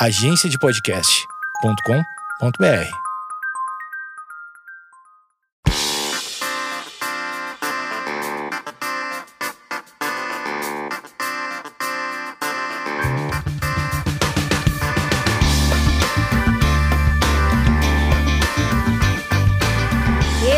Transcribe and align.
agenciadepodcast.com.br. 0.00 2.88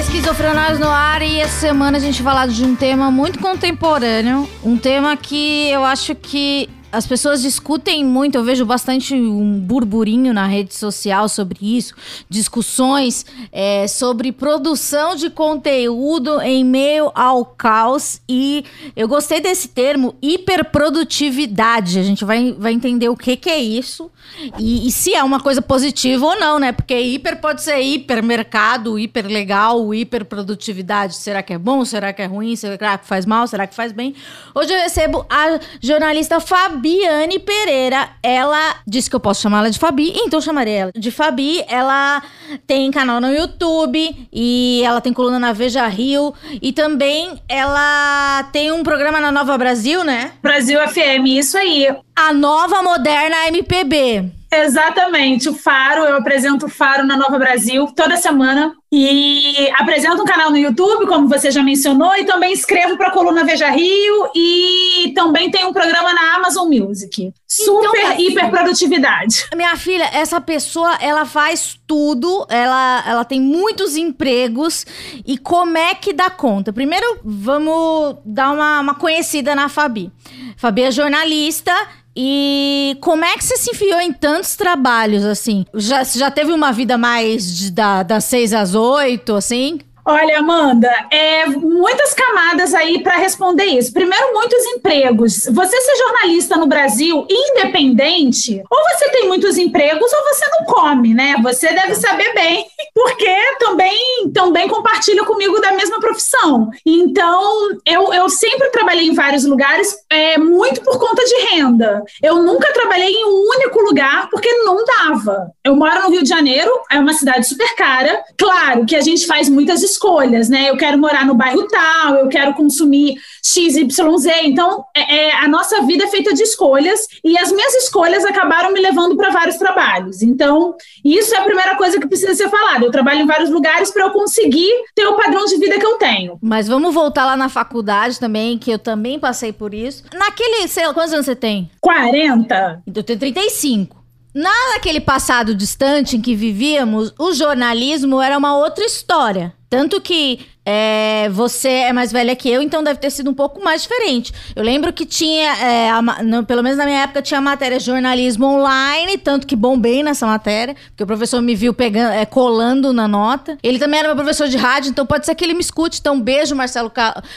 Esquizofrenóis 0.00 0.78
no 0.78 0.88
ar 0.88 1.22
e 1.22 1.40
essa 1.40 1.58
semana 1.58 1.96
a 1.96 2.00
gente 2.00 2.22
vai 2.22 2.34
falar 2.34 2.46
de 2.46 2.62
um 2.62 2.76
tema 2.76 3.10
muito 3.10 3.38
contemporâneo, 3.38 4.46
um 4.62 4.76
tema 4.76 5.16
que 5.16 5.70
eu 5.70 5.82
acho 5.82 6.14
que 6.14 6.68
as 6.92 7.06
pessoas 7.06 7.42
discutem 7.42 8.04
muito, 8.04 8.36
eu 8.36 8.44
vejo 8.44 8.64
bastante 8.64 9.14
um 9.14 9.60
burburinho 9.60 10.32
na 10.32 10.46
rede 10.46 10.74
social 10.74 11.28
sobre 11.28 11.58
isso, 11.76 11.94
discussões 12.28 13.24
é, 13.52 13.86
sobre 13.86 14.32
produção 14.32 15.14
de 15.14 15.30
conteúdo 15.30 16.40
em 16.40 16.64
meio 16.64 17.12
ao 17.14 17.44
caos. 17.44 18.20
E 18.28 18.64
eu 18.96 19.06
gostei 19.06 19.40
desse 19.40 19.68
termo, 19.68 20.14
hiperprodutividade. 20.20 21.98
A 21.98 22.02
gente 22.02 22.24
vai, 22.24 22.52
vai 22.52 22.72
entender 22.72 23.08
o 23.08 23.16
que, 23.16 23.36
que 23.36 23.50
é 23.50 23.58
isso 23.58 24.10
e, 24.58 24.86
e 24.88 24.92
se 24.92 25.14
é 25.14 25.22
uma 25.22 25.40
coisa 25.40 25.60
positiva 25.60 26.24
ou 26.24 26.38
não, 26.38 26.58
né? 26.58 26.72
Porque 26.72 26.98
hiper 26.98 27.40
pode 27.40 27.62
ser 27.62 27.80
hipermercado, 27.80 28.98
hiper 28.98 29.26
legal, 29.26 29.94
hiperprodutividade. 29.94 31.16
Será 31.16 31.42
que 31.42 31.52
é 31.52 31.58
bom? 31.58 31.84
Será 31.84 32.12
que 32.12 32.22
é 32.22 32.26
ruim? 32.26 32.56
Será 32.56 32.96
que 32.98 33.06
faz 33.06 33.26
mal? 33.26 33.46
Será 33.46 33.66
que 33.66 33.74
faz 33.74 33.92
bem? 33.92 34.14
Hoje 34.54 34.72
eu 34.72 34.78
recebo 34.78 35.26
a 35.28 35.58
jornalista 35.80 36.40
Fabi. 36.40 36.79
Fabiane 36.80 37.38
Pereira. 37.38 38.08
Ela 38.22 38.76
disse 38.86 39.10
que 39.10 39.14
eu 39.14 39.20
posso 39.20 39.42
chamá-la 39.42 39.68
de 39.68 39.78
Fabi, 39.78 40.14
então 40.16 40.40
chamarei 40.40 40.74
ela 40.74 40.92
de 40.96 41.10
Fabi. 41.10 41.62
Ela 41.68 42.22
tem 42.66 42.90
canal 42.90 43.20
no 43.20 43.30
YouTube 43.30 44.28
e 44.32 44.82
ela 44.82 44.98
tem 45.02 45.12
coluna 45.12 45.38
na 45.38 45.52
Veja 45.52 45.86
Rio. 45.86 46.32
E 46.62 46.72
também 46.72 47.38
ela 47.46 48.44
tem 48.50 48.72
um 48.72 48.82
programa 48.82 49.20
na 49.20 49.30
Nova 49.30 49.58
Brasil, 49.58 50.02
né? 50.02 50.32
Brasil 50.42 50.80
FM, 50.88 51.26
isso 51.26 51.58
aí. 51.58 51.86
A 52.16 52.32
nova 52.32 52.82
moderna 52.82 53.48
MPB. 53.48 54.39
Exatamente, 54.52 55.48
o 55.48 55.54
Faro, 55.54 56.02
eu 56.04 56.16
apresento 56.16 56.66
o 56.66 56.68
Faro 56.68 57.04
na 57.04 57.16
Nova 57.16 57.38
Brasil 57.38 57.86
toda 57.94 58.16
semana 58.16 58.74
e 58.92 59.70
apresento 59.78 60.20
um 60.20 60.24
canal 60.24 60.50
no 60.50 60.56
YouTube, 60.56 61.06
como 61.06 61.28
você 61.28 61.52
já 61.52 61.62
mencionou, 61.62 62.16
e 62.16 62.24
também 62.24 62.52
escrevo 62.52 62.96
para 62.96 63.08
a 63.08 63.10
coluna 63.12 63.44
Veja 63.44 63.70
Rio 63.70 64.30
e 64.34 65.12
também 65.14 65.48
tem 65.48 65.64
um 65.64 65.72
programa 65.72 66.12
na 66.12 66.34
Amazon 66.34 66.68
Music. 66.68 67.32
Super 67.46 68.00
então, 68.00 68.18
hiper 68.18 68.50
produtividade. 68.50 69.46
Minha 69.54 69.76
filha, 69.76 70.10
essa 70.12 70.40
pessoa, 70.40 70.98
ela 71.00 71.24
faz 71.24 71.78
tudo, 71.86 72.44
ela, 72.48 73.04
ela 73.06 73.24
tem 73.24 73.40
muitos 73.40 73.96
empregos 73.96 74.84
e 75.24 75.38
como 75.38 75.78
é 75.78 75.94
que 75.94 76.12
dá 76.12 76.28
conta? 76.28 76.72
Primeiro, 76.72 77.20
vamos 77.24 78.16
dar 78.24 78.50
uma, 78.50 78.80
uma 78.80 78.94
conhecida 78.96 79.54
na 79.54 79.68
Fabi. 79.68 80.10
Fabi 80.56 80.82
é 80.82 80.90
jornalista 80.90 81.72
e 82.16 82.96
como 83.00 83.24
é 83.24 83.36
que 83.36 83.44
você 83.44 83.56
se 83.56 83.70
enfiou 83.70 84.00
em 84.00 84.12
tantos 84.12 84.56
trabalhos, 84.56 85.24
assim? 85.24 85.64
Já, 85.74 86.02
já 86.02 86.30
teve 86.30 86.52
uma 86.52 86.72
vida 86.72 86.98
mais 86.98 87.56
de, 87.56 87.70
da, 87.70 88.02
das 88.02 88.24
seis 88.24 88.52
às 88.52 88.74
oito, 88.74 89.34
assim? 89.34 89.80
Olha, 90.04 90.38
Amanda, 90.38 90.90
é 91.10 91.46
muitas 91.46 92.14
camadas 92.14 92.74
aí 92.74 93.02
para 93.02 93.16
responder 93.16 93.64
isso. 93.64 93.92
Primeiro, 93.92 94.32
muitos 94.32 94.64
empregos. 94.66 95.44
Você 95.50 95.80
ser 95.80 95.96
jornalista 95.96 96.56
no 96.56 96.66
Brasil, 96.66 97.26
independente, 97.28 98.62
ou 98.70 98.78
você 98.88 99.10
tem 99.10 99.28
muitos 99.28 99.58
empregos 99.58 100.10
ou 100.12 100.24
você 100.24 100.46
não 100.48 100.64
come, 100.64 101.12
né? 101.14 101.36
Você 101.42 101.68
deve 101.72 101.94
saber 101.94 102.32
bem, 102.34 102.66
porque 102.94 103.34
também, 103.58 104.30
também 104.32 104.68
compartilha 104.68 105.24
comigo 105.24 105.60
da 105.60 105.72
mesma 105.72 106.00
profissão. 106.00 106.70
Então, 106.84 107.78
eu, 107.86 108.12
eu 108.12 108.28
sempre 108.28 108.70
trabalhei 108.70 109.06
em 109.06 109.14
vários 109.14 109.44
lugares, 109.44 109.96
é, 110.10 110.38
muito 110.38 110.80
por 110.82 110.98
conta 110.98 111.22
de 111.24 111.34
renda. 111.52 112.02
Eu 112.22 112.42
nunca 112.42 112.72
trabalhei 112.72 113.12
em 113.12 113.24
um 113.24 113.50
único 113.56 113.80
lugar 113.82 114.28
porque 114.30 114.50
não 114.64 114.84
dava. 114.84 115.50
Eu 115.62 115.76
moro 115.76 116.02
no 116.02 116.10
Rio 116.10 116.22
de 116.22 116.28
Janeiro, 116.28 116.70
é 116.90 116.98
uma 116.98 117.12
cidade 117.12 117.46
super 117.46 117.74
cara. 117.76 118.22
Claro 118.38 118.86
que 118.86 118.96
a 118.96 119.00
gente 119.00 119.26
faz 119.26 119.48
muitas 119.48 119.82
escolhas, 119.92 120.48
né? 120.48 120.70
Eu 120.70 120.76
quero 120.76 120.98
morar 120.98 121.26
no 121.26 121.34
bairro 121.34 121.66
tal, 121.68 122.16
eu 122.16 122.28
quero 122.28 122.54
consumir 122.54 123.16
XYZ. 123.42 124.26
Então, 124.44 124.84
é, 124.96 125.16
é, 125.16 125.36
a 125.36 125.48
nossa 125.48 125.82
vida 125.82 126.04
é 126.04 126.08
feita 126.08 126.32
de 126.32 126.42
escolhas 126.42 127.06
e 127.24 127.38
as 127.38 127.52
minhas 127.52 127.74
escolhas 127.74 128.24
acabaram 128.24 128.72
me 128.72 128.80
levando 128.80 129.16
para 129.16 129.30
vários 129.30 129.56
trabalhos. 129.56 130.22
Então, 130.22 130.74
isso 131.04 131.34
é 131.34 131.38
a 131.38 131.42
primeira 131.42 131.76
coisa 131.76 131.98
que 131.98 132.06
precisa 132.06 132.34
ser 132.34 132.48
falada. 132.48 132.84
Eu 132.84 132.90
trabalho 132.90 133.20
em 133.20 133.26
vários 133.26 133.50
lugares 133.50 133.90
para 133.90 134.04
eu 134.04 134.10
conseguir 134.10 134.70
ter 134.94 135.06
o 135.06 135.16
padrão 135.16 135.44
de 135.44 135.56
vida 135.58 135.78
que 135.78 135.86
eu 135.86 135.94
tenho. 135.94 136.38
Mas 136.42 136.68
vamos 136.68 136.94
voltar 136.94 137.26
lá 137.26 137.36
na 137.36 137.48
faculdade 137.48 138.18
também, 138.18 138.58
que 138.58 138.70
eu 138.70 138.78
também 138.78 139.18
passei 139.18 139.52
por 139.52 139.74
isso. 139.74 140.04
Naquele, 140.14 140.68
sei 140.68 140.86
lá, 140.86 140.94
quantos 140.94 141.12
anos 141.12 141.26
você 141.26 141.36
tem? 141.36 141.70
40. 141.80 142.82
Então, 142.86 143.00
eu 143.00 143.04
tenho 143.04 143.18
35. 143.18 144.00
Naquele 144.34 145.00
passado 145.00 145.54
distante 145.54 146.16
em 146.16 146.20
que 146.20 146.36
vivíamos, 146.36 147.12
o 147.18 147.32
jornalismo 147.32 148.20
era 148.20 148.38
uma 148.38 148.56
outra 148.56 148.84
história. 148.84 149.52
Tanto 149.70 150.00
que 150.00 150.40
é, 150.66 151.28
você 151.30 151.68
é 151.68 151.92
mais 151.92 152.12
velha 152.12 152.34
que 152.36 152.50
eu, 152.50 152.60
então 152.60 152.82
deve 152.82 152.98
ter 152.98 153.10
sido 153.10 153.30
um 153.30 153.34
pouco 153.34 153.62
mais 153.62 153.82
diferente. 153.82 154.32
Eu 154.54 154.62
lembro 154.62 154.92
que 154.92 155.06
tinha, 155.06 155.52
é, 155.56 155.90
a, 155.90 156.02
pelo 156.46 156.62
menos 156.62 156.76
na 156.76 156.84
minha 156.84 157.02
época, 157.02 157.22
tinha 157.22 157.40
matéria 157.40 157.78
jornalismo 157.78 158.46
online, 158.46 159.16
tanto 159.16 159.46
que 159.46 159.54
bombei 159.54 160.02
nessa 160.02 160.26
matéria, 160.26 160.74
porque 160.88 161.04
o 161.04 161.06
professor 161.06 161.40
me 161.40 161.54
viu 161.54 161.72
pegando, 161.72 162.12
é, 162.12 162.26
colando 162.26 162.92
na 162.92 163.06
nota. 163.06 163.56
Ele 163.62 163.78
também 163.78 164.00
era 164.00 164.08
meu 164.08 164.16
professor 164.16 164.48
de 164.48 164.56
rádio, 164.56 164.90
então 164.90 165.06
pode 165.06 165.24
ser 165.24 165.36
que 165.36 165.44
ele 165.44 165.54
me 165.54 165.60
escute. 165.60 165.98
Então, 166.00 166.20
beijo, 166.20 166.54
Marcelo 166.56 166.92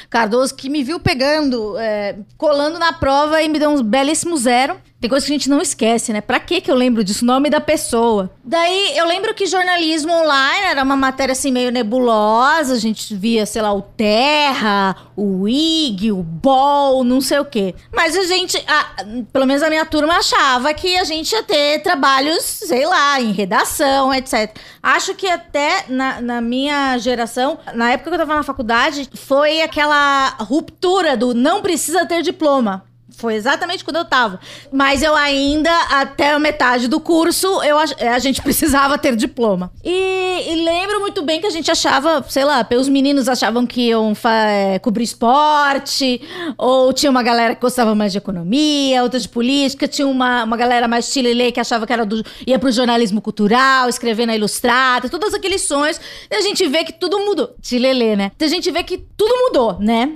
Cardoso, 0.10 0.56
que 0.56 0.70
me 0.70 0.84
viu 0.84 1.00
pegando, 1.00 1.78
é, 1.78 2.16
colando 2.36 2.80
na 2.80 2.94
prova 2.94 3.42
e 3.44 3.48
me 3.48 3.60
deu 3.60 3.70
um 3.70 3.82
belíssimo 3.84 4.36
zero. 4.38 4.76
Tem 5.00 5.10
coisa 5.10 5.26
que 5.26 5.34
a 5.34 5.36
gente 5.36 5.50
não 5.50 5.62
esquece, 5.62 6.14
né? 6.14 6.22
Pra 6.22 6.40
que 6.40 6.62
que 6.62 6.72
eu 6.72 6.76
lembro 6.76 7.04
disso? 7.04 7.26
Nome 7.26 7.50
da 7.50 7.60
pessoa. 7.60 8.32
Daí, 8.42 8.98
eu 8.98 9.06
lembro 9.06 9.34
que 9.34 9.46
jornalismo 9.46 10.14
online 10.14 10.66
era 10.66 10.82
uma 10.82 10.96
matéria 10.96 11.34
assim 11.34 11.52
meio 11.52 11.72
nebulosa. 11.72 12.23
A 12.24 12.80
gente 12.80 13.16
via, 13.16 13.46
sei 13.46 13.62
lá, 13.62 13.74
o 13.74 13.82
Terra, 13.82 14.96
o 15.16 15.48
IG, 15.48 16.12
o 16.12 16.24
Ball, 16.24 17.04
não 17.04 17.20
sei 17.20 17.40
o 17.40 17.46
quê. 17.46 17.76
Mas 17.94 18.16
a 18.16 18.24
gente, 18.24 18.58
a, 18.68 19.06
pelo 19.32 19.46
menos 19.46 19.62
a 19.62 19.70
minha 19.70 19.86
turma 19.86 20.18
achava 20.18 20.74
que 20.74 20.98
a 20.98 21.04
gente 21.04 21.32
ia 21.34 21.44
ter 21.44 21.82
trabalhos, 21.82 22.44
sei 22.44 22.86
lá, 22.86 23.20
em 23.20 23.32
redação, 23.32 24.14
etc. 24.14 24.56
Acho 24.82 25.14
que 25.16 25.28
até 25.28 25.86
na, 25.90 26.22
na 26.22 26.42
minha 26.42 26.98
geração, 26.98 27.60
na 27.74 27.92
época 27.92 28.10
que 28.10 28.16
eu 28.16 28.20
tava 28.20 28.36
na 28.36 28.44
faculdade, 28.44 29.10
foi 29.14 29.62
aquela 29.62 30.30
ruptura 30.40 31.18
do 31.18 31.34
não 31.34 31.62
precisa 31.62 32.06
ter 32.06 32.22
diploma. 32.22 32.84
Foi 33.16 33.36
exatamente 33.36 33.84
quando 33.84 33.98
eu 33.98 34.06
tava. 34.06 34.40
Mas 34.72 35.04
eu 35.04 35.16
ainda, 35.16 35.72
até 35.90 36.32
a 36.32 36.40
metade 36.40 36.88
do 36.88 37.00
curso, 37.00 37.48
eu, 37.64 37.78
a 37.78 38.20
gente 38.20 38.42
precisava 38.44 38.98
ter 38.98 39.16
diploma. 39.16 39.72
E, 39.84 40.52
e, 40.52 40.56
lembro 40.64 41.00
muito 41.00 41.22
bem 41.22 41.40
que 41.40 41.48
a 41.48 41.50
gente 41.50 41.70
achava, 41.70 42.24
sei 42.28 42.44
lá, 42.44 42.68
os 42.78 42.90
meninos 42.90 43.30
achavam 43.30 43.66
que 43.66 43.90
iam 43.90 44.14
é, 44.48 44.80
cobrir 44.80 45.04
esporte, 45.04 46.22
ou 46.58 46.92
tinha 46.92 47.10
uma 47.10 47.22
galera 47.22 47.56
que 47.56 47.62
gostava 47.62 47.94
mais 47.94 48.12
de 48.12 48.18
economia, 48.18 49.04
outra 49.04 49.20
de 49.20 49.30
política, 49.30 49.88
tinha 49.88 50.08
uma, 50.08 50.44
uma 50.44 50.58
galera 50.58 50.88
mais 50.88 51.06
chilelê 51.06 51.52
que 51.52 51.60
achava 51.60 51.86
que 51.86 51.94
era 51.94 52.06
do, 52.06 52.24
ia 52.48 52.58
pro 52.58 52.72
jornalismo 52.72 53.22
cultural, 53.22 53.88
escrever 53.90 54.26
na 54.26 54.36
Ilustrada, 54.36 55.10
todos 55.10 55.34
aqueles 55.34 55.62
sonhos. 55.62 56.00
E 56.30 56.36
a 56.36 56.42
gente 56.42 56.68
vê 56.68 56.84
que 56.84 56.94
tudo 56.94 57.20
mudou. 57.20 57.56
Chilelê, 57.62 58.16
né? 58.16 58.32
E 58.40 58.44
a 58.44 58.48
gente 58.48 58.70
vê 58.72 58.84
que 58.84 58.98
tudo 58.98 59.34
mudou, 59.46 59.78
né? 59.80 60.12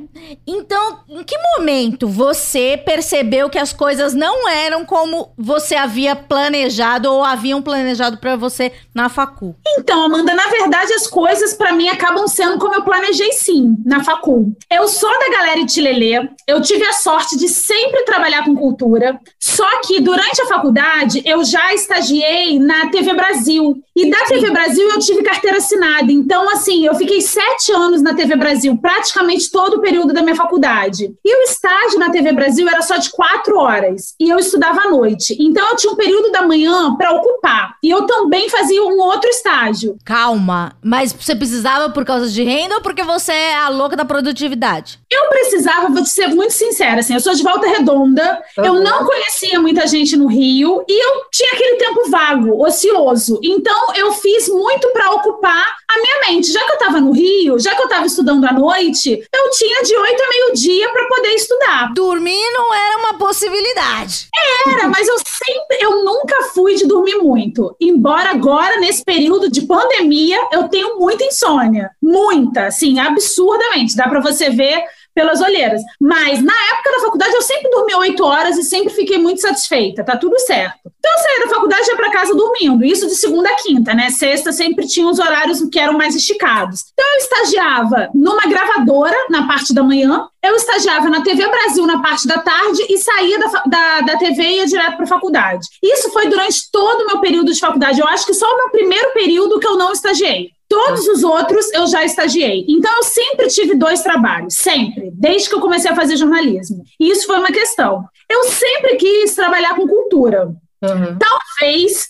Então, 0.45 0.99
em 1.09 1.23
que 1.23 1.35
momento 1.55 2.07
você 2.07 2.77
percebeu 2.87 3.49
que 3.49 3.59
as 3.59 3.73
coisas 3.73 4.13
não 4.13 4.47
eram 4.47 4.85
como 4.85 5.33
você 5.37 5.75
havia 5.75 6.15
planejado 6.15 7.11
ou 7.11 7.21
haviam 7.21 7.61
planejado 7.61 8.17
para 8.17 8.37
você 8.37 8.71
na 8.95 9.09
facul? 9.09 9.57
Então, 9.77 10.03
Amanda, 10.03 10.33
na 10.33 10.47
verdade 10.47 10.93
as 10.93 11.05
coisas 11.05 11.53
para 11.53 11.73
mim 11.73 11.89
acabam 11.89 12.25
sendo 12.29 12.57
como 12.57 12.75
eu 12.75 12.83
planejei 12.83 13.33
sim, 13.33 13.75
na 13.85 14.05
facul. 14.05 14.55
Eu 14.71 14.87
sou 14.87 15.11
da 15.19 15.29
galera 15.29 15.59
Itilelê, 15.59 16.29
eu 16.47 16.61
tive 16.61 16.85
a 16.85 16.93
sorte 16.93 17.37
de 17.37 17.49
sempre 17.49 18.05
trabalhar 18.05 18.45
com 18.45 18.55
cultura, 18.55 19.19
só 19.37 19.81
que 19.81 19.99
durante 19.99 20.41
a 20.43 20.47
faculdade 20.47 21.21
eu 21.25 21.43
já 21.43 21.73
estagiei 21.73 22.57
na 22.57 22.89
TV 22.89 23.13
Brasil. 23.13 23.83
E 23.93 24.09
da 24.09 24.19
TV 24.25 24.49
Brasil 24.51 24.87
eu 24.89 24.99
tive 24.99 25.23
carteira 25.23 25.57
assinada. 25.57 26.09
Então, 26.09 26.49
assim, 26.51 26.85
eu 26.85 26.95
fiquei 26.95 27.19
sete 27.19 27.73
anos 27.73 28.01
na 28.01 28.13
TV 28.13 28.35
Brasil, 28.37 28.77
praticamente 28.77 29.51
todo 29.51 29.77
o 29.77 29.81
período 29.81 30.13
da 30.13 30.21
minha 30.21 30.35
faculdade. 30.35 31.13
E 31.25 31.35
o 31.35 31.43
estágio 31.43 31.99
na 31.99 32.11
TV 32.11 32.31
Brasil 32.31 32.69
era 32.69 32.76
era 32.77 32.81
só 32.81 32.97
de 32.97 33.09
quatro 33.09 33.57
horas 33.57 34.13
e 34.19 34.29
eu 34.29 34.37
estudava 34.37 34.81
à 34.81 34.89
noite. 34.89 35.35
Então 35.39 35.67
eu 35.69 35.75
tinha 35.75 35.91
um 35.91 35.95
período 35.95 36.31
da 36.31 36.43
manhã 36.43 36.95
para 36.95 37.11
ocupar. 37.11 37.75
E 37.83 37.89
eu 37.89 38.05
também 38.05 38.49
fazia 38.49 38.83
um 38.83 38.99
outro 38.99 39.29
estágio. 39.29 39.97
Calma, 40.05 40.75
mas 40.83 41.11
você 41.11 41.35
precisava 41.35 41.89
por 41.89 42.05
causa 42.05 42.29
de 42.29 42.43
renda 42.43 42.75
ou 42.75 42.81
porque 42.81 43.03
você 43.03 43.31
é 43.31 43.55
a 43.55 43.69
louca 43.69 43.95
da 43.95 44.05
produtividade? 44.05 44.99
Eu 45.11 45.29
precisava, 45.29 45.89
vou 45.89 46.03
te 46.03 46.09
ser 46.09 46.27
muito 46.27 46.53
sincera, 46.53 46.99
assim, 46.99 47.13
eu 47.13 47.19
sou 47.19 47.33
de 47.33 47.43
Volta 47.43 47.67
Redonda, 47.67 48.41
uhum. 48.57 48.65
eu 48.65 48.73
não 48.75 49.05
conhecia 49.05 49.59
muita 49.59 49.87
gente 49.87 50.15
no 50.15 50.27
Rio 50.27 50.83
e 50.87 51.03
eu 51.03 51.23
tinha 51.31 51.51
aquele 51.53 51.77
tempo 51.77 52.09
vago, 52.09 52.63
ocioso. 52.63 53.39
Então 53.43 53.93
eu 53.95 54.11
fiz 54.13 54.47
muito 54.49 54.89
para 54.89 55.11
ocupar 55.11 55.65
a 55.87 56.01
minha 56.01 56.19
mente. 56.27 56.51
Já 56.51 56.63
que 56.63 56.71
eu 56.71 56.75
estava 56.75 56.99
no 56.99 57.11
Rio, 57.11 57.59
já 57.59 57.73
que 57.73 57.81
eu 57.81 57.85
estava 57.85 58.05
estudando 58.05 58.45
à 58.45 58.53
noite, 58.53 59.09
eu 59.33 59.51
tinha 59.51 59.83
de 59.83 59.95
oito 59.95 60.23
a 60.23 60.29
meio-dia 60.29 60.89
para 60.89 61.07
poder 61.07 61.29
estudar. 61.29 61.93
Dormir 61.93 62.43
não 62.67 62.73
era 62.73 62.97
uma 62.99 63.13
possibilidade. 63.17 64.27
Era, 64.67 64.87
mas 64.89 65.07
eu 65.07 65.17
sempre, 65.19 65.77
eu 65.79 66.03
nunca 66.03 66.43
fui 66.53 66.75
de 66.75 66.85
dormir 66.85 67.15
muito. 67.15 67.75
Embora 67.79 68.31
agora, 68.31 68.77
nesse 68.79 69.03
período 69.03 69.49
de 69.49 69.61
pandemia, 69.61 70.37
eu 70.51 70.67
tenho 70.67 70.99
muita 70.99 71.23
insônia. 71.23 71.91
Muita, 72.01 72.67
assim, 72.67 72.99
absurdamente. 72.99 73.95
Dá 73.95 74.07
para 74.09 74.19
você 74.19 74.49
ver 74.49 74.83
pelas 75.15 75.41
olheiras. 75.41 75.81
Mas 75.99 76.43
na 76.43 76.53
época 76.73 76.91
da 76.91 77.05
faculdade 77.05 77.33
eu 77.33 77.41
sempre 77.41 77.71
dormi 77.71 77.95
oito 77.95 78.23
horas 78.23 78.57
e 78.57 78.63
sempre 78.63 78.93
fiquei 78.93 79.17
muito 79.17 79.41
satisfeita, 79.41 80.03
tá 80.03 80.15
tudo 80.15 80.37
certo. 80.39 80.91
Então 80.99 81.23
da 81.23 81.26
faculdade 81.67 81.89
ia 81.89 81.95
para 81.95 82.11
casa 82.11 82.33
dormindo, 82.33 82.85
isso 82.85 83.07
de 83.07 83.15
segunda 83.15 83.49
a 83.49 83.55
quinta, 83.55 83.93
né? 83.93 84.09
Sexta 84.09 84.51
sempre 84.51 84.87
tinha 84.87 85.07
os 85.07 85.19
horários 85.19 85.61
que 85.69 85.79
eram 85.79 85.93
mais 85.93 86.15
esticados. 86.15 86.85
Então 86.93 87.05
eu 87.13 87.17
estagiava 87.17 88.09
numa 88.13 88.47
gravadora 88.47 89.15
na 89.29 89.45
parte 89.45 89.73
da 89.73 89.83
manhã, 89.83 90.27
eu 90.41 90.55
estagiava 90.55 91.09
na 91.09 91.21
TV 91.21 91.47
Brasil 91.47 91.85
na 91.85 92.01
parte 92.01 92.27
da 92.27 92.39
tarde 92.39 92.85
e 92.89 92.97
saía 92.97 93.37
da, 93.39 93.63
da, 93.65 94.01
da 94.01 94.17
TV 94.17 94.41
e 94.41 94.55
ia 94.57 94.65
direto 94.65 94.95
para 94.95 95.03
a 95.03 95.07
faculdade. 95.07 95.67
Isso 95.83 96.09
foi 96.11 96.27
durante 96.27 96.71
todo 96.71 97.01
o 97.01 97.07
meu 97.07 97.19
período 97.19 97.51
de 97.51 97.59
faculdade. 97.59 97.99
Eu 97.99 98.07
acho 98.07 98.25
que 98.25 98.33
só 98.33 98.45
o 98.45 98.57
meu 98.57 98.69
primeiro 98.69 99.11
período 99.13 99.59
que 99.59 99.67
eu 99.67 99.77
não 99.77 99.91
estagiei. 99.91 100.51
Todos 100.69 101.07
os 101.07 101.23
outros 101.23 101.71
eu 101.73 101.87
já 101.87 102.03
estagiei. 102.03 102.65
Então 102.67 102.91
eu 102.97 103.03
sempre 103.03 103.47
tive 103.47 103.75
dois 103.75 104.01
trabalhos, 104.01 104.55
sempre, 104.55 105.11
desde 105.13 105.49
que 105.49 105.55
eu 105.55 105.61
comecei 105.61 105.89
a 105.91 105.95
fazer 105.95 106.17
jornalismo. 106.17 106.83
E 106.99 107.09
isso 107.09 107.25
foi 107.25 107.37
uma 107.37 107.47
questão. 107.47 108.05
Eu 108.29 108.43
sempre 108.45 108.95
quis 108.95 109.33
trabalhar 109.33 109.75
com 109.75 109.87
cultura. 109.87 110.53
Uhum. 110.81 111.17
Talvez 111.17 112.09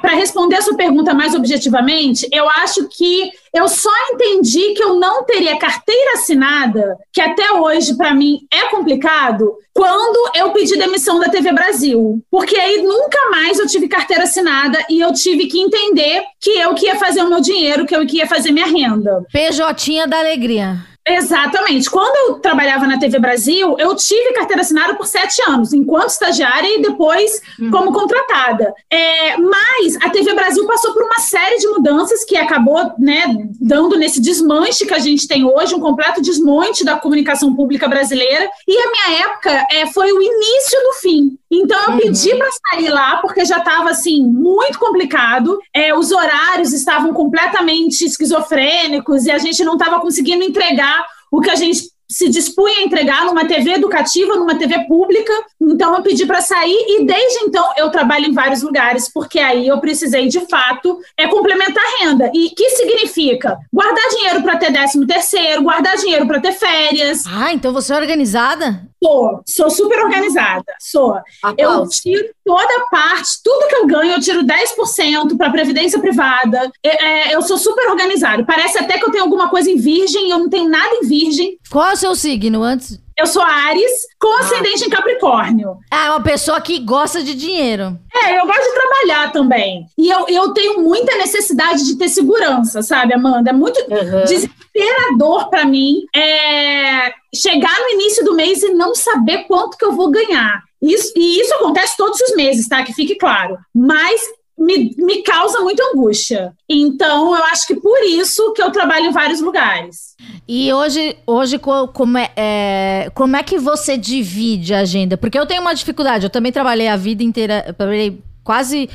para 0.00 0.14
responder 0.14 0.56
a 0.56 0.62
sua 0.62 0.76
pergunta 0.76 1.14
mais 1.14 1.34
objetivamente, 1.34 2.26
eu 2.32 2.48
acho 2.48 2.88
que 2.88 3.30
eu 3.54 3.68
só 3.68 3.90
entendi 4.10 4.74
que 4.74 4.82
eu 4.82 4.96
não 4.96 5.24
teria 5.24 5.58
carteira 5.58 6.14
assinada, 6.14 6.96
que 7.12 7.20
até 7.20 7.52
hoje 7.52 7.96
para 7.96 8.14
mim 8.14 8.40
é 8.52 8.68
complicado, 8.68 9.54
quando 9.72 10.36
eu 10.36 10.50
pedi 10.50 10.76
demissão 10.76 11.20
da 11.20 11.28
TV 11.28 11.52
Brasil. 11.52 12.22
Porque 12.30 12.56
aí 12.56 12.82
nunca 12.82 13.30
mais 13.30 13.58
eu 13.58 13.66
tive 13.66 13.88
carteira 13.88 14.24
assinada 14.24 14.78
e 14.88 15.00
eu 15.00 15.12
tive 15.12 15.46
que 15.46 15.60
entender 15.60 16.24
que 16.40 16.50
eu 16.50 16.74
que 16.74 16.86
ia 16.86 16.96
fazer 16.96 17.22
o 17.22 17.28
meu 17.28 17.40
dinheiro, 17.40 17.86
que 17.86 17.94
eu 17.94 18.06
que 18.06 18.18
ia 18.18 18.26
fazer 18.26 18.50
minha 18.50 18.66
renda. 18.66 19.24
PJ 19.32 20.06
da 20.08 20.18
alegria. 20.18 20.93
Exatamente. 21.06 21.90
Quando 21.90 22.16
eu 22.16 22.38
trabalhava 22.38 22.86
na 22.86 22.98
TV 22.98 23.18
Brasil, 23.18 23.76
eu 23.78 23.94
tive 23.94 24.32
carteira 24.32 24.62
assinada 24.62 24.94
por 24.94 25.06
sete 25.06 25.42
anos, 25.46 25.72
enquanto 25.72 26.08
estagiária 26.08 26.78
e 26.78 26.80
depois 26.80 27.42
uhum. 27.60 27.70
como 27.70 27.92
contratada. 27.92 28.72
É, 28.90 29.36
mas 29.36 29.96
a 30.02 30.08
TV 30.08 30.34
Brasil 30.34 30.66
passou 30.66 30.94
por 30.94 31.02
uma 31.02 31.18
série 31.18 31.58
de 31.58 31.68
mudanças 31.68 32.24
que 32.24 32.36
acabou 32.36 32.92
né, 32.98 33.36
dando 33.60 33.98
nesse 33.98 34.20
desmanche 34.20 34.86
que 34.86 34.94
a 34.94 34.98
gente 34.98 35.28
tem 35.28 35.44
hoje, 35.44 35.74
um 35.74 35.80
completo 35.80 36.22
desmonte 36.22 36.84
da 36.84 36.96
comunicação 36.96 37.54
pública 37.54 37.86
brasileira. 37.86 38.48
E 38.66 38.78
a 38.78 38.90
minha 38.90 39.20
época 39.26 39.66
é, 39.70 39.86
foi 39.86 40.10
o 40.10 40.22
início 40.22 40.80
do 40.84 40.92
fim. 41.00 41.38
Então 41.54 41.80
eu 41.84 41.92
uhum. 41.92 41.98
pedi 41.98 42.34
para 42.36 42.48
sair 42.50 42.88
lá 42.88 43.18
porque 43.18 43.44
já 43.44 43.58
estava 43.58 43.90
assim 43.90 44.24
muito 44.24 44.78
complicado. 44.78 45.58
É, 45.72 45.94
os 45.94 46.10
horários 46.10 46.72
estavam 46.72 47.12
completamente 47.12 48.04
esquizofrênicos 48.04 49.24
e 49.26 49.30
a 49.30 49.38
gente 49.38 49.62
não 49.64 49.74
estava 49.74 50.00
conseguindo 50.00 50.42
entregar 50.42 51.06
o 51.30 51.40
que 51.40 51.50
a 51.50 51.54
gente 51.54 51.93
se 52.08 52.28
dispunha 52.28 52.78
a 52.78 52.82
entregar 52.82 53.24
numa 53.24 53.46
TV 53.46 53.72
educativa, 53.72 54.36
numa 54.36 54.56
TV 54.56 54.86
pública. 54.86 55.32
Então 55.60 55.94
eu 55.96 56.02
pedi 56.02 56.26
para 56.26 56.40
sair 56.40 56.76
e 56.88 57.04
desde 57.04 57.44
então 57.44 57.66
eu 57.76 57.90
trabalho 57.90 58.26
em 58.26 58.32
vários 58.32 58.62
lugares, 58.62 59.10
porque 59.12 59.38
aí 59.38 59.66
eu 59.66 59.80
precisei 59.80 60.28
de 60.28 60.40
fato 60.48 60.98
é 61.18 61.26
complementar 61.26 61.82
a 61.82 62.04
renda. 62.04 62.30
E 62.34 62.50
que 62.50 62.70
significa? 62.70 63.58
Guardar 63.72 64.08
dinheiro 64.10 64.42
para 64.42 64.56
ter 64.56 64.72
décimo 64.72 65.06
terceiro, 65.06 65.62
guardar 65.62 65.96
dinheiro 65.96 66.26
para 66.26 66.40
ter 66.40 66.52
férias. 66.52 67.24
Ah, 67.26 67.52
então 67.52 67.72
você 67.72 67.92
é 67.92 67.96
organizada? 67.96 68.82
Sou, 69.02 69.42
sou 69.46 69.70
super 69.70 70.02
organizada, 70.02 70.64
sou. 70.80 71.20
Eu 71.58 71.86
tiro 71.88 72.26
toda 72.42 72.86
parte, 72.90 73.42
tudo 73.44 73.68
que 73.68 73.76
eu 73.76 73.86
ganho, 73.86 74.12
eu 74.12 74.20
tiro 74.20 74.42
10% 74.42 75.36
para 75.36 75.50
previdência 75.50 75.98
privada. 75.98 76.72
É, 76.82 77.04
é, 77.04 77.34
eu 77.34 77.42
sou 77.42 77.58
super 77.58 77.90
organizada. 77.90 78.44
Parece 78.44 78.78
até 78.78 78.98
que 78.98 79.04
eu 79.04 79.10
tenho 79.10 79.24
alguma 79.24 79.50
coisa 79.50 79.70
em 79.70 79.76
virgem, 79.76 80.30
eu 80.30 80.38
não 80.38 80.48
tenho 80.48 80.70
nada 80.70 80.94
em 80.94 81.06
virgem. 81.06 81.58
Qual 81.70 81.93
o 81.94 81.96
seu 81.96 82.14
signo 82.14 82.62
antes? 82.62 83.00
Eu 83.16 83.26
sou 83.26 83.42
Ares, 83.42 83.92
com 84.20 84.28
ah. 84.36 84.40
ascendente 84.40 84.84
em 84.84 84.90
Capricórnio. 84.90 85.78
Ah, 85.90 86.06
é 86.06 86.10
uma 86.10 86.22
pessoa 86.22 86.60
que 86.60 86.80
gosta 86.80 87.22
de 87.22 87.34
dinheiro. 87.34 87.96
É, 88.12 88.38
eu 88.38 88.46
gosto 88.46 88.62
de 88.62 88.74
trabalhar 88.74 89.32
também. 89.32 89.86
E 89.96 90.08
eu, 90.08 90.26
eu 90.28 90.52
tenho 90.52 90.80
muita 90.80 91.16
necessidade 91.16 91.84
de 91.84 91.96
ter 91.96 92.08
segurança, 92.08 92.82
sabe, 92.82 93.14
Amanda? 93.14 93.50
É 93.50 93.52
muito 93.52 93.78
uhum. 93.80 94.24
desesperador 94.24 95.48
para 95.48 95.64
mim 95.64 96.04
é, 96.14 97.12
chegar 97.34 97.78
no 97.80 97.90
início 97.90 98.24
do 98.24 98.34
mês 98.34 98.62
e 98.62 98.74
não 98.74 98.94
saber 98.94 99.44
quanto 99.44 99.78
que 99.78 99.84
eu 99.84 99.92
vou 99.92 100.10
ganhar. 100.10 100.62
Isso, 100.82 101.12
e 101.16 101.40
isso 101.40 101.54
acontece 101.54 101.96
todos 101.96 102.20
os 102.20 102.34
meses, 102.34 102.68
tá? 102.68 102.82
Que 102.82 102.92
fique 102.92 103.14
claro. 103.14 103.56
Mas 103.74 104.20
me, 104.58 104.94
me 104.96 105.22
causa 105.22 105.60
muita 105.60 105.82
angústia. 105.92 106.52
Então, 106.68 107.36
eu 107.36 107.44
acho 107.44 107.66
que 107.66 107.76
por 107.76 108.02
isso 108.04 108.52
que 108.52 108.62
eu 108.62 108.70
trabalho 108.70 109.06
em 109.06 109.12
vários 109.12 109.40
lugares. 109.40 110.14
E 110.46 110.72
hoje, 110.72 111.16
hoje 111.26 111.58
como, 111.58 112.18
é, 112.18 112.30
é, 112.36 113.10
como 113.14 113.36
é 113.36 113.42
que 113.42 113.58
você 113.58 113.96
divide 113.96 114.74
a 114.74 114.80
agenda? 114.80 115.16
Porque 115.16 115.38
eu 115.38 115.46
tenho 115.46 115.60
uma 115.60 115.74
dificuldade. 115.74 116.24
Eu 116.24 116.30
também 116.30 116.52
trabalhei 116.52 116.88
a 116.88 116.96
vida 116.96 117.22
inteira, 117.22 117.74
trabalhei 117.76 118.22
quase 118.42 118.88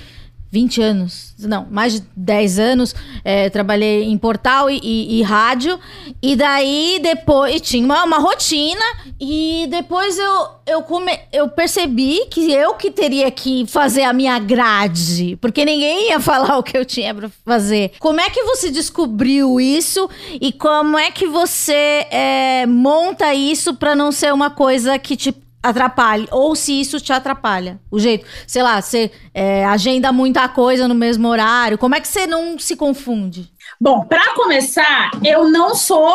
20 0.51 0.81
anos, 0.81 1.35
não, 1.39 1.67
mais 1.69 1.93
de 1.93 2.03
10 2.15 2.59
anos, 2.59 2.95
é, 3.23 3.49
trabalhei 3.49 4.03
em 4.03 4.17
portal 4.17 4.69
e, 4.69 4.79
e, 4.81 5.19
e, 5.19 5.21
rádio, 5.21 5.79
e 6.21 6.35
daí 6.35 6.99
depois 7.01 7.61
tinha 7.61 7.85
uma, 7.85 8.03
uma 8.03 8.17
rotina, 8.17 8.81
e 9.19 9.67
depois 9.69 10.17
eu, 10.17 10.47
eu, 10.65 10.81
come, 10.81 11.11
eu 11.31 11.49
percebi 11.49 12.25
que 12.31 12.51
eu 12.51 12.73
que 12.73 12.89
teria 12.89 13.29
que 13.29 13.65
fazer 13.67 14.03
a 14.03 14.13
minha 14.13 14.39
grade, 14.39 15.37
porque 15.39 15.63
ninguém 15.63 16.09
ia 16.09 16.19
falar 16.21 16.57
o 16.57 16.63
que 16.63 16.75
eu 16.75 16.83
tinha 16.83 17.13
para 17.13 17.29
fazer. 17.45 17.91
Como 17.99 18.19
é 18.19 18.29
que 18.29 18.43
você 18.43 18.71
descobriu 18.71 19.61
isso? 19.61 20.09
E 20.41 20.51
como 20.51 20.97
é 20.97 21.11
que 21.11 21.27
você 21.27 22.07
é, 22.09 22.65
monta 22.65 23.35
isso 23.35 23.75
para 23.75 23.95
não 23.95 24.11
ser 24.11 24.33
uma 24.33 24.49
coisa 24.49 24.97
que 24.97 25.15
te 25.15 25.31
atrapalhe, 25.61 26.27
ou 26.31 26.55
se 26.55 26.79
isso 26.79 26.99
te 26.99 27.11
atrapalha. 27.11 27.79
O 27.91 27.99
jeito, 27.99 28.25
sei 28.47 28.63
lá, 28.63 28.81
você 28.81 29.11
é, 29.33 29.65
agenda 29.65 30.11
muita 30.11 30.47
coisa 30.47 30.87
no 30.87 30.95
mesmo 30.95 31.27
horário, 31.27 31.77
como 31.77 31.95
é 31.95 31.99
que 31.99 32.07
você 32.07 32.25
não 32.25 32.57
se 32.57 32.75
confunde? 32.75 33.51
Bom, 33.79 34.05
para 34.05 34.33
começar, 34.33 35.11
eu 35.23 35.49
não 35.49 35.75
sou 35.75 36.13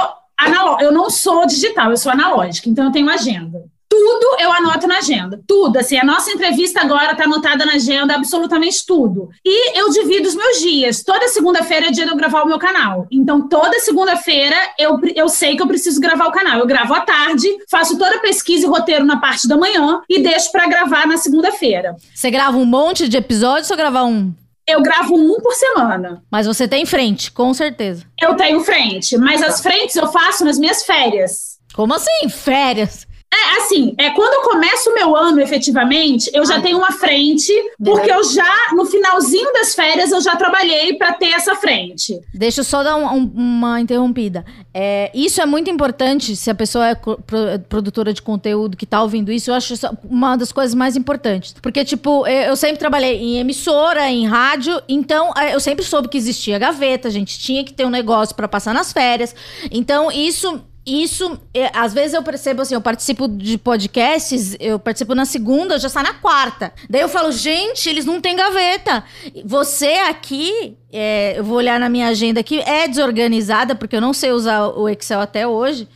eu 0.80 0.90
não 0.90 1.08
sou 1.10 1.46
digital, 1.46 1.90
eu 1.90 1.96
sou 1.96 2.10
analógica, 2.10 2.68
então 2.68 2.86
eu 2.86 2.92
tenho 2.92 3.08
agenda 3.08 3.62
tudo 3.94 4.36
eu 4.40 4.52
anoto 4.52 4.88
na 4.88 4.98
agenda. 4.98 5.40
Tudo. 5.46 5.78
Assim, 5.78 5.96
a 5.96 6.04
nossa 6.04 6.30
entrevista 6.32 6.80
agora 6.80 7.12
está 7.12 7.24
anotada 7.24 7.64
na 7.64 7.74
agenda, 7.74 8.14
absolutamente 8.14 8.84
tudo. 8.84 9.28
E 9.44 9.78
eu 9.78 9.88
divido 9.90 10.28
os 10.28 10.34
meus 10.34 10.58
dias. 10.58 11.04
Toda 11.04 11.28
segunda-feira 11.28 11.86
é 11.86 11.90
dia 11.90 12.04
de 12.04 12.10
eu 12.10 12.16
gravar 12.16 12.42
o 12.42 12.46
meu 12.46 12.58
canal. 12.58 13.06
Então, 13.10 13.48
toda 13.48 13.78
segunda-feira 13.78 14.56
eu, 14.78 14.98
eu 15.14 15.28
sei 15.28 15.56
que 15.56 15.62
eu 15.62 15.68
preciso 15.68 16.00
gravar 16.00 16.26
o 16.26 16.32
canal. 16.32 16.58
Eu 16.58 16.66
gravo 16.66 16.92
à 16.92 17.00
tarde, 17.00 17.48
faço 17.70 17.96
toda 17.96 18.16
a 18.16 18.20
pesquisa 18.20 18.66
e 18.66 18.68
roteiro 18.68 19.04
na 19.04 19.20
parte 19.20 19.46
da 19.46 19.56
manhã 19.56 20.02
e 20.08 20.20
deixo 20.20 20.50
para 20.50 20.66
gravar 20.66 21.06
na 21.06 21.16
segunda-feira. 21.16 21.94
Você 22.12 22.30
grava 22.30 22.56
um 22.56 22.66
monte 22.66 23.08
de 23.08 23.16
episódios 23.16 23.70
ou 23.70 23.76
grava 23.76 24.02
um? 24.02 24.34
Eu 24.66 24.82
gravo 24.82 25.14
um 25.14 25.40
por 25.40 25.52
semana. 25.52 26.22
Mas 26.30 26.46
você 26.46 26.66
tem 26.66 26.84
frente, 26.84 27.30
com 27.30 27.54
certeza. 27.54 28.04
Eu 28.20 28.34
tenho 28.34 28.60
frente, 28.60 29.16
mas 29.18 29.42
as 29.42 29.60
frentes 29.60 29.94
eu 29.94 30.10
faço 30.10 30.44
nas 30.44 30.58
minhas 30.58 30.82
férias. 30.82 31.58
Como 31.74 31.92
assim, 31.94 32.28
férias? 32.30 33.06
É, 33.34 33.58
assim, 33.58 33.94
é, 33.98 34.10
quando 34.10 34.32
eu 34.34 34.50
começo 34.50 34.90
o 34.90 34.94
meu 34.94 35.16
ano, 35.16 35.40
efetivamente, 35.40 36.30
eu 36.32 36.46
já 36.46 36.60
tenho 36.60 36.78
uma 36.78 36.92
frente, 36.92 37.52
porque 37.82 38.10
eu 38.10 38.22
já, 38.22 38.72
no 38.74 38.86
finalzinho 38.86 39.52
das 39.52 39.74
férias, 39.74 40.12
eu 40.12 40.20
já 40.20 40.36
trabalhei 40.36 40.94
para 40.94 41.12
ter 41.14 41.30
essa 41.30 41.56
frente. 41.56 42.20
Deixa 42.32 42.60
eu 42.60 42.64
só 42.64 42.84
dar 42.84 42.94
um, 42.94 43.06
um, 43.06 43.32
uma 43.34 43.80
interrompida. 43.80 44.44
É, 44.72 45.10
isso 45.12 45.40
é 45.40 45.46
muito 45.46 45.68
importante, 45.68 46.36
se 46.36 46.48
a 46.48 46.54
pessoa 46.54 46.90
é 46.90 47.58
produtora 47.58 48.12
de 48.12 48.22
conteúdo 48.22 48.76
que 48.76 48.86
tá 48.86 49.02
ouvindo 49.02 49.32
isso, 49.32 49.50
eu 49.50 49.54
acho 49.54 49.74
uma 50.08 50.36
das 50.36 50.52
coisas 50.52 50.74
mais 50.74 50.94
importantes. 50.94 51.56
Porque, 51.60 51.84
tipo, 51.84 52.24
eu 52.26 52.54
sempre 52.54 52.78
trabalhei 52.78 53.16
em 53.16 53.38
emissora, 53.38 54.08
em 54.08 54.26
rádio, 54.26 54.80
então 54.88 55.32
é, 55.36 55.54
eu 55.54 55.60
sempre 55.60 55.84
soube 55.84 56.08
que 56.08 56.16
existia 56.16 56.56
gaveta, 56.58 57.08
a 57.08 57.10
gente 57.10 57.36
tinha 57.38 57.64
que 57.64 57.72
ter 57.72 57.84
um 57.84 57.90
negócio 57.90 58.34
para 58.36 58.46
passar 58.46 58.72
nas 58.72 58.92
férias. 58.92 59.34
Então, 59.72 60.12
isso 60.12 60.62
isso, 60.86 61.40
é, 61.54 61.70
às 61.72 61.94
vezes 61.94 62.12
eu 62.12 62.22
percebo 62.22 62.60
assim, 62.60 62.74
eu 62.74 62.80
participo 62.80 63.26
de 63.26 63.56
podcasts, 63.56 64.54
eu 64.60 64.78
participo 64.78 65.14
na 65.14 65.24
segunda, 65.24 65.78
já 65.78 65.88
saio 65.88 66.06
na 66.06 66.14
quarta. 66.14 66.72
Daí 66.90 67.00
eu 67.00 67.08
falo, 67.08 67.32
gente, 67.32 67.88
eles 67.88 68.04
não 68.04 68.20
têm 68.20 68.36
gaveta. 68.36 69.02
Você 69.44 69.88
aqui, 70.08 70.76
é, 70.92 71.38
eu 71.38 71.44
vou 71.44 71.56
olhar 71.56 71.80
na 71.80 71.88
minha 71.88 72.08
agenda 72.08 72.40
aqui, 72.40 72.60
é 72.60 72.86
desorganizada, 72.86 73.74
porque 73.74 73.96
eu 73.96 74.00
não 74.00 74.12
sei 74.12 74.32
usar 74.32 74.66
o 74.68 74.86
Excel 74.86 75.20
até 75.20 75.46
hoje. 75.46 75.88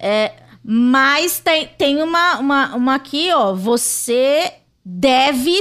É, 0.00 0.32
mas 0.64 1.38
tem, 1.38 1.68
tem 1.78 2.02
uma, 2.02 2.38
uma, 2.38 2.74
uma 2.74 2.94
aqui, 2.96 3.30
ó. 3.32 3.54
Você 3.54 4.52
deve, 4.84 5.60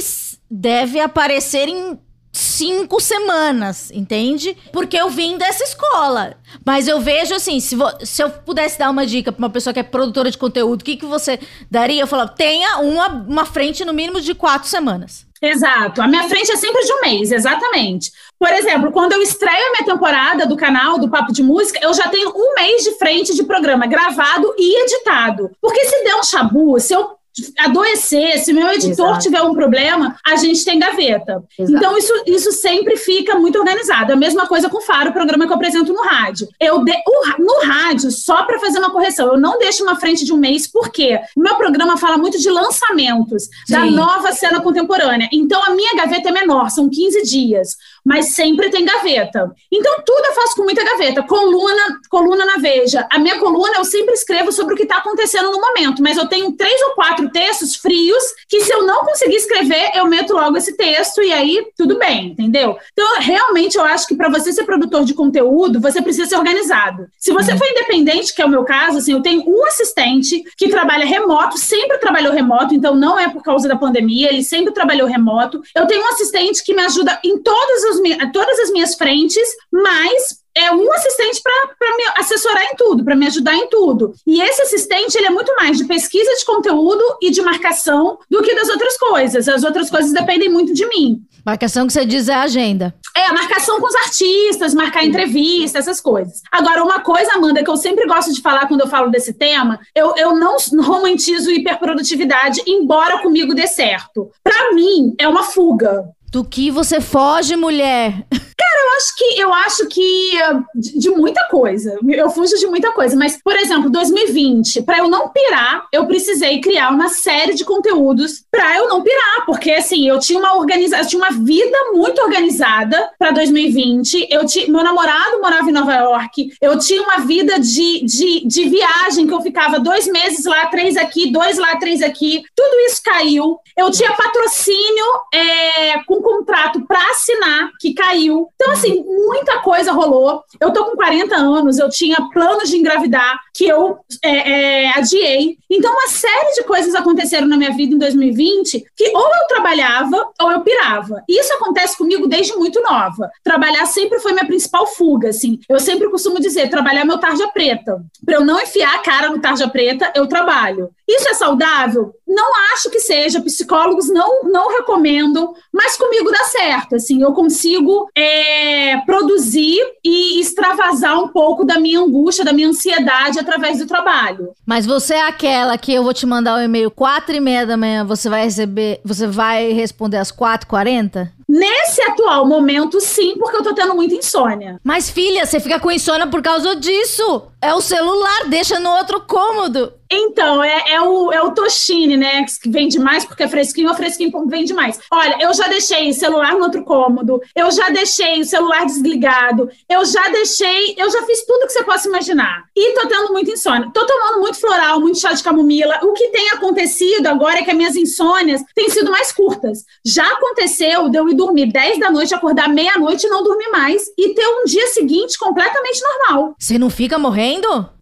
deve 0.49 0.99
aparecer 0.99 1.67
em 1.67 1.99
cinco 2.31 2.99
semanas, 2.99 3.91
entende? 3.91 4.55
Porque 4.71 4.97
eu 4.97 5.09
vim 5.09 5.37
dessa 5.37 5.63
escola. 5.63 6.35
Mas 6.65 6.87
eu 6.87 6.99
vejo 6.99 7.33
assim, 7.33 7.59
se, 7.59 7.75
se 8.03 8.23
eu 8.23 8.29
pudesse 8.29 8.79
dar 8.79 8.89
uma 8.89 9.05
dica 9.05 9.31
para 9.31 9.39
uma 9.39 9.49
pessoa 9.49 9.73
que 9.73 9.79
é 9.79 9.83
produtora 9.83 10.31
de 10.31 10.37
conteúdo, 10.37 10.81
o 10.81 10.85
que, 10.85 10.97
que 10.97 11.05
você 11.05 11.39
daria? 11.69 12.01
Eu 12.01 12.07
falava, 12.07 12.29
tenha 12.29 12.77
uma, 12.79 13.07
uma 13.07 13.45
frente 13.45 13.83
no 13.83 13.93
mínimo 13.93 14.21
de 14.21 14.33
quatro 14.33 14.69
semanas. 14.69 15.25
Exato. 15.41 16.03
A 16.03 16.07
minha 16.07 16.29
frente 16.29 16.51
é 16.51 16.55
sempre 16.55 16.83
de 16.85 16.93
um 16.93 17.01
mês, 17.01 17.31
exatamente. 17.31 18.11
Por 18.37 18.49
exemplo, 18.49 18.91
quando 18.91 19.13
eu 19.13 19.21
estreio 19.23 19.67
a 19.67 19.71
minha 19.71 19.93
temporada 19.93 20.45
do 20.45 20.55
canal 20.55 20.99
do 20.99 21.09
Papo 21.09 21.33
de 21.33 21.41
Música, 21.41 21.79
eu 21.81 21.91
já 21.95 22.07
tenho 22.09 22.29
um 22.29 22.53
mês 22.53 22.83
de 22.83 22.91
frente 22.91 23.33
de 23.33 23.43
programa 23.43 23.87
gravado 23.87 24.53
e 24.55 24.83
editado. 24.83 25.49
Porque 25.59 25.83
se 25.85 26.03
der 26.03 26.15
um 26.15 26.23
chabu, 26.23 26.79
se 26.79 26.93
eu 26.93 27.17
adoecer, 27.57 28.39
se 28.39 28.51
meu 28.51 28.67
editor 28.69 29.09
Exato. 29.11 29.23
tiver 29.23 29.41
um 29.41 29.53
problema, 29.53 30.17
a 30.25 30.35
gente 30.35 30.65
tem 30.65 30.77
gaveta. 30.77 31.43
Exato. 31.57 31.77
Então, 31.77 31.97
isso, 31.97 32.13
isso 32.27 32.51
sempre 32.51 32.97
fica 32.97 33.35
muito 33.37 33.57
organizado. 33.57 34.11
A 34.11 34.15
mesma 34.15 34.47
coisa 34.47 34.69
com 34.69 34.77
o 34.77 34.81
Faro, 34.81 35.11
o 35.11 35.13
programa 35.13 35.45
que 35.45 35.51
eu 35.51 35.55
apresento 35.55 35.93
no 35.93 36.01
rádio. 36.01 36.47
Eu 36.59 36.83
de, 36.83 36.91
o, 36.91 37.41
no 37.41 37.65
rádio, 37.65 38.11
só 38.11 38.43
para 38.43 38.59
fazer 38.59 38.79
uma 38.79 38.91
correção, 38.91 39.27
eu 39.27 39.39
não 39.39 39.57
deixo 39.57 39.83
uma 39.83 39.95
frente 39.95 40.25
de 40.25 40.33
um 40.33 40.37
mês, 40.37 40.67
porque 40.67 41.19
o 41.35 41.39
meu 41.39 41.55
programa 41.55 41.97
fala 41.97 42.17
muito 42.17 42.37
de 42.37 42.49
lançamentos, 42.49 43.43
Sim. 43.65 43.73
da 43.73 43.85
nova 43.85 44.31
cena 44.33 44.61
contemporânea. 44.61 45.29
Então, 45.31 45.63
a 45.63 45.69
minha 45.71 45.95
gaveta 45.95 46.29
é 46.29 46.31
menor, 46.31 46.69
são 46.69 46.89
15 46.89 47.23
dias 47.23 47.77
mas 48.05 48.33
sempre 48.33 48.69
tem 48.69 48.85
gaveta. 48.85 49.51
Então, 49.71 49.95
tudo 50.05 50.25
eu 50.25 50.33
faço 50.33 50.55
com 50.55 50.63
muita 50.63 50.83
gaveta. 50.83 51.23
Coluna, 51.23 51.99
coluna 52.09 52.45
na 52.45 52.57
Veja. 52.57 53.07
A 53.11 53.19
minha 53.19 53.39
coluna 53.39 53.77
eu 53.77 53.85
sempre 53.85 54.13
escrevo 54.13 54.51
sobre 54.51 54.73
o 54.73 54.77
que 54.77 54.83
está 54.83 54.97
acontecendo 54.97 55.51
no 55.51 55.61
momento, 55.61 56.01
mas 56.01 56.17
eu 56.17 56.27
tenho 56.27 56.51
três 56.53 56.81
ou 56.81 56.91
quatro 56.91 57.29
textos 57.29 57.75
frios 57.75 58.23
que, 58.47 58.61
se 58.61 58.71
eu 58.71 58.83
não 58.83 59.05
conseguir 59.05 59.35
escrever, 59.35 59.91
eu 59.95 60.05
meto 60.05 60.33
logo 60.33 60.57
esse 60.57 60.75
texto 60.75 61.21
e 61.21 61.31
aí 61.31 61.67
tudo 61.77 61.97
bem, 61.97 62.27
entendeu? 62.27 62.77
Então, 62.91 63.19
realmente, 63.19 63.77
eu 63.77 63.83
acho 63.83 64.07
que 64.07 64.15
para 64.15 64.29
você 64.29 64.51
ser 64.51 64.63
produtor 64.63 65.03
de 65.03 65.13
conteúdo, 65.13 65.79
você 65.79 66.01
precisa 66.01 66.27
ser 66.27 66.37
organizado. 66.37 67.07
Se 67.17 67.31
você 67.31 67.57
for 67.57 67.67
independente, 67.67 68.33
que 68.33 68.41
é 68.41 68.45
o 68.45 68.49
meu 68.49 68.63
caso, 68.63 68.97
assim, 68.97 69.13
eu 69.13 69.21
tenho 69.21 69.43
um 69.47 69.65
assistente 69.65 70.43
que 70.57 70.69
trabalha 70.69 71.05
remoto, 71.05 71.57
sempre 71.57 71.97
trabalhou 71.97 72.33
remoto, 72.33 72.73
então 72.73 72.95
não 72.95 73.19
é 73.19 73.29
por 73.29 73.43
causa 73.43 73.67
da 73.67 73.75
pandemia, 73.75 74.29
ele 74.29 74.43
sempre 74.43 74.73
trabalhou 74.73 75.07
remoto. 75.07 75.61
Eu 75.75 75.87
tenho 75.87 76.03
um 76.03 76.09
assistente 76.09 76.63
que 76.63 76.73
me 76.73 76.81
ajuda 76.81 77.19
em 77.23 77.37
todas 77.37 77.83
as 77.85 77.90
todas 78.31 78.59
as 78.59 78.71
minhas 78.71 78.95
frentes, 78.95 79.47
mas 79.71 80.41
é 80.55 80.71
um 80.71 80.91
assistente 80.93 81.41
para 81.41 81.97
me 81.97 82.03
assessorar 82.17 82.63
em 82.63 82.75
tudo, 82.75 83.03
para 83.03 83.15
me 83.15 83.27
ajudar 83.27 83.55
em 83.55 83.67
tudo. 83.67 84.13
E 84.27 84.41
esse 84.41 84.61
assistente, 84.61 85.15
ele 85.15 85.27
é 85.27 85.29
muito 85.29 85.53
mais 85.55 85.77
de 85.77 85.85
pesquisa 85.85 86.33
de 86.35 86.45
conteúdo 86.45 87.03
e 87.21 87.31
de 87.31 87.41
marcação 87.41 88.19
do 88.29 88.41
que 88.41 88.53
das 88.53 88.69
outras 88.69 88.97
coisas. 88.97 89.47
As 89.47 89.63
outras 89.63 89.89
coisas 89.89 90.11
dependem 90.11 90.49
muito 90.49 90.73
de 90.73 90.85
mim. 90.87 91.21
Marcação 91.45 91.87
que 91.87 91.93
você 91.93 92.05
diz 92.05 92.29
é 92.29 92.33
a 92.33 92.43
agenda. 92.43 92.93
É, 93.15 93.25
a 93.25 93.33
marcação 93.33 93.79
com 93.79 93.87
os 93.87 93.95
artistas, 93.95 94.73
marcar 94.73 95.03
entrevista, 95.03 95.79
essas 95.79 95.99
coisas. 95.99 96.41
Agora, 96.51 96.83
uma 96.83 96.99
coisa, 96.99 97.33
Amanda, 97.33 97.63
que 97.63 97.69
eu 97.69 97.77
sempre 97.77 98.05
gosto 98.05 98.31
de 98.31 98.41
falar 98.41 98.67
quando 98.67 98.81
eu 98.81 98.87
falo 98.87 99.09
desse 99.09 99.33
tema, 99.33 99.79
eu, 99.95 100.13
eu 100.17 100.35
não 100.35 100.57
romantizo 100.81 101.49
hiperprodutividade, 101.49 102.61
embora 102.67 103.21
comigo 103.21 103.55
dê 103.55 103.67
certo. 103.67 104.29
Para 104.43 104.73
mim, 104.73 105.15
é 105.17 105.27
uma 105.27 105.43
fuga. 105.43 106.05
Do 106.31 106.45
que 106.45 106.71
você 106.71 107.01
foge, 107.01 107.57
mulher? 107.57 108.25
Cara, 108.31 108.79
eu 108.85 108.95
acho 108.95 109.15
que 109.17 109.41
eu 109.41 109.53
acho 109.53 109.87
que 109.87 110.31
de, 110.73 110.97
de 110.97 111.09
muita 111.09 111.43
coisa. 111.49 111.99
Eu 112.07 112.29
fujo 112.29 112.55
de 112.57 112.67
muita 112.67 112.93
coisa, 112.93 113.17
mas 113.17 113.37
por 113.43 113.53
exemplo, 113.57 113.89
2020, 113.89 114.83
para 114.83 114.99
eu 114.99 115.09
não 115.09 115.27
pirar, 115.27 115.87
eu 115.91 116.05
precisei 116.05 116.61
criar 116.61 116.89
uma 116.91 117.09
série 117.09 117.53
de 117.53 117.65
conteúdos 117.65 118.45
para 118.49 118.77
eu 118.77 118.87
não 118.87 119.01
pirar, 119.01 119.45
porque 119.45 119.71
assim, 119.71 120.07
eu 120.07 120.19
tinha 120.19 120.39
uma 120.39 120.55
organização, 120.55 121.05
tinha 121.05 121.21
uma 121.21 121.31
vida 121.31 121.77
muito 121.91 122.21
organizada 122.21 123.11
para 123.19 123.31
2020. 123.31 124.27
Eu 124.29 124.45
tinha 124.45 124.71
meu 124.71 124.83
namorado 124.85 125.41
morava 125.41 125.69
em 125.69 125.73
Nova 125.73 125.93
York. 125.93 126.53
Eu 126.61 126.79
tinha 126.79 127.01
uma 127.01 127.17
vida 127.25 127.59
de, 127.59 128.05
de, 128.05 128.47
de 128.47 128.69
viagem 128.69 129.27
que 129.27 129.33
eu 129.33 129.41
ficava 129.41 129.79
dois 129.79 130.07
meses 130.07 130.45
lá, 130.45 130.67
três 130.67 130.95
aqui, 130.95 131.29
dois 131.29 131.57
lá, 131.57 131.75
três 131.75 132.01
aqui. 132.01 132.41
Tudo 132.55 132.79
isso 132.85 133.01
caiu. 133.03 133.59
Eu 133.75 133.91
tinha 133.91 134.13
patrocínio 134.13 135.05
é, 135.33 136.03
com 136.05 136.20
contrato 136.21 136.85
para 136.87 137.11
assinar 137.11 137.71
que 137.79 137.93
caiu. 137.93 138.47
Então, 138.55 138.71
assim, 138.71 139.03
muita 139.03 139.59
coisa 139.59 139.91
rolou. 139.91 140.43
Eu 140.59 140.71
tô 140.71 140.85
com 140.85 140.95
40 140.95 141.35
anos, 141.35 141.79
eu 141.79 141.89
tinha 141.89 142.17
planos 142.33 142.69
de 142.69 142.77
engravidar 142.77 143.39
que 143.53 143.65
eu 143.65 143.99
é, 144.23 144.85
é, 144.85 144.91
adiei. 144.97 145.57
Então, 145.69 145.91
uma 145.91 146.07
série 146.07 146.53
de 146.53 146.63
coisas 146.63 146.95
aconteceram 146.95 147.47
na 147.47 147.57
minha 147.57 147.71
vida 147.71 147.93
em 147.93 147.97
2020 147.97 148.85
que 148.95 149.11
ou 149.15 149.23
eu 149.23 149.47
trabalhava 149.47 150.31
ou 150.41 150.51
eu 150.51 150.61
pirava. 150.61 151.23
Isso 151.27 151.53
acontece 151.53 151.97
comigo 151.97 152.27
desde 152.27 152.55
muito 152.55 152.81
nova. 152.81 153.29
Trabalhar 153.43 153.85
sempre 153.85 154.19
foi 154.19 154.33
minha 154.33 154.45
principal 154.45 154.85
fuga, 154.87 155.29
assim. 155.29 155.59
Eu 155.67 155.79
sempre 155.79 156.09
costumo 156.09 156.39
dizer, 156.39 156.69
trabalhar 156.69 157.01
é 157.01 157.05
meu 157.05 157.17
tarja 157.17 157.47
preta. 157.49 158.01
Para 158.25 158.35
eu 158.35 158.45
não 158.45 158.61
enfiar 158.61 158.95
a 158.95 158.99
cara 158.99 159.29
no 159.29 159.39
tarja 159.39 159.67
preta, 159.67 160.11
eu 160.15 160.27
trabalho. 160.27 160.89
Isso 161.07 161.27
é 161.27 161.33
saudável? 161.33 162.13
Não 162.27 162.51
acho 162.73 162.89
que 162.89 162.99
seja. 162.99 163.41
Psicólogos 163.41 164.09
não, 164.09 164.43
não 164.43 164.69
recomendam, 164.69 165.53
mas 165.71 165.97
comigo 166.11 166.29
dá 166.29 166.43
certo. 166.43 166.95
Assim, 166.95 167.21
eu 167.21 167.31
consigo 167.31 168.09
é, 168.13 168.97
produzir 169.05 169.79
e 170.03 170.41
extravasar 170.41 171.17
um 171.17 171.29
pouco 171.29 171.63
da 171.63 171.79
minha 171.79 172.01
angústia, 172.01 172.43
da 172.43 172.51
minha 172.51 172.67
ansiedade 172.67 173.39
através 173.39 173.79
do 173.79 173.87
trabalho. 173.87 174.49
Mas 174.65 174.85
você 174.85 175.13
é 175.13 175.27
aquela 175.27 175.77
que 175.77 175.93
eu 175.93 176.03
vou 176.03 176.13
te 176.13 176.25
mandar 176.25 176.55
o 176.55 176.59
um 176.59 176.63
e-mail 176.63 176.91
quatro 176.91 177.33
e 177.33 177.39
meia 177.39 177.65
da 177.65 177.77
manhã, 177.77 178.03
você 178.03 178.29
vai 178.29 178.43
receber, 178.43 178.99
você 179.05 179.25
vai 179.25 179.71
responder 179.71 180.17
às 180.17 180.31
quatro 180.31 180.67
e 180.67 180.69
quarenta? 180.69 181.31
Nesse 181.47 182.01
atual 182.03 182.47
momento, 182.47 183.01
sim, 183.01 183.35
porque 183.37 183.57
eu 183.57 183.63
tô 183.63 183.73
tendo 183.73 183.93
muita 183.93 184.15
insônia. 184.15 184.79
Mas, 184.81 185.09
filha, 185.09 185.45
você 185.45 185.59
fica 185.59 185.79
com 185.81 185.91
insônia 185.91 186.25
por 186.27 186.41
causa 186.41 186.77
disso. 186.77 187.43
É 187.63 187.75
o 187.75 187.79
celular, 187.79 188.49
deixa 188.49 188.79
no 188.79 188.89
outro 188.89 189.21
cômodo. 189.21 189.93
Então, 190.11 190.61
é, 190.61 190.83
é, 190.89 191.01
o, 191.01 191.31
é 191.31 191.41
o 191.41 191.51
Toshine, 191.51 192.17
né? 192.17 192.43
Que 192.61 192.69
vende 192.69 192.99
mais 192.99 193.23
porque 193.23 193.43
é 193.43 193.47
fresquinho 193.47 193.87
ou 193.87 193.95
fresquinho 193.95 194.31
vende 194.47 194.73
mais. 194.73 194.99
Olha, 195.09 195.37
eu 195.39 195.53
já 195.53 195.67
deixei 195.67 196.11
celular 196.11 196.53
no 196.53 196.63
outro 196.63 196.83
cômodo, 196.83 197.39
eu 197.55 197.71
já 197.71 197.89
deixei 197.89 198.41
o 198.41 198.45
celular 198.45 198.85
desligado, 198.85 199.69
eu 199.87 200.03
já 200.03 200.27
deixei, 200.29 200.95
eu 200.97 201.09
já 201.09 201.21
fiz 201.23 201.45
tudo 201.45 201.65
que 201.65 201.71
você 201.71 201.83
possa 201.83 202.09
imaginar. 202.09 202.65
E 202.75 202.93
tô 202.93 203.07
tendo 203.07 203.31
muita 203.31 203.51
insônia. 203.51 203.89
Tô 203.93 204.05
tomando 204.05 204.41
muito 204.41 204.59
floral, 204.59 204.99
muito 204.99 205.19
chá 205.19 205.31
de 205.31 205.43
camomila. 205.43 205.99
O 206.03 206.13
que 206.13 206.27
tem 206.29 206.49
acontecido 206.49 207.27
agora 207.27 207.59
é 207.59 207.61
que 207.61 207.71
as 207.71 207.77
minhas 207.77 207.95
insônias 207.95 208.61
têm 208.75 208.89
sido 208.89 209.11
mais 209.11 209.31
curtas. 209.31 209.85
Já 210.03 210.25
aconteceu 210.25 211.07
de 211.07 211.17
eu 211.17 211.29
ir 211.29 211.35
dormir 211.35 211.71
10 211.71 211.99
da 211.99 212.11
noite, 212.11 212.33
acordar 212.35 212.67
meia-noite 212.67 213.27
e 213.27 213.29
não 213.29 213.43
dormir 213.43 213.69
mais, 213.69 214.07
e 214.17 214.33
ter 214.33 214.45
um 214.45 214.65
dia 214.65 214.87
seguinte 214.87 215.37
completamente 215.37 216.01
normal. 216.01 216.55
Você 216.59 216.77
não 216.77 216.89
fica 216.89 217.17
morrendo? 217.17 217.50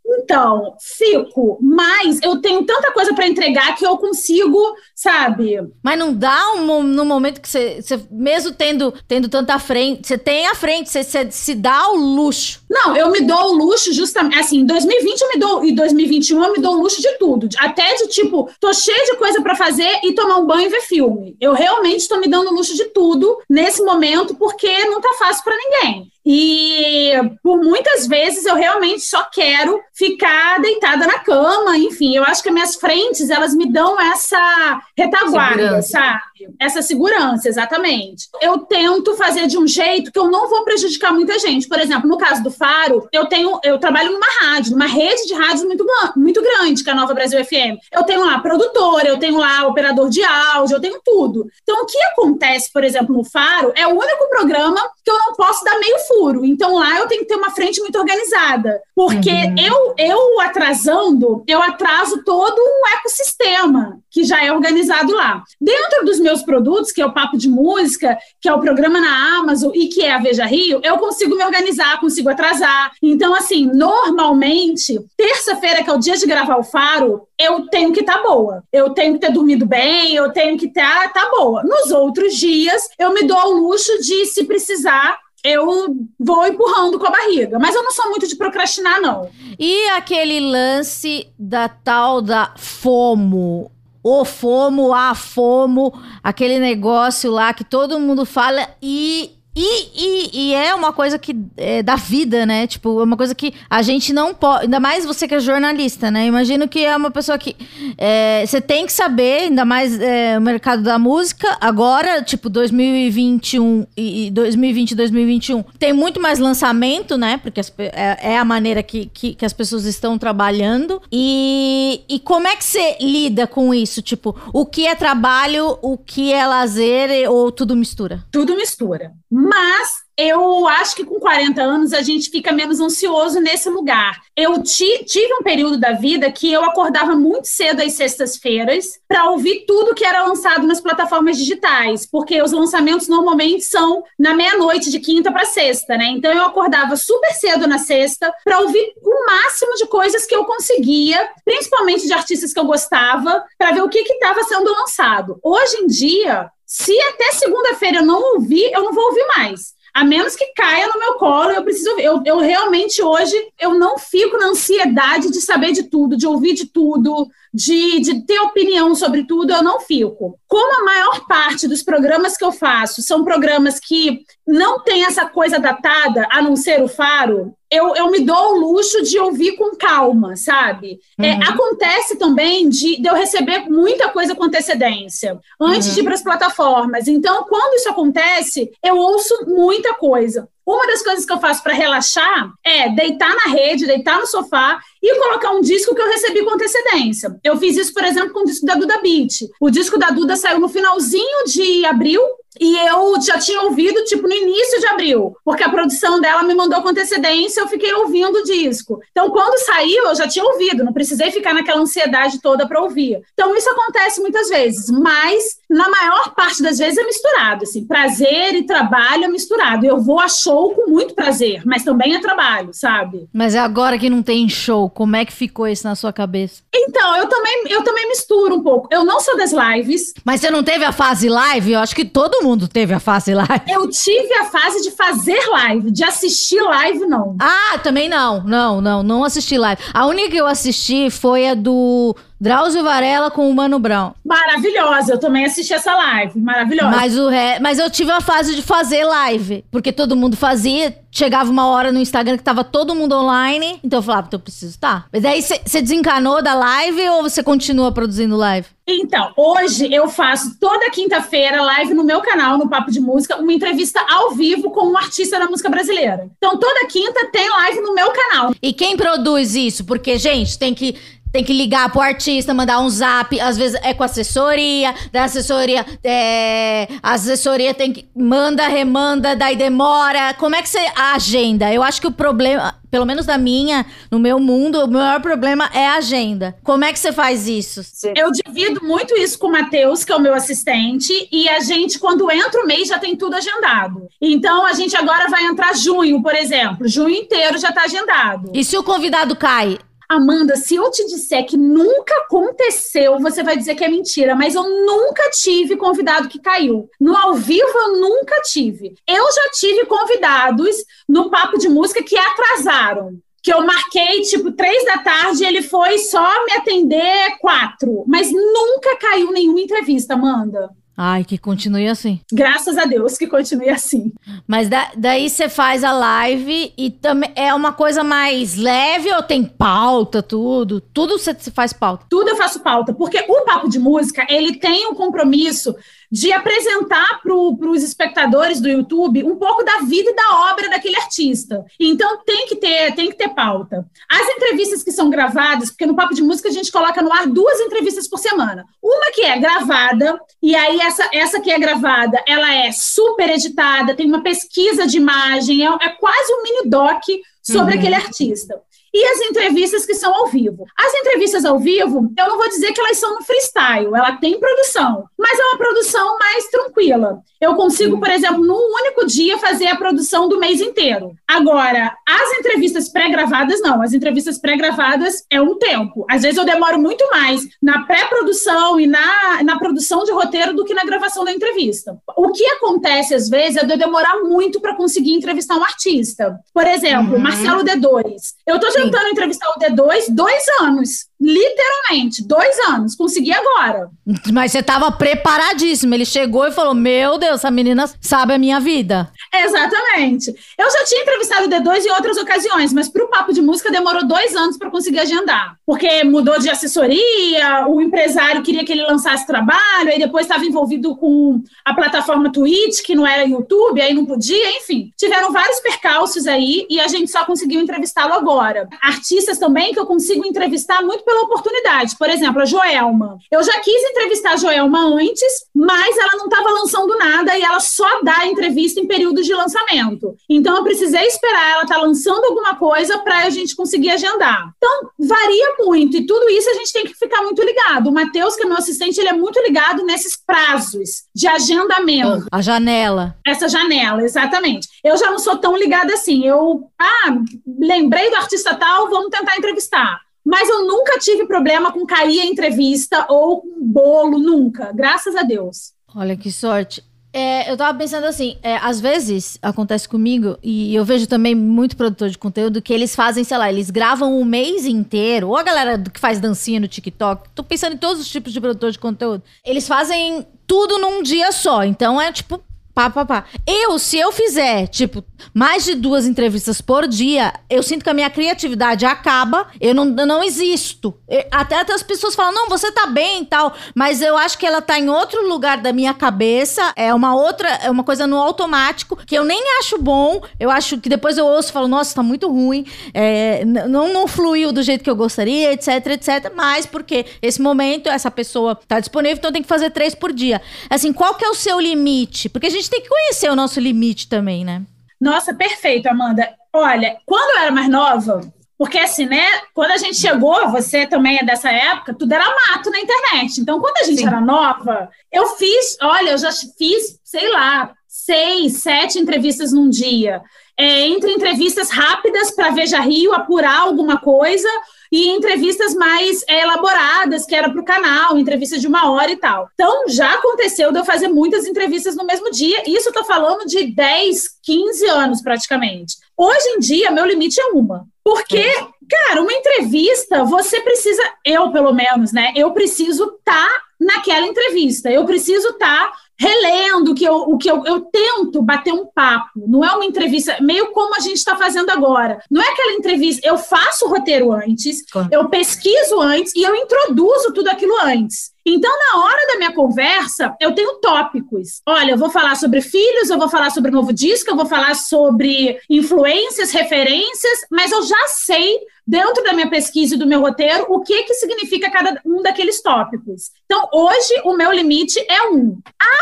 Então, 0.05 0.75
fico, 0.79 1.59
mas 1.61 2.19
eu 2.23 2.41
tenho 2.41 2.65
tanta 2.65 2.91
coisa 2.91 3.13
para 3.13 3.27
entregar 3.27 3.75
que 3.75 3.85
eu 3.85 3.97
consigo, 3.97 4.57
sabe? 4.99 5.55
Mas 5.81 5.97
não 5.97 6.13
dá 6.13 6.53
um, 6.55 6.83
no 6.83 7.05
momento 7.05 7.39
que 7.39 7.47
você, 7.47 7.81
você, 7.81 7.97
mesmo 8.11 8.51
tendo, 8.51 8.93
tendo 9.07 9.29
tanta 9.29 9.57
frente, 9.57 10.05
você 10.05 10.17
tem 10.17 10.45
a 10.47 10.55
frente, 10.55 10.89
você, 10.89 11.03
você 11.03 11.31
se 11.31 11.55
dá 11.55 11.89
o 11.89 11.95
luxo. 11.95 12.61
Não, 12.69 12.97
eu 12.97 13.09
me 13.09 13.21
dou 13.21 13.53
o 13.53 13.53
luxo 13.53 13.93
justamente, 13.93 14.37
assim, 14.37 14.59
em 14.59 14.65
2020 14.65 15.21
eu 15.21 15.29
me 15.29 15.39
dou, 15.39 15.65
e 15.65 15.71
2021 15.71 16.43
eu 16.43 16.51
me 16.51 16.59
dou 16.59 16.75
o 16.75 16.81
luxo 16.81 17.01
de 17.01 17.17
tudo, 17.17 17.47
até 17.59 17.95
de 17.95 18.07
tipo, 18.07 18.49
tô 18.59 18.73
cheio 18.73 19.05
de 19.05 19.15
coisa 19.15 19.41
para 19.41 19.55
fazer 19.55 20.01
e 20.03 20.13
tomar 20.13 20.37
um 20.37 20.45
banho 20.45 20.67
e 20.67 20.69
ver 20.69 20.81
filme. 20.81 21.37
Eu 21.39 21.53
realmente 21.53 22.07
tô 22.09 22.19
me 22.19 22.27
dando 22.27 22.51
o 22.51 22.53
luxo 22.53 22.75
de 22.75 22.85
tudo 22.89 23.37
nesse 23.49 23.81
momento 23.81 24.35
porque 24.35 24.85
não 24.85 24.99
tá 24.99 25.13
fácil 25.17 25.45
para 25.45 25.55
ninguém. 25.55 26.11
E 26.25 27.13
por 27.41 27.57
muitas 27.59 28.05
vezes 28.05 28.45
eu 28.45 28.55
realmente 28.55 29.01
só 29.01 29.23
quero 29.33 29.81
ficar 29.93 30.59
deitada 30.59 31.07
na 31.07 31.19
cama, 31.19 31.77
enfim, 31.77 32.15
eu 32.15 32.23
acho 32.23 32.43
que 32.43 32.51
minhas 32.51 32.75
frentes, 32.75 33.29
elas 33.29 33.55
me 33.55 33.71
dão 33.71 33.99
essa 33.99 34.81
retaguarda, 34.99 35.81
sabe? 35.81 36.19
Essa 36.59 36.81
segurança, 36.81 37.47
exatamente. 37.47 38.27
Eu 38.41 38.59
tento 38.59 39.15
fazer 39.15 39.47
de 39.47 39.57
um 39.57 39.67
jeito 39.67 40.11
que 40.11 40.19
eu 40.19 40.29
não 40.29 40.49
vou 40.49 40.63
prejudicar 40.63 41.13
muita 41.13 41.37
gente. 41.39 41.67
Por 41.67 41.79
exemplo, 41.79 42.09
no 42.09 42.17
caso 42.17 42.43
do 42.43 42.51
Faro, 42.51 43.07
eu 43.11 43.25
tenho, 43.25 43.59
eu 43.63 43.79
trabalho 43.79 44.11
numa 44.11 44.27
rádio, 44.41 44.71
numa 44.71 44.85
rede 44.87 45.25
de 45.25 45.33
rádios 45.33 45.63
muito, 45.63 45.85
muito 46.15 46.41
grande, 46.41 46.83
que 46.83 46.89
é 46.89 46.93
a 46.93 46.95
Nova 46.95 47.13
Brasil 47.13 47.43
FM. 47.43 47.77
Eu 47.91 48.03
tenho 48.03 48.25
lá 48.25 48.39
produtora, 48.39 49.07
eu 49.07 49.17
tenho 49.17 49.37
lá 49.37 49.67
operador 49.67 50.09
de 50.09 50.23
áudio, 50.23 50.75
eu 50.75 50.81
tenho 50.81 51.01
tudo. 51.03 51.47
Então, 51.63 51.81
o 51.81 51.85
que 51.85 51.97
acontece, 52.03 52.71
por 52.71 52.83
exemplo, 52.83 53.15
no 53.15 53.23
Faro, 53.23 53.71
é 53.75 53.87
o 53.87 53.91
único 53.91 54.29
programa 54.29 54.79
que 55.03 55.09
eu 55.09 55.17
não 55.17 55.33
posso 55.33 55.63
dar 55.63 55.79
meio 55.79 55.97
furo. 55.99 56.45
Então, 56.45 56.75
lá 56.75 56.99
eu 56.99 57.07
tenho 57.07 57.21
que 57.21 57.27
ter 57.27 57.35
uma 57.35 57.51
frente 57.51 57.79
muito 57.79 57.97
organizada. 57.97 58.81
Porque 58.95 59.29
uhum. 59.29 59.55
eu, 59.57 59.95
eu 59.97 60.39
atrasando, 60.41 61.43
eu 61.47 61.61
atraso 61.61 62.23
todo 62.23 62.59
um 62.59 62.97
ecossistema 62.97 63.99
que 64.11 64.23
já 64.23 64.43
é 64.43 64.51
organizado 64.51 65.13
lá. 65.13 65.43
Dentro 65.59 66.03
dos 66.05 66.19
meus 66.19 66.28
produtos, 66.43 66.91
que 66.91 67.01
é 67.01 67.05
o 67.05 67.13
Papo 67.13 67.37
de 67.37 67.49
Música, 67.49 68.17
que 68.39 68.47
é 68.47 68.53
o 68.53 68.59
programa 68.59 68.99
na 68.99 69.37
Amazon 69.39 69.71
e 69.73 69.87
que 69.87 70.03
é 70.03 70.13
a 70.13 70.19
Veja 70.19 70.45
Rio, 70.45 70.79
eu 70.83 70.97
consigo 70.97 71.35
me 71.35 71.43
organizar, 71.43 71.99
consigo 71.99 72.29
atrasar. 72.29 72.91
Então, 73.01 73.33
assim, 73.33 73.65
normalmente, 73.65 74.99
terça-feira, 75.17 75.83
que 75.83 75.89
é 75.89 75.93
o 75.93 75.99
dia 75.99 76.17
de 76.17 76.25
gravar 76.25 76.57
o 76.57 76.63
Faro, 76.63 77.23
eu 77.39 77.67
tenho 77.67 77.91
que 77.91 78.01
estar 78.01 78.17
tá 78.17 78.23
boa. 78.23 78.63
Eu 78.71 78.91
tenho 78.91 79.13
que 79.13 79.19
ter 79.19 79.31
dormido 79.31 79.65
bem, 79.65 80.15
eu 80.15 80.31
tenho 80.31 80.57
que 80.57 80.67
estar 80.67 81.11
tá, 81.11 81.21
tá 81.21 81.29
boa. 81.31 81.63
Nos 81.63 81.91
outros 81.91 82.35
dias, 82.35 82.89
eu 82.97 83.13
me 83.13 83.23
dou 83.23 83.37
ao 83.37 83.51
luxo 83.51 83.99
de, 83.99 84.25
se 84.25 84.43
precisar, 84.43 85.17
eu 85.43 85.95
vou 86.19 86.47
empurrando 86.47 86.99
com 86.99 87.07
a 87.07 87.11
barriga. 87.11 87.57
Mas 87.59 87.75
eu 87.75 87.83
não 87.83 87.91
sou 87.91 88.09
muito 88.09 88.27
de 88.27 88.35
procrastinar, 88.35 89.01
não. 89.01 89.29
E 89.57 89.87
aquele 89.89 90.39
lance 90.39 91.27
da 91.37 91.69
tal 91.69 92.21
da 92.21 92.53
FOMO? 92.57 93.71
O 94.01 94.23
FOMO, 94.23 94.93
a 94.93 95.13
FOMO, 95.13 95.93
aquele 96.23 96.59
negócio 96.59 97.31
lá 97.31 97.53
que 97.53 97.63
todo 97.63 97.99
mundo 97.99 98.25
fala 98.25 98.69
e 98.81 99.38
e, 99.61 99.89
e, 99.93 100.29
e, 100.33 100.53
é 100.53 100.73
uma 100.73 100.93
coisa 100.93 101.19
que 101.19 101.35
é 101.57 101.83
da 101.83 101.97
vida, 101.97 102.45
né? 102.45 102.65
Tipo, 102.65 103.01
é 103.01 103.03
uma 103.03 103.17
coisa 103.17 103.35
que 103.35 103.53
a 103.69 103.81
gente 103.81 104.13
não 104.13 104.33
pode. 104.33 104.63
Ainda 104.63 104.79
mais 104.79 105.05
você 105.05 105.27
que 105.27 105.35
é 105.35 105.39
jornalista, 105.41 106.09
né? 106.09 106.25
Imagino 106.25 106.65
que 106.65 106.85
é 106.85 106.95
uma 106.95 107.11
pessoa 107.11 107.37
que. 107.37 107.57
É, 107.97 108.45
você 108.45 108.61
tem 108.61 108.85
que 108.85 108.93
saber, 108.93 109.43
ainda 109.43 109.65
mais 109.65 109.99
é, 109.99 110.37
o 110.37 110.41
mercado 110.41 110.81
da 110.81 110.97
música. 110.97 111.57
Agora, 111.59 112.21
tipo, 112.21 112.49
2021 112.49 113.85
e 113.97 114.31
2020 114.31 114.95
2021, 114.95 115.63
tem 115.77 115.91
muito 115.91 116.21
mais 116.21 116.39
lançamento, 116.39 117.17
né? 117.17 117.37
Porque 117.43 117.59
as, 117.59 117.73
é, 117.77 118.31
é, 118.31 118.37
a 118.37 118.45
maneira 118.45 118.81
que, 118.81 119.07
que, 119.07 119.35
que, 119.35 119.45
as 119.45 119.51
pessoas 119.51 119.83
estão 119.83 120.17
trabalhando. 120.17 121.01
E, 121.11 122.01
e 122.07 122.17
como 122.19 122.47
é 122.47 122.55
que 122.55 122.63
você 122.63 122.95
lida 123.01 123.45
com 123.45 123.73
isso? 123.73 124.01
Tipo, 124.01 124.33
o 124.53 124.65
que 124.65 124.87
é 124.87 124.95
trabalho, 124.95 125.77
o 125.81 125.97
que 125.97 126.31
é 126.31 126.47
lazer 126.47 127.29
ou 127.29 127.51
tudo 127.51 127.75
mistura? 127.75 128.23
Tudo 128.31 128.55
mistura. 128.55 129.11
Mas 129.29 130.03
eu 130.21 130.67
acho 130.67 130.97
que 130.97 131.05
com 131.05 131.17
40 131.17 131.61
anos 131.61 131.93
a 131.93 132.01
gente 132.01 132.29
fica 132.29 132.51
menos 132.51 132.81
ansioso 132.81 133.39
nesse 133.39 133.69
lugar. 133.69 134.19
Eu 134.35 134.61
tive 134.61 135.33
um 135.39 135.43
período 135.43 135.77
da 135.77 135.93
vida 135.93 136.29
que 136.29 136.51
eu 136.51 136.61
acordava 136.65 137.15
muito 137.15 137.45
cedo 137.45 137.81
às 137.81 137.93
sextas-feiras 137.93 138.99
para 139.07 139.29
ouvir 139.29 139.63
tudo 139.65 139.95
que 139.95 140.03
era 140.03 140.25
lançado 140.25 140.67
nas 140.67 140.81
plataformas 140.81 141.37
digitais, 141.37 142.05
porque 142.05 142.41
os 142.41 142.51
lançamentos 142.51 143.07
normalmente 143.07 143.63
são 143.63 144.03
na 144.19 144.33
meia-noite 144.33 144.91
de 144.91 144.99
quinta 144.99 145.31
para 145.31 145.45
sexta, 145.45 145.95
né? 145.95 146.07
Então 146.07 146.33
eu 146.33 146.43
acordava 146.43 146.97
super 146.97 147.31
cedo 147.31 147.65
na 147.65 147.77
sexta 147.77 148.33
para 148.43 148.59
ouvir 148.59 148.93
o 149.01 149.25
máximo 149.25 149.73
de 149.75 149.85
coisas 149.85 150.25
que 150.25 150.35
eu 150.35 150.43
conseguia, 150.43 151.29
principalmente 151.45 152.05
de 152.05 152.13
artistas 152.13 152.51
que 152.51 152.59
eu 152.59 152.65
gostava, 152.65 153.45
para 153.57 153.71
ver 153.71 153.83
o 153.83 153.89
que 153.89 153.99
estava 153.99 154.43
sendo 154.43 154.69
lançado. 154.69 155.39
Hoje 155.41 155.77
em 155.77 155.87
dia, 155.87 156.51
se 156.65 156.95
até 157.01 157.31
segunda-feira 157.31 157.99
eu 157.99 158.05
não 158.05 158.35
ouvir, 158.35 158.69
eu 158.73 158.83
não 158.83 158.93
vou 158.93 159.05
ouvir 159.05 159.25
mais. 159.37 159.78
A 159.93 160.03
menos 160.05 160.35
que 160.35 160.53
caia 160.53 160.87
no 160.87 160.99
meu 160.99 161.13
colo, 161.15 161.51
eu 161.51 161.63
preciso. 161.63 161.89
Eu, 161.99 162.21
eu 162.25 162.39
realmente 162.39 163.01
hoje 163.01 163.35
eu 163.59 163.77
não 163.77 163.97
fico 163.97 164.37
na 164.37 164.47
ansiedade 164.47 165.31
de 165.31 165.41
saber 165.41 165.71
de 165.71 165.83
tudo, 165.83 166.17
de 166.17 166.27
ouvir 166.27 166.53
de 166.53 166.67
tudo, 166.67 167.27
de, 167.53 167.99
de 167.99 168.25
ter 168.25 168.39
opinião 168.39 168.93
sobre 168.95 169.25
tudo, 169.25 169.51
eu 169.51 169.63
não 169.63 169.79
fico. 169.79 170.39
Como 170.47 170.81
a 170.81 170.85
maior 170.85 171.27
parte 171.27 171.67
dos 171.67 171.83
programas 171.83 172.37
que 172.37 172.43
eu 172.43 172.51
faço 172.51 173.01
são 173.01 173.23
programas 173.23 173.79
que 173.79 174.21
não 174.47 174.83
tem 174.83 175.05
essa 175.05 175.25
coisa 175.25 175.59
datada, 175.59 176.27
a 176.31 176.41
não 176.41 176.55
ser 176.55 176.81
o 176.81 176.87
faro, 176.87 177.53
eu, 177.71 177.95
eu 177.95 178.09
me 178.09 178.21
dou 178.21 178.53
o 178.53 178.59
luxo 178.59 179.03
de 179.03 179.19
ouvir 179.19 179.55
com 179.55 179.75
calma, 179.75 180.35
sabe? 180.35 180.99
É, 181.19 181.33
uhum. 181.33 181.43
É, 181.43 181.47
acontece 181.47 182.17
também 182.17 182.67
de, 182.67 182.99
de, 182.99 183.07
eu 183.07 183.13
receber 183.13 183.69
muita 183.69 184.09
coisa 184.09 184.35
com 184.35 184.45
antecedência, 184.45 185.39
antes 185.61 185.89
uhum. 185.89 185.93
de 185.93 185.99
ir 185.99 186.03
para 186.03 186.15
as 186.15 186.23
plataformas. 186.23 187.07
Então, 187.07 187.43
quando 187.43 187.75
isso 187.75 187.89
acontece, 187.89 188.71
eu 188.83 188.97
ouço 188.97 189.45
muita 189.47 189.93
coisa. 189.93 190.47
Uma 190.69 190.85
das 190.85 191.01
coisas 191.01 191.25
que 191.25 191.33
eu 191.33 191.39
faço 191.39 191.63
para 191.63 191.73
relaxar 191.73 192.53
é 192.63 192.89
deitar 192.89 193.35
na 193.35 193.51
rede, 193.51 193.87
deitar 193.87 194.19
no 194.19 194.27
sofá 194.27 194.79
e 195.01 195.15
colocar 195.17 195.49
um 195.49 195.61
disco 195.61 195.95
que 195.95 196.01
eu 196.01 196.07
recebi 196.07 196.45
com 196.45 196.53
antecedência. 196.53 197.35
Eu 197.43 197.57
fiz 197.57 197.75
isso, 197.75 197.91
por 197.91 198.03
exemplo, 198.03 198.31
com 198.31 198.41
o 198.41 198.45
disco 198.45 198.67
da 198.67 198.75
Duda 198.75 199.01
Beat. 199.01 199.49
O 199.59 199.71
disco 199.71 199.97
da 199.97 200.11
Duda 200.11 200.35
saiu 200.35 200.59
no 200.59 200.69
finalzinho 200.69 201.43
de 201.47 201.83
abril, 201.87 202.21
e 202.59 202.77
eu 202.87 203.21
já 203.21 203.37
tinha 203.37 203.61
ouvido, 203.61 204.03
tipo, 204.05 204.27
no 204.27 204.33
início 204.33 204.79
de 204.79 204.87
abril, 204.87 205.35
porque 205.43 205.63
a 205.63 205.69
produção 205.69 206.19
dela 206.19 206.43
me 206.43 206.53
mandou 206.53 206.81
com 206.81 206.89
antecedência, 206.89 207.61
eu 207.61 207.67
fiquei 207.67 207.93
ouvindo 207.93 208.39
o 208.39 208.43
disco. 208.43 208.99
Então, 209.11 209.29
quando 209.29 209.59
saiu, 209.65 210.05
eu 210.05 210.15
já 210.15 210.27
tinha 210.27 210.45
ouvido, 210.45 210.83
não 210.83 210.93
precisei 210.93 211.31
ficar 211.31 211.53
naquela 211.53 211.81
ansiedade 211.81 212.41
toda 212.41 212.67
para 212.67 212.81
ouvir. 212.81 213.21
Então, 213.33 213.55
isso 213.55 213.69
acontece 213.69 214.21
muitas 214.21 214.49
vezes, 214.49 214.89
mas 214.89 215.59
na 215.69 215.89
maior 215.89 216.33
parte 216.33 216.63
das 216.63 216.77
vezes 216.77 216.97
é 216.97 217.03
misturado, 217.03 217.63
assim, 217.63 217.85
prazer 217.85 218.55
e 218.55 218.65
trabalho 218.65 219.25
é 219.25 219.27
misturado. 219.27 219.85
Eu 219.85 219.99
vou 219.99 220.19
a 220.19 220.27
show 220.27 220.73
com 220.73 220.89
muito 220.89 221.13
prazer, 221.13 221.61
mas 221.65 221.83
também 221.83 222.15
é 222.15 222.19
trabalho, 222.19 222.73
sabe? 222.73 223.27
Mas 223.33 223.55
agora 223.55 223.97
que 223.97 224.09
não 224.09 224.23
tem 224.23 224.49
show, 224.49 224.89
como 224.89 225.15
é 225.15 225.25
que 225.25 225.33
ficou 225.33 225.67
isso 225.67 225.87
na 225.87 225.95
sua 225.95 226.11
cabeça? 226.11 226.63
Então, 226.73 227.15
eu 227.17 227.27
também, 227.27 227.63
eu 227.69 227.83
também 227.83 228.07
misturo 228.07 228.55
um 228.55 228.63
pouco. 228.63 228.87
Eu 228.91 229.03
não 229.03 229.19
sou 229.19 229.37
das 229.37 229.51
lives. 229.51 230.13
Mas 230.23 230.41
você 230.41 230.49
não 230.49 230.63
teve 230.63 230.83
a 230.83 230.91
fase 230.91 231.29
live? 231.29 231.73
Eu 231.73 231.79
acho 231.79 231.95
que 231.95 232.05
todo 232.05 232.38
mundo 232.43 232.67
teve 232.67 232.93
a 232.93 232.99
fase 232.99 233.33
live. 233.33 233.63
Eu 233.67 233.89
tive 233.89 234.33
a 234.35 234.45
fase 234.45 234.81
de 234.81 234.91
fazer 234.91 235.39
live, 235.49 235.91
de 235.91 236.03
assistir 236.03 236.61
live, 236.61 236.99
não. 237.05 237.35
Ah, 237.39 237.77
também 237.79 238.09
não. 238.09 238.43
Não, 238.43 238.81
não, 238.81 239.03
não 239.03 239.23
assisti 239.23 239.57
live. 239.57 239.81
A 239.93 240.05
única 240.05 240.29
que 240.29 240.37
eu 240.37 240.47
assisti 240.47 241.09
foi 241.09 241.47
a 241.47 241.53
do 241.53 242.15
Drauzio 242.39 242.83
Varela 242.83 243.29
com 243.29 243.49
o 243.49 243.53
Mano 243.53 243.79
Brown. 243.79 244.13
Maravilhosa, 244.23 245.13
eu 245.13 245.19
também 245.19 245.45
assisti 245.45 245.73
essa 245.73 245.93
live, 245.93 246.39
maravilhosa. 246.39 246.89
Mas, 246.89 247.17
o 247.17 247.27
re... 247.27 247.59
Mas 247.59 247.79
eu 247.79 247.89
tive 247.89 248.11
a 248.11 248.21
fase 248.21 248.55
de 248.55 248.61
fazer 248.61 249.03
live, 249.03 249.65
porque 249.69 249.91
todo 249.91 250.15
mundo 250.15 250.37
fazia, 250.37 250.95
chegava 251.11 251.49
uma 251.49 251.67
hora 251.67 251.91
no 251.91 251.99
Instagram 251.99 252.37
que 252.37 252.43
tava 252.43 252.63
todo 252.63 252.95
mundo 252.95 253.13
online, 253.13 253.79
então 253.83 253.99
eu 253.99 254.03
falava, 254.03 254.27
então 254.27 254.37
eu 254.37 254.43
preciso 254.43 254.71
estar. 254.71 255.01
Tá. 255.01 255.05
Mas 255.11 255.25
aí 255.25 255.41
você 255.41 255.81
desencanou 255.81 256.41
da 256.41 256.53
live 256.53 257.09
ou 257.09 257.23
você 257.23 257.43
continua 257.43 257.91
produzindo 257.91 258.37
live? 258.37 258.67
Então, 258.87 259.31
hoje 259.37 259.93
eu 259.93 260.07
faço 260.07 260.57
toda 260.59 260.89
quinta-feira 260.89 261.61
live 261.61 261.93
no 261.93 262.03
meu 262.03 262.21
canal, 262.21 262.57
no 262.57 262.67
Papo 262.67 262.89
de 262.89 262.99
Música, 262.99 263.37
uma 263.37 263.53
entrevista 263.53 264.03
ao 264.09 264.31
vivo 264.31 264.71
com 264.71 264.87
um 264.87 264.97
artista 264.97 265.37
da 265.37 265.45
música 265.45 265.69
brasileira. 265.69 266.27
Então, 266.37 266.57
toda 266.57 266.87
quinta 266.87 267.27
tem 267.31 267.47
live 267.47 267.81
no 267.81 267.93
meu 267.93 268.11
canal. 268.11 268.55
E 268.61 268.73
quem 268.73 268.97
produz 268.97 269.55
isso? 269.55 269.85
Porque, 269.85 270.17
gente, 270.17 270.57
tem 270.57 270.73
que 270.73 270.95
tem 271.31 271.43
que 271.43 271.53
ligar 271.53 271.91
pro 271.91 272.01
artista, 272.01 272.53
mandar 272.53 272.79
um 272.79 272.89
zap, 272.89 273.39
às 273.39 273.57
vezes 273.57 273.79
é 273.83 273.93
com 273.93 274.03
assessoria, 274.03 274.93
da 275.11 275.25
assessoria, 275.25 275.85
é, 276.03 276.87
a 277.01 277.13
assessoria 277.13 277.73
tem 277.73 277.93
que 277.93 278.07
manda, 278.15 278.67
remanda, 278.67 279.35
daí 279.35 279.55
demora. 279.55 280.33
Como 280.33 280.55
é 280.55 280.61
que 280.61 280.69
você 280.69 280.79
agenda? 280.95 281.73
Eu 281.73 281.83
acho 281.83 282.01
que 282.01 282.07
o 282.07 282.11
problema, 282.11 282.75
pelo 282.89 283.05
menos 283.05 283.25
na 283.25 283.37
minha, 283.37 283.85
no 284.09 284.19
meu 284.19 284.39
mundo, 284.39 284.83
o 284.83 284.91
maior 284.91 285.21
problema 285.21 285.69
é 285.73 285.87
a 285.87 285.95
agenda. 285.95 286.55
Como 286.63 286.83
é 286.83 286.91
que 286.91 286.99
você 286.99 287.11
faz 287.11 287.47
isso? 287.47 287.81
Eu 288.15 288.31
divido 288.31 288.83
muito 288.83 289.15
isso 289.15 289.37
com 289.37 289.47
o 289.47 289.51
Matheus, 289.51 290.03
que 290.03 290.11
é 290.11 290.15
o 290.15 290.21
meu 290.21 290.33
assistente, 290.33 291.27
e 291.31 291.47
a 291.47 291.59
gente, 291.59 291.99
quando 291.99 292.29
entra 292.31 292.61
o 292.61 292.67
mês, 292.67 292.87
já 292.87 292.97
tem 292.97 293.15
tudo 293.15 293.35
agendado. 293.35 294.07
Então, 294.21 294.65
a 294.65 294.73
gente 294.73 294.95
agora 294.95 295.29
vai 295.29 295.45
entrar 295.45 295.75
junho, 295.75 296.21
por 296.21 296.35
exemplo. 296.35 296.87
Junho 296.87 297.15
inteiro 297.15 297.57
já 297.57 297.71
tá 297.71 297.83
agendado. 297.83 298.51
E 298.53 298.63
se 298.63 298.77
o 298.77 298.83
convidado 298.83 299.35
cai? 299.35 299.77
Amanda, 300.09 300.55
se 300.55 300.73
eu 300.73 300.89
te 300.89 301.05
disser 301.05 301.45
que 301.45 301.55
nunca 301.55 302.15
aconteceu, 302.21 303.19
você 303.19 303.43
vai 303.43 303.55
dizer 303.55 303.75
que 303.75 303.83
é 303.83 303.87
mentira, 303.87 304.35
mas 304.35 304.55
eu 304.55 304.63
nunca 304.63 305.29
tive 305.29 305.77
convidado 305.77 306.27
que 306.27 306.39
caiu. 306.39 306.89
No 306.99 307.15
ao 307.15 307.35
vivo, 307.35 307.77
eu 307.77 308.01
nunca 308.01 308.41
tive. 308.41 308.95
Eu 309.07 309.23
já 309.31 309.51
tive 309.53 309.85
convidados 309.85 310.77
no 311.07 311.29
papo 311.29 311.59
de 311.59 311.69
música 311.69 312.01
que 312.01 312.17
atrasaram. 312.17 313.19
Que 313.43 313.53
eu 313.53 313.63
marquei, 313.63 314.21
tipo, 314.21 314.51
três 314.51 314.83
da 314.83 314.97
tarde, 314.97 315.45
ele 315.45 315.61
foi 315.61 315.99
só 315.99 316.43
me 316.43 316.53
atender 316.53 317.37
quatro. 317.39 318.03
Mas 318.07 318.31
nunca 318.31 318.97
caiu 318.97 319.31
nenhuma 319.31 319.61
entrevista, 319.61 320.15
Amanda. 320.15 320.71
Ai, 321.01 321.23
que 321.23 321.37
continue 321.37 321.87
assim. 321.87 322.19
Graças 322.29 322.77
a 322.77 322.83
Deus 322.83 323.17
que 323.17 323.25
continue 323.25 323.69
assim. 323.69 324.11
Mas 324.45 324.67
da, 324.67 324.91
daí 324.97 325.29
você 325.29 325.47
faz 325.47 325.81
a 325.81 325.93
live 325.93 326.73
e 326.77 326.91
também 326.91 327.31
é 327.37 327.53
uma 327.53 327.71
coisa 327.71 328.03
mais 328.03 328.57
leve 328.57 329.09
ou 329.13 329.23
tem 329.23 329.45
pauta, 329.45 330.21
tudo? 330.21 330.81
Tudo 330.81 331.17
você 331.17 331.33
faz 331.51 331.71
pauta? 331.71 332.05
Tudo 332.09 332.27
eu 332.27 332.35
faço 332.35 332.59
pauta, 332.59 332.93
porque 332.93 333.23
o 333.29 333.45
papo 333.45 333.69
de 333.69 333.79
música, 333.79 334.27
ele 334.29 334.57
tem 334.57 334.87
um 334.87 334.93
compromisso 334.93 335.73
de 336.11 336.31
apresentar 336.31 337.21
para 337.21 337.33
os 337.33 337.83
espectadores 337.83 338.59
do 338.59 338.67
YouTube 338.67 339.23
um 339.23 339.35
pouco 339.35 339.63
da 339.63 339.79
vida 339.79 340.09
e 340.09 340.15
da 340.15 340.51
obra 340.51 340.69
daquele 340.69 340.95
artista. 340.95 341.65
Então 341.79 342.23
tem 342.25 342.47
que 342.47 342.55
ter, 342.55 342.95
tem 342.95 343.09
que 343.09 343.17
ter 343.17 343.29
pauta. 343.29 343.85
As 344.09 344.27
entrevistas 344.29 344.83
que 344.83 344.91
são 344.91 345.09
gravadas, 345.09 345.69
porque 345.69 345.85
no 345.85 345.95
Papo 345.95 346.15
de 346.15 346.23
Música 346.23 346.49
a 346.49 346.51
gente 346.51 346.71
coloca 346.71 347.01
no 347.01 347.13
ar 347.13 347.27
duas 347.27 347.59
entrevistas 347.59 348.07
por 348.07 348.17
semana. 348.17 348.65
Uma 348.81 349.11
que 349.13 349.21
é 349.21 349.37
gravada, 349.37 350.19
e 350.41 350.55
aí 350.55 350.79
essa, 350.79 351.09
essa 351.13 351.39
que 351.39 351.51
é 351.51 351.59
gravada, 351.59 352.23
ela 352.27 352.53
é 352.53 352.71
super 352.71 353.29
editada, 353.29 353.95
tem 353.95 354.07
uma 354.07 354.23
pesquisa 354.23 354.87
de 354.87 354.97
imagem, 354.97 355.65
é, 355.65 355.69
é 355.69 355.89
quase 355.89 356.33
um 356.33 356.43
mini 356.43 356.69
doc 356.69 357.03
sobre 357.43 357.73
uhum. 357.73 357.79
aquele 357.79 357.95
artista 357.95 358.61
e 358.93 359.05
as 359.05 359.21
entrevistas 359.21 359.85
que 359.85 359.93
são 359.93 360.13
ao 360.13 360.27
vivo. 360.27 360.65
As 360.77 360.93
entrevistas 360.93 361.45
ao 361.45 361.59
vivo, 361.59 362.11
eu 362.17 362.27
não 362.27 362.37
vou 362.37 362.49
dizer 362.49 362.71
que 362.73 362.79
elas 362.79 362.97
são 362.97 363.15
no 363.15 363.23
freestyle, 363.23 363.87
ela 363.87 364.17
tem 364.17 364.39
produção, 364.39 365.05
mas 365.17 365.37
é 365.37 365.43
uma 365.43 365.57
produção 365.57 366.17
mais 366.17 366.47
tranquila. 366.47 367.21
Eu 367.39 367.55
consigo, 367.55 367.99
por 367.99 368.09
exemplo, 368.09 368.45
num 368.45 368.53
único 368.53 369.05
dia 369.05 369.37
fazer 369.37 369.67
a 369.67 369.75
produção 369.77 370.27
do 370.27 370.39
mês 370.39 370.59
inteiro. 370.59 371.13
Agora, 371.25 371.95
as 372.05 372.39
entrevistas 372.39 372.89
pré-gravadas, 372.89 373.61
não. 373.61 373.81
As 373.81 373.93
entrevistas 373.93 374.37
pré-gravadas 374.37 375.23
é 375.31 375.41
um 375.41 375.57
tempo. 375.57 376.05
Às 376.09 376.23
vezes 376.23 376.37
eu 376.37 376.43
demoro 376.43 376.77
muito 376.79 377.07
mais 377.09 377.47
na 377.61 377.83
pré-produção 377.83 378.77
e 378.77 378.87
na, 378.87 379.41
na 379.43 379.57
produção 379.57 380.03
de 380.03 380.11
roteiro 380.11 380.53
do 380.53 380.65
que 380.65 380.73
na 380.73 380.83
gravação 380.83 381.23
da 381.23 381.31
entrevista. 381.31 381.97
O 382.17 382.31
que 382.31 382.45
acontece, 382.45 383.13
às 383.13 383.29
vezes, 383.29 383.57
é 383.57 383.65
de 383.65 383.73
eu 383.73 383.77
demorar 383.77 384.19
muito 384.21 384.59
para 384.59 384.75
conseguir 384.75 385.13
entrevistar 385.13 385.55
um 385.55 385.63
artista. 385.63 386.37
Por 386.53 386.67
exemplo, 386.67 387.13
uhum. 387.13 387.21
Marcelo 387.21 387.63
D2. 387.63 388.03
Eu 388.45 388.55
estou 388.55 388.69
tentando 388.83 389.09
entrevistar 389.09 389.49
o 389.49 389.59
D2 389.59 390.05
dois 390.09 390.43
anos. 390.61 391.08
Literalmente, 391.21 392.25
dois 392.25 392.57
anos. 392.69 392.95
Consegui 392.95 393.33
agora. 393.33 393.89
Mas 394.31 394.53
você 394.53 394.59
estava 394.59 394.89
preparadíssimo. 394.89 395.93
Ele 395.93 396.05
chegou 396.05 396.47
e 396.47 396.51
falou: 396.51 396.73
Meu 396.73 397.17
Deus, 397.17 397.35
essa 397.35 397.51
menina 397.51 397.89
sabe 397.99 398.33
a 398.33 398.37
minha 398.37 398.59
vida. 398.59 399.11
Exatamente. 399.33 400.33
Eu 400.57 400.71
já 400.71 400.85
tinha 400.85 401.01
entrevistado 401.01 401.45
o 401.45 401.49
D2 401.49 401.85
em 401.85 401.91
outras 401.91 402.17
ocasiões, 402.17 402.71
mas 402.71 402.87
para 402.87 403.03
o 403.03 403.09
Papo 403.09 403.33
de 403.33 403.41
Música 403.41 403.69
demorou 403.69 404.07
dois 404.07 404.33
anos 404.33 404.57
para 404.57 404.71
conseguir 404.71 404.99
agendar. 404.99 405.57
Porque 405.65 406.03
mudou 406.05 406.39
de 406.39 406.49
assessoria, 406.49 407.67
o 407.67 407.81
empresário 407.81 408.41
queria 408.41 408.63
que 408.63 408.71
ele 408.71 408.83
lançasse 408.83 409.27
trabalho, 409.27 409.89
aí 409.89 409.99
depois 409.99 410.25
estava 410.25 410.45
envolvido 410.45 410.95
com 410.95 411.41
a 411.65 411.73
plataforma 411.73 412.31
Twitch, 412.31 412.81
que 412.81 412.95
não 412.95 413.05
era 413.05 413.25
YouTube, 413.25 413.81
aí 413.81 413.93
não 413.93 414.05
podia, 414.05 414.57
enfim. 414.57 414.91
Tiveram 414.97 415.33
vários 415.33 415.59
percalços 415.59 416.27
aí 416.27 416.65
e 416.69 416.79
a 416.79 416.87
gente 416.87 417.11
só 417.11 417.25
conseguiu 417.25 417.59
entrevistá-lo 417.59 418.13
agora. 418.13 418.69
Artistas 418.81 419.37
também 419.37 419.73
que 419.73 419.79
eu 419.79 419.85
consigo 419.85 420.25
entrevistar 420.25 420.81
muito 420.81 421.03
pela 421.09 421.23
oportunidade. 421.23 421.97
Por 421.97 422.07
exemplo, 422.07 422.39
a 422.43 422.45
Joelma. 422.45 423.17
Eu 423.31 423.43
já 423.43 423.59
quis 423.61 423.81
entrevistar 423.89 424.33
a 424.33 424.37
Joelma 424.37 424.79
antes, 424.79 425.45
mas 425.55 425.97
ela 425.97 426.11
não 426.17 426.25
estava 426.25 426.51
lançando 426.51 426.95
nada 426.99 427.35
e 427.35 427.41
ela 427.41 427.59
só 427.59 428.03
dá 428.03 428.27
entrevista 428.27 428.79
em 428.79 428.85
período 428.85 429.23
de 429.23 429.33
lançamento. 429.33 430.15
Então 430.29 430.55
eu 430.57 430.63
precisei 430.63 431.07
esperar 431.07 431.53
ela 431.53 431.63
estar 431.63 431.75
tá 431.75 431.81
lançando 431.81 432.23
alguma 432.25 432.55
coisa 432.55 432.99
para 432.99 433.23
a 433.23 433.29
gente 433.31 433.55
conseguir 433.55 433.89
agendar. 433.89 434.53
Então 434.57 434.91
varia 434.99 435.55
muito 435.57 435.97
e 435.97 436.05
tudo 436.05 436.29
isso 436.29 436.47
a 436.51 436.53
gente 436.53 436.73
tem 436.73 436.85
que 436.85 436.93
ficar 436.93 437.23
muito 437.23 437.41
ligado. 437.41 437.89
O 437.89 437.93
Matheus, 437.93 438.35
que 438.35 438.43
é 438.43 438.45
meu 438.45 438.57
assistente, 438.57 438.99
ele 438.99 439.09
é 439.09 439.13
muito 439.13 439.39
ligado 439.41 439.83
nesses 439.83 440.15
prazos 440.15 441.05
de 441.15 441.27
agendamento. 441.27 442.27
A 442.31 442.39
janela. 442.39 443.15
Essa 443.25 443.49
janela, 443.49 444.03
exatamente. 444.03 444.67
Eu 444.83 444.95
já 444.95 445.09
não 445.09 445.17
sou 445.17 445.37
tão 445.37 445.57
ligada 445.57 445.91
assim. 445.91 446.23
Eu, 446.23 446.69
ah, 446.79 447.15
lembrei 447.59 448.11
do 448.11 448.17
artista 448.17 448.53
tal, 448.53 448.89
vamos 448.91 449.09
tentar 449.09 449.35
entrevistar. 449.35 449.99
Mas 450.25 450.47
eu 450.49 450.67
nunca 450.67 450.99
tive 450.99 451.25
problema 451.25 451.71
com 451.71 451.85
cair 451.85 452.19
a 452.19 452.25
entrevista 452.25 453.05
ou 453.09 453.41
com 453.41 453.65
bolo, 453.65 454.19
nunca. 454.19 454.71
Graças 454.73 455.15
a 455.15 455.23
Deus. 455.23 455.73
Olha 455.95 456.15
que 456.15 456.31
sorte. 456.31 456.83
É, 457.11 457.51
eu 457.51 457.57
tava 457.57 457.75
pensando 457.75 458.05
assim, 458.05 458.37
é, 458.43 458.57
às 458.57 458.79
vezes 458.79 459.39
acontece 459.41 459.89
comigo, 459.89 460.37
e 460.43 460.75
eu 460.75 460.85
vejo 460.85 461.07
também 461.07 461.33
muito 461.33 461.75
produtor 461.75 462.07
de 462.07 462.17
conteúdo, 462.19 462.61
que 462.61 462.71
eles 462.71 462.95
fazem, 462.95 463.23
sei 463.23 463.35
lá, 463.35 463.51
eles 463.51 463.71
gravam 463.71 464.19
um 464.19 464.23
mês 464.23 464.67
inteiro, 464.67 465.29
ou 465.29 465.35
a 465.35 465.41
galera 465.41 465.79
que 465.79 465.99
faz 465.99 466.19
dancinha 466.19 466.59
no 466.59 466.67
TikTok, 466.67 467.29
tô 467.33 467.43
pensando 467.43 467.73
em 467.73 467.77
todos 467.77 467.99
os 467.99 468.07
tipos 468.07 468.31
de 468.31 468.39
produtor 468.39 468.71
de 468.71 468.77
conteúdo, 468.77 469.23
eles 469.43 469.67
fazem 469.67 470.23
tudo 470.45 470.77
num 470.77 471.01
dia 471.01 471.31
só. 471.31 471.63
Então 471.63 471.99
é 471.99 472.11
tipo 472.11 472.39
Pá, 472.73 472.89
pá, 472.89 473.05
pá. 473.05 473.25
Eu, 473.45 473.77
se 473.77 473.97
eu 473.97 474.11
fizer, 474.11 474.67
tipo, 474.67 475.03
mais 475.33 475.65
de 475.65 475.75
duas 475.75 476.05
entrevistas 476.05 476.61
por 476.61 476.87
dia, 476.87 477.33
eu 477.49 477.61
sinto 477.61 477.83
que 477.83 477.89
a 477.89 477.93
minha 477.93 478.09
criatividade 478.09 478.85
acaba, 478.85 479.47
eu 479.59 479.73
não, 479.73 479.95
eu 479.97 480.05
não 480.05 480.23
existo. 480.23 480.93
Até, 481.31 481.59
até 481.59 481.73
as 481.73 481.83
pessoas 481.83 482.15
falam, 482.15 482.33
não, 482.33 482.47
você 482.47 482.71
tá 482.71 482.87
bem 482.87 483.23
e 483.23 483.25
tal, 483.25 483.53
mas 483.75 484.01
eu 484.01 484.17
acho 484.17 484.37
que 484.37 484.45
ela 484.45 484.61
tá 484.61 484.79
em 484.79 484.89
outro 484.89 485.27
lugar 485.27 485.57
da 485.57 485.73
minha 485.73 485.93
cabeça, 485.93 486.71
é 486.75 486.93
uma 486.93 487.15
outra, 487.15 487.49
é 487.49 487.69
uma 487.69 487.83
coisa 487.83 488.07
no 488.07 488.17
automático, 488.17 488.95
que 489.05 489.15
eu 489.15 489.25
nem 489.25 489.41
acho 489.59 489.77
bom, 489.77 490.21
eu 490.39 490.49
acho 490.49 490.77
que 490.79 490.87
depois 490.87 491.17
eu 491.17 491.25
ouço 491.25 491.49
e 491.49 491.51
falo, 491.51 491.67
nossa, 491.67 491.95
tá 491.95 492.03
muito 492.03 492.29
ruim, 492.29 492.65
é, 492.93 493.43
não, 493.45 493.91
não 493.91 494.07
fluiu 494.07 494.53
do 494.53 494.63
jeito 494.63 494.83
que 494.83 494.89
eu 494.89 494.95
gostaria, 494.95 495.51
etc, 495.51 495.85
etc, 495.87 496.31
mas 496.35 496.65
porque 496.65 497.05
esse 497.21 497.41
momento, 497.41 497.89
essa 497.89 498.09
pessoa 498.09 498.55
tá 498.55 498.79
disponível, 498.79 499.17
então 499.17 499.31
tem 499.31 499.41
que 499.41 499.47
fazer 499.47 499.71
três 499.71 499.93
por 499.93 500.13
dia. 500.13 500.41
Assim, 500.69 500.93
qual 500.93 501.15
que 501.15 501.25
é 501.25 501.29
o 501.29 501.35
seu 501.35 501.59
limite? 501.59 502.29
Porque 502.29 502.47
a 502.47 502.49
gente 502.49 502.58
gente 502.59 502.69
tem 502.69 502.81
que 502.81 502.89
conhecer 502.89 503.29
o 503.29 503.35
nosso 503.35 503.59
limite 503.59 504.07
também, 504.07 504.43
né? 504.43 504.61
Nossa, 504.99 505.33
perfeito, 505.33 505.87
Amanda. 505.87 506.29
Olha, 506.51 506.97
quando 507.05 507.37
eu 507.37 507.43
era 507.43 507.51
mais 507.51 507.69
nova, 507.69 508.21
porque 508.57 508.77
assim, 508.77 509.05
né? 509.05 509.25
Quando 509.53 509.71
a 509.71 509.77
gente 509.77 509.97
chegou, 509.97 510.49
você 510.49 510.85
também 510.85 511.17
é 511.17 511.23
dessa 511.23 511.49
época, 511.49 511.93
tudo 511.93 512.11
era 512.11 512.25
mato 512.25 512.69
na 512.69 512.79
internet. 512.79 513.39
Então, 513.39 513.59
quando 513.59 513.77
a 513.77 513.83
gente 513.83 513.99
Sim. 513.99 514.07
era 514.07 514.19
nova, 514.19 514.89
eu 515.11 515.27
fiz, 515.37 515.77
olha, 515.81 516.11
eu 516.11 516.17
já 516.17 516.31
fiz, 516.57 516.99
sei 517.03 517.31
lá, 517.31 517.73
seis, 517.89 518.57
sete 518.57 518.99
entrevistas 518.99 519.51
num 519.51 519.67
dia. 519.67 520.21
É, 520.55 520.87
entre 520.87 521.11
entrevistas 521.11 521.71
rápidas 521.71 522.29
para 522.29 522.51
Veja 522.51 522.79
Rio, 522.79 523.13
apurar 523.13 523.61
alguma 523.61 523.97
coisa, 523.97 524.47
e 524.91 525.09
entrevistas 525.09 525.73
mais 525.73 526.23
é, 526.27 526.41
elaboradas, 526.41 527.25
que 527.25 527.33
era 527.33 527.49
para 527.49 527.61
o 527.61 527.65
canal, 527.65 528.17
entrevistas 528.17 528.61
de 528.61 528.67
uma 528.67 528.91
hora 528.91 529.11
e 529.11 529.15
tal. 529.15 529.49
Então, 529.53 529.87
já 529.87 530.13
aconteceu 530.13 530.71
de 530.71 530.79
eu 530.79 530.85
fazer 530.85 531.07
muitas 531.07 531.47
entrevistas 531.47 531.95
no 531.95 532.05
mesmo 532.05 532.29
dia, 532.31 532.63
isso 532.67 532.89
eu 532.89 532.93
tô 532.93 533.03
falando 533.03 533.45
de 533.47 533.71
10, 533.71 534.39
15 534.43 534.85
anos 534.87 535.21
praticamente. 535.21 535.95
Hoje 536.15 536.47
em 536.49 536.59
dia, 536.59 536.91
meu 536.91 537.05
limite 537.05 537.39
é 537.39 537.45
uma. 537.47 537.87
Porque, 538.03 538.43
cara, 538.89 539.21
uma 539.21 539.33
entrevista, 539.33 540.23
você 540.25 540.61
precisa, 540.61 541.01
eu 541.23 541.51
pelo 541.51 541.73
menos, 541.73 542.11
né? 542.11 542.33
Eu 542.35 542.51
preciso 542.51 543.03
estar 543.05 543.47
tá 543.47 543.61
naquela 543.79 544.27
entrevista, 544.27 544.91
eu 544.91 545.05
preciso 545.05 545.49
estar. 545.49 545.87
Tá 545.87 546.08
relendo 546.19 546.93
que 546.93 547.05
eu, 547.05 547.15
o 547.15 547.37
que 547.37 547.49
eu, 547.49 547.65
eu 547.65 547.81
tento 547.81 548.41
bater 548.41 548.73
um 548.73 548.85
papo, 548.85 549.45
não 549.47 549.63
é 549.63 549.71
uma 549.73 549.85
entrevista, 549.85 550.37
meio 550.41 550.71
como 550.71 550.95
a 550.95 550.99
gente 550.99 551.15
está 551.15 551.37
fazendo 551.37 551.69
agora. 551.69 552.21
Não 552.29 552.41
é 552.41 552.49
aquela 552.49 552.73
entrevista, 552.73 553.25
eu 553.25 553.37
faço 553.37 553.85
o 553.85 553.89
roteiro 553.89 554.33
antes, 554.33 554.83
claro. 554.91 555.07
eu 555.11 555.29
pesquiso 555.29 556.01
antes 556.01 556.35
e 556.35 556.43
eu 556.43 556.53
introduzo 556.55 557.33
tudo 557.33 557.47
aquilo 557.47 557.73
antes. 557.81 558.31
Então, 558.45 558.71
na 558.71 559.03
hora 559.03 559.27
da 559.27 559.37
minha 559.37 559.53
conversa, 559.53 560.35
eu 560.39 560.53
tenho 560.53 560.79
tópicos. 560.79 561.61
Olha, 561.67 561.91
eu 561.91 561.97
vou 561.97 562.09
falar 562.09 562.35
sobre 562.35 562.61
filhos, 562.61 563.09
eu 563.09 563.17
vou 563.17 563.29
falar 563.29 563.51
sobre 563.51 563.69
novo 563.69 563.93
disco, 563.93 564.29
eu 564.29 564.35
vou 564.35 564.45
falar 564.45 564.75
sobre 564.75 565.59
influências, 565.69 566.51
referências, 566.51 567.39
mas 567.51 567.71
eu 567.71 567.83
já 567.83 568.07
sei, 568.07 568.57
dentro 568.89 569.23
da 569.23 569.33
minha 569.33 569.47
pesquisa 569.47 569.93
e 569.93 569.97
do 569.97 570.07
meu 570.07 570.19
roteiro, 570.19 570.65
o 570.67 570.81
que, 570.81 571.03
que 571.03 571.13
significa 571.13 571.69
cada 571.69 572.01
um 572.03 572.23
daqueles 572.23 572.59
tópicos. 572.59 573.29
Então, 573.45 573.69
hoje, 573.71 574.21
o 574.25 574.33
meu 574.33 574.51
limite 574.51 574.99
é 575.07 575.29
um. 575.29 575.59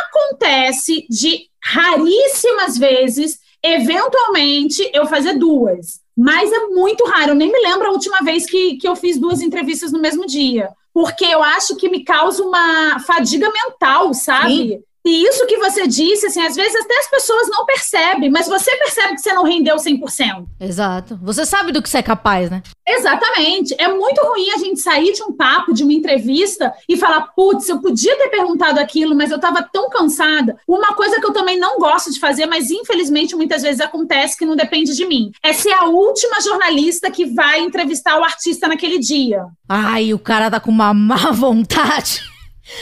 Acontece 0.08 1.06
de 1.10 1.50
raríssimas 1.62 2.78
vezes, 2.78 3.40
eventualmente, 3.62 4.90
eu 4.94 5.06
fazer 5.06 5.34
duas. 5.34 6.00
Mas 6.16 6.50
é 6.50 6.68
muito 6.68 7.04
raro. 7.04 7.32
Eu 7.32 7.36
nem 7.36 7.52
me 7.52 7.60
lembro 7.60 7.90
a 7.90 7.92
última 7.92 8.22
vez 8.22 8.46
que, 8.46 8.78
que 8.78 8.88
eu 8.88 8.96
fiz 8.96 9.20
duas 9.20 9.42
entrevistas 9.42 9.92
no 9.92 10.00
mesmo 10.00 10.26
dia 10.26 10.70
porque 10.94 11.26
eu 11.26 11.44
acho 11.44 11.76
que 11.76 11.90
me 11.90 12.04
causa 12.04 12.42
uma 12.42 13.00
fadiga 13.02 13.52
mental, 13.52 14.16
sabe? 14.16 14.70
Sim. 14.70 14.84
E 15.08 15.24
isso 15.24 15.48
que 15.48 15.56
você 15.56 15.88
disse, 15.88 16.26
assim, 16.26 16.46
às 16.46 16.54
vezes 16.54 16.76
até 16.76 17.00
as 17.00 17.10
pessoas 17.10 17.48
não 17.50 17.66
percebem, 17.66 18.30
mas 18.30 18.46
você 18.46 18.70
percebe 18.76 19.16
que 19.16 19.22
você 19.22 19.32
não 19.32 19.46
rendeu 19.46 19.78
100%. 19.78 20.46
Exato. 20.60 21.18
Você 21.24 21.46
sabe 21.46 21.72
do 21.72 21.82
que 21.82 21.90
você 21.90 22.00
é 22.00 22.04
capaz, 22.04 22.52
né? 22.52 22.62
Exatamente. 22.86 23.74
É 23.80 23.88
muito 23.88 24.22
ruim 24.22 24.50
a 24.52 24.58
gente 24.58 24.82
sair 24.82 25.14
de 25.14 25.24
um 25.24 25.32
papo, 25.32 25.74
de 25.74 25.84
uma 25.84 25.94
entrevista 25.94 26.74
e 26.90 26.98
falar, 26.98 27.22
putz, 27.34 27.70
eu 27.70 27.80
podia 27.80 28.18
ter 28.18 28.28
perguntado 28.28 28.82
aquilo, 28.82 29.16
mas 29.16 29.32
eu 29.32 29.38
estava 29.38 29.64
tão 29.64 29.90
cansada. 29.90 30.58
Uma 30.68 30.94
coisa 30.94 31.22
que 31.22 31.26
eu 31.26 31.32
também 31.32 31.58
não 31.58 31.80
gosto 31.80 32.12
de 32.12 32.20
fazer, 32.20 32.46
mas 32.46 32.70
infelizmente 32.70 33.34
muitas 33.34 33.62
vezes 33.62 33.80
acontece 33.80 34.38
que 34.38 34.46
não 34.46 34.58
depende 34.58 34.94
de 34.94 35.06
mim, 35.06 35.32
é 35.42 35.54
ser 35.54 35.72
a 35.72 35.86
última 35.86 36.42
jornalista 36.42 37.10
que 37.10 37.24
vai 37.24 37.62
entrevistar 37.62 38.20
o 38.20 38.26
artista 38.26 38.68
naquele 38.68 39.00
dia. 39.00 39.46
Ai, 39.70 40.14
o 40.14 40.20
cara 40.20 40.52
tá 40.52 40.60
com 40.60 40.70
uma 40.70 40.94
má 40.94 41.32
vontade. 41.32 42.22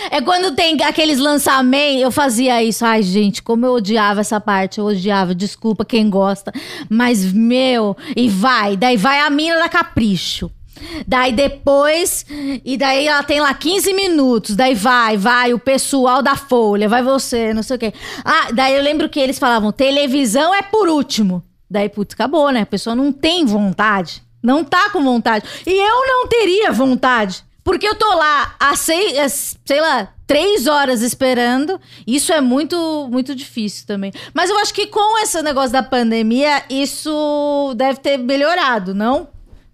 É 0.09 0.21
quando 0.21 0.55
tem 0.55 0.81
aqueles 0.83 1.19
lançamentos, 1.19 2.01
eu 2.01 2.11
fazia 2.11 2.63
isso. 2.63 2.85
Ai, 2.85 3.03
gente, 3.03 3.41
como 3.41 3.65
eu 3.65 3.73
odiava 3.73 4.21
essa 4.21 4.39
parte, 4.39 4.79
eu 4.79 4.85
odiava. 4.85 5.35
Desculpa 5.35 5.85
quem 5.85 6.09
gosta. 6.09 6.51
Mas, 6.89 7.31
meu, 7.31 7.95
e 8.15 8.27
vai. 8.27 8.75
Daí 8.75 8.97
vai 8.97 9.19
a 9.19 9.29
mina 9.29 9.57
da 9.57 9.69
Capricho. 9.69 10.51
Daí 11.07 11.31
depois, 11.31 12.25
e 12.63 12.77
daí 12.77 13.07
ela 13.07 13.23
tem 13.23 13.39
lá 13.39 13.53
15 13.53 13.93
minutos, 13.93 14.55
daí 14.55 14.75
vai, 14.75 15.15
vai 15.15 15.53
o 15.53 15.59
pessoal 15.59 16.21
da 16.21 16.35
Folha, 16.35 16.89
vai 16.89 17.01
você, 17.01 17.53
não 17.53 17.63
sei 17.63 17.77
o 17.77 17.79
quê. 17.79 17.93
Ah, 18.25 18.49
daí 18.53 18.75
eu 18.75 18.83
lembro 18.83 19.07
que 19.07 19.19
eles 19.19 19.39
falavam, 19.39 19.71
televisão 19.71 20.53
é 20.53 20.61
por 20.61 20.89
último. 20.89 21.41
Daí, 21.69 21.87
putz, 21.87 22.13
acabou, 22.13 22.51
né? 22.51 22.61
A 22.61 22.65
pessoa 22.65 22.95
não 22.95 23.11
tem 23.11 23.45
vontade, 23.45 24.21
não 24.43 24.63
tá 24.63 24.89
com 24.89 25.01
vontade. 25.01 25.45
E 25.65 25.71
eu 25.71 26.07
não 26.07 26.27
teria 26.27 26.71
vontade, 26.71 27.44
porque 27.65 27.87
eu 27.87 27.95
tô 27.95 28.07
lá 28.13 28.55
há 28.59 28.75
seis, 28.75 29.57
sei 29.65 29.81
lá, 29.81 30.13
três 30.27 30.67
horas 30.67 31.01
esperando. 31.01 31.81
Isso 32.05 32.31
é 32.31 32.39
muito, 32.39 33.09
muito 33.11 33.33
difícil 33.33 33.87
também. 33.87 34.13
Mas 34.35 34.51
eu 34.51 34.57
acho 34.59 34.71
que 34.71 34.85
com 34.85 35.17
esse 35.23 35.41
negócio 35.41 35.71
da 35.71 35.81
pandemia, 35.81 36.63
isso 36.69 37.73
deve 37.75 37.99
ter 37.99 38.17
melhorado, 38.17 38.93
não? 38.93 39.27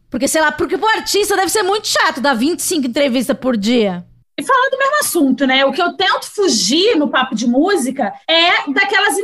Porque, 0.09 0.25
sei 0.25 0.39
lá, 0.41 0.53
porque 0.53 0.77
pro 0.77 0.87
artista 0.87 1.35
deve 1.35 1.49
ser 1.49 1.63
muito 1.63 1.89
chato 1.89 2.21
dar 2.21 2.33
25 2.33 2.87
entrevistas 2.87 3.37
por 3.37 3.57
dia. 3.57 4.05
E 4.39 4.43
falando 4.43 4.71
do 4.71 4.77
mesmo 4.77 4.95
assunto, 5.01 5.45
né? 5.45 5.65
O 5.65 5.73
que 5.73 5.81
eu 5.81 5.91
tento 5.93 6.25
fugir 6.25 6.95
no 6.95 7.09
papo 7.09 7.35
de 7.35 7.45
música 7.45 8.13
é 8.25 8.71
daquelas 8.71 9.17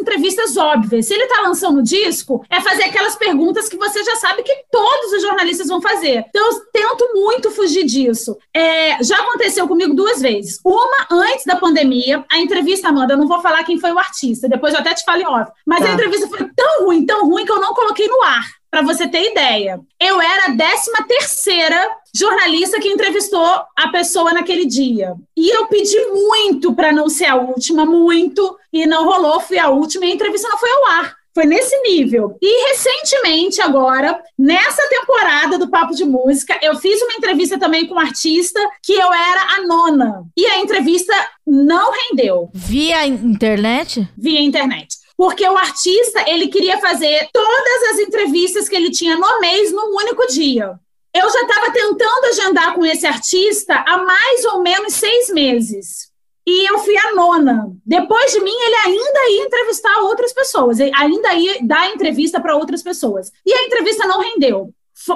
entrevistas 0.47 0.57
óbvias. 0.57 1.05
Se 1.05 1.13
ele 1.13 1.27
tá 1.27 1.41
lançando 1.41 1.83
disco, 1.83 2.43
é 2.49 2.61
fazer 2.61 2.83
aquelas 2.83 3.15
perguntas 3.15 3.67
que 3.67 3.77
você 3.77 4.03
já 4.03 4.15
sabe 4.15 4.43
que 4.43 4.55
todos 4.71 5.13
os 5.13 5.21
jornalistas 5.21 5.67
vão 5.67 5.81
fazer. 5.81 6.25
Então 6.29 6.45
eu 6.47 6.59
tento 6.71 7.11
muito 7.13 7.51
fugir 7.51 7.85
disso. 7.85 8.37
É, 8.53 9.03
já 9.03 9.17
aconteceu 9.17 9.67
comigo 9.67 9.93
duas 9.93 10.21
vezes. 10.21 10.59
Uma 10.63 11.07
antes 11.11 11.45
da 11.45 11.55
pandemia, 11.55 12.23
a 12.31 12.39
entrevista, 12.39 12.89
Amanda, 12.89 13.13
eu 13.13 13.17
não 13.17 13.27
vou 13.27 13.41
falar 13.41 13.63
quem 13.63 13.79
foi 13.79 13.91
o 13.91 13.99
artista, 13.99 14.47
depois 14.47 14.73
eu 14.73 14.79
até 14.79 14.93
te 14.93 15.03
falo 15.03 15.17
off. 15.27 15.51
Mas 15.65 15.83
tá. 15.83 15.89
a 15.89 15.93
entrevista 15.93 16.27
foi 16.27 16.47
tão 16.55 16.85
ruim, 16.85 17.05
tão 17.05 17.27
ruim 17.27 17.45
que 17.45 17.51
eu 17.51 17.59
não 17.59 17.73
coloquei 17.73 18.07
no 18.07 18.21
ar. 18.23 18.56
Para 18.69 18.81
você 18.81 19.07
ter 19.07 19.31
ideia, 19.31 19.79
eu 19.99 20.19
era 20.21 20.45
a 20.47 20.55
13 20.55 20.91
terceira 21.07 21.89
jornalista 22.13 22.79
que 22.79 22.89
entrevistou 22.89 23.61
a 23.75 23.87
pessoa 23.91 24.33
naquele 24.33 24.65
dia. 24.65 25.15
E 25.35 25.49
eu 25.49 25.67
pedi 25.67 25.97
muito 26.07 26.73
para 26.73 26.91
não 26.91 27.09
ser 27.09 27.25
a 27.25 27.35
última, 27.35 27.85
muito, 27.85 28.57
e 28.71 28.85
não 28.85 29.05
rolou, 29.05 29.39
fui 29.39 29.57
a 29.57 29.69
última 29.69 30.05
e 30.05 30.11
a 30.11 30.15
entrevista 30.15 30.49
não 30.49 30.57
foi 30.57 30.69
ao 30.69 30.85
ar. 30.87 31.15
Foi 31.33 31.45
nesse 31.45 31.79
nível. 31.83 32.35
E 32.41 32.69
recentemente, 32.69 33.61
agora, 33.61 34.19
nessa 34.37 34.81
temporada 34.89 35.57
do 35.59 35.69
Papo 35.69 35.93
de 35.93 36.03
Música, 36.03 36.59
eu 36.63 36.75
fiz 36.77 36.99
uma 37.03 37.13
entrevista 37.13 37.59
também 37.59 37.85
com 37.85 37.93
um 37.93 37.99
artista 37.99 38.59
que 38.81 38.93
eu 38.93 39.13
era 39.13 39.41
a 39.55 39.61
nona. 39.67 40.23
E 40.35 40.45
a 40.47 40.59
entrevista 40.59 41.13
não 41.45 41.91
rendeu. 41.91 42.49
Via 42.53 43.05
internet? 43.05 44.09
Via 44.17 44.41
internet 44.41 44.97
porque 45.17 45.43
o 45.49 45.57
artista 45.57 46.23
ele 46.29 46.47
queria 46.47 46.79
fazer 46.79 47.27
todas 47.33 47.83
as 47.91 47.99
entrevistas 47.99 48.69
que 48.69 48.75
ele 48.75 48.91
tinha 48.91 49.17
no 49.17 49.39
mês 49.41 49.71
num 49.71 49.95
único 49.95 50.27
dia. 50.27 50.79
Eu 51.13 51.29
já 51.29 51.41
estava 51.41 51.71
tentando 51.71 52.25
agendar 52.25 52.75
com 52.75 52.85
esse 52.85 53.07
artista 53.07 53.83
há 53.87 53.97
mais 53.97 54.45
ou 54.45 54.61
menos 54.61 54.93
seis 54.93 55.29
meses. 55.29 56.11
E 56.45 56.69
eu 56.69 56.79
fui 56.79 56.95
a 56.95 57.15
nona. 57.15 57.71
Depois 57.83 58.31
de 58.31 58.39
mim, 58.39 58.53
ele 58.53 58.75
ainda 58.75 59.29
ia 59.31 59.45
entrevistar 59.45 59.97
outras 60.01 60.31
pessoas, 60.31 60.79
ainda 60.79 61.33
ia 61.33 61.57
dar 61.63 61.89
entrevista 61.89 62.39
para 62.39 62.55
outras 62.55 62.83
pessoas. 62.83 63.31
E 63.45 63.51
a 63.51 63.63
entrevista 63.65 64.07
não 64.07 64.21
rendeu 64.21 64.71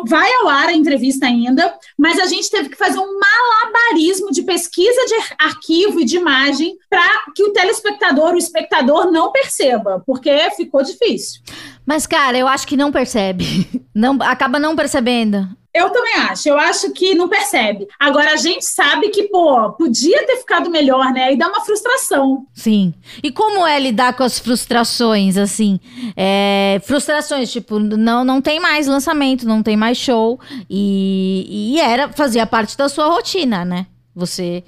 vai 0.05 0.31
ao 0.35 0.47
ar 0.47 0.69
a 0.69 0.73
entrevista 0.73 1.25
ainda, 1.25 1.73
mas 1.97 2.19
a 2.19 2.25
gente 2.25 2.49
teve 2.49 2.69
que 2.69 2.77
fazer 2.77 2.99
um 2.99 3.19
malabarismo 3.19 4.31
de 4.31 4.43
pesquisa 4.43 5.05
de 5.05 5.15
arquivo 5.39 5.99
e 5.99 6.05
de 6.05 6.17
imagem 6.17 6.77
para 6.89 7.23
que 7.35 7.43
o 7.43 7.53
telespectador, 7.53 8.33
o 8.33 8.37
espectador, 8.37 9.11
não 9.11 9.31
perceba, 9.31 10.01
porque 10.05 10.31
ficou 10.51 10.83
difícil. 10.83 11.41
Mas, 11.85 12.05
cara, 12.05 12.37
eu 12.37 12.47
acho 12.47 12.67
que 12.67 12.77
não 12.77 12.91
percebe. 12.91 13.67
Não, 13.93 14.17
acaba 14.21 14.57
não 14.57 14.73
percebendo. 14.73 15.49
Eu 15.73 15.89
também 15.89 16.15
acho. 16.15 16.49
Eu 16.49 16.57
acho 16.57 16.91
que 16.91 17.15
não 17.15 17.29
percebe. 17.29 17.87
Agora, 17.97 18.33
a 18.33 18.35
gente 18.35 18.65
sabe 18.65 19.09
que, 19.09 19.23
pô, 19.23 19.71
podia 19.73 20.25
ter 20.25 20.37
ficado 20.37 20.69
melhor, 20.69 21.13
né? 21.13 21.33
E 21.33 21.37
dá 21.37 21.47
uma 21.47 21.63
frustração. 21.63 22.45
Sim. 22.53 22.93
E 23.23 23.31
como 23.31 23.65
é 23.65 23.79
lidar 23.79 24.13
com 24.13 24.23
as 24.23 24.37
frustrações, 24.37 25.37
assim? 25.37 25.79
É, 26.15 26.81
frustrações, 26.83 27.51
tipo, 27.51 27.79
não, 27.79 28.23
não 28.25 28.41
tem 28.41 28.59
mais 28.59 28.85
lançamento, 28.85 29.47
não 29.47 29.63
tem 29.63 29.77
mais 29.77 29.97
show. 29.97 30.39
E, 30.69 31.73
e 31.75 31.79
era, 31.79 32.09
fazia 32.09 32.45
parte 32.45 32.77
da 32.77 32.89
sua 32.89 33.07
rotina, 33.07 33.63
né? 33.63 33.87
Você 34.13 34.63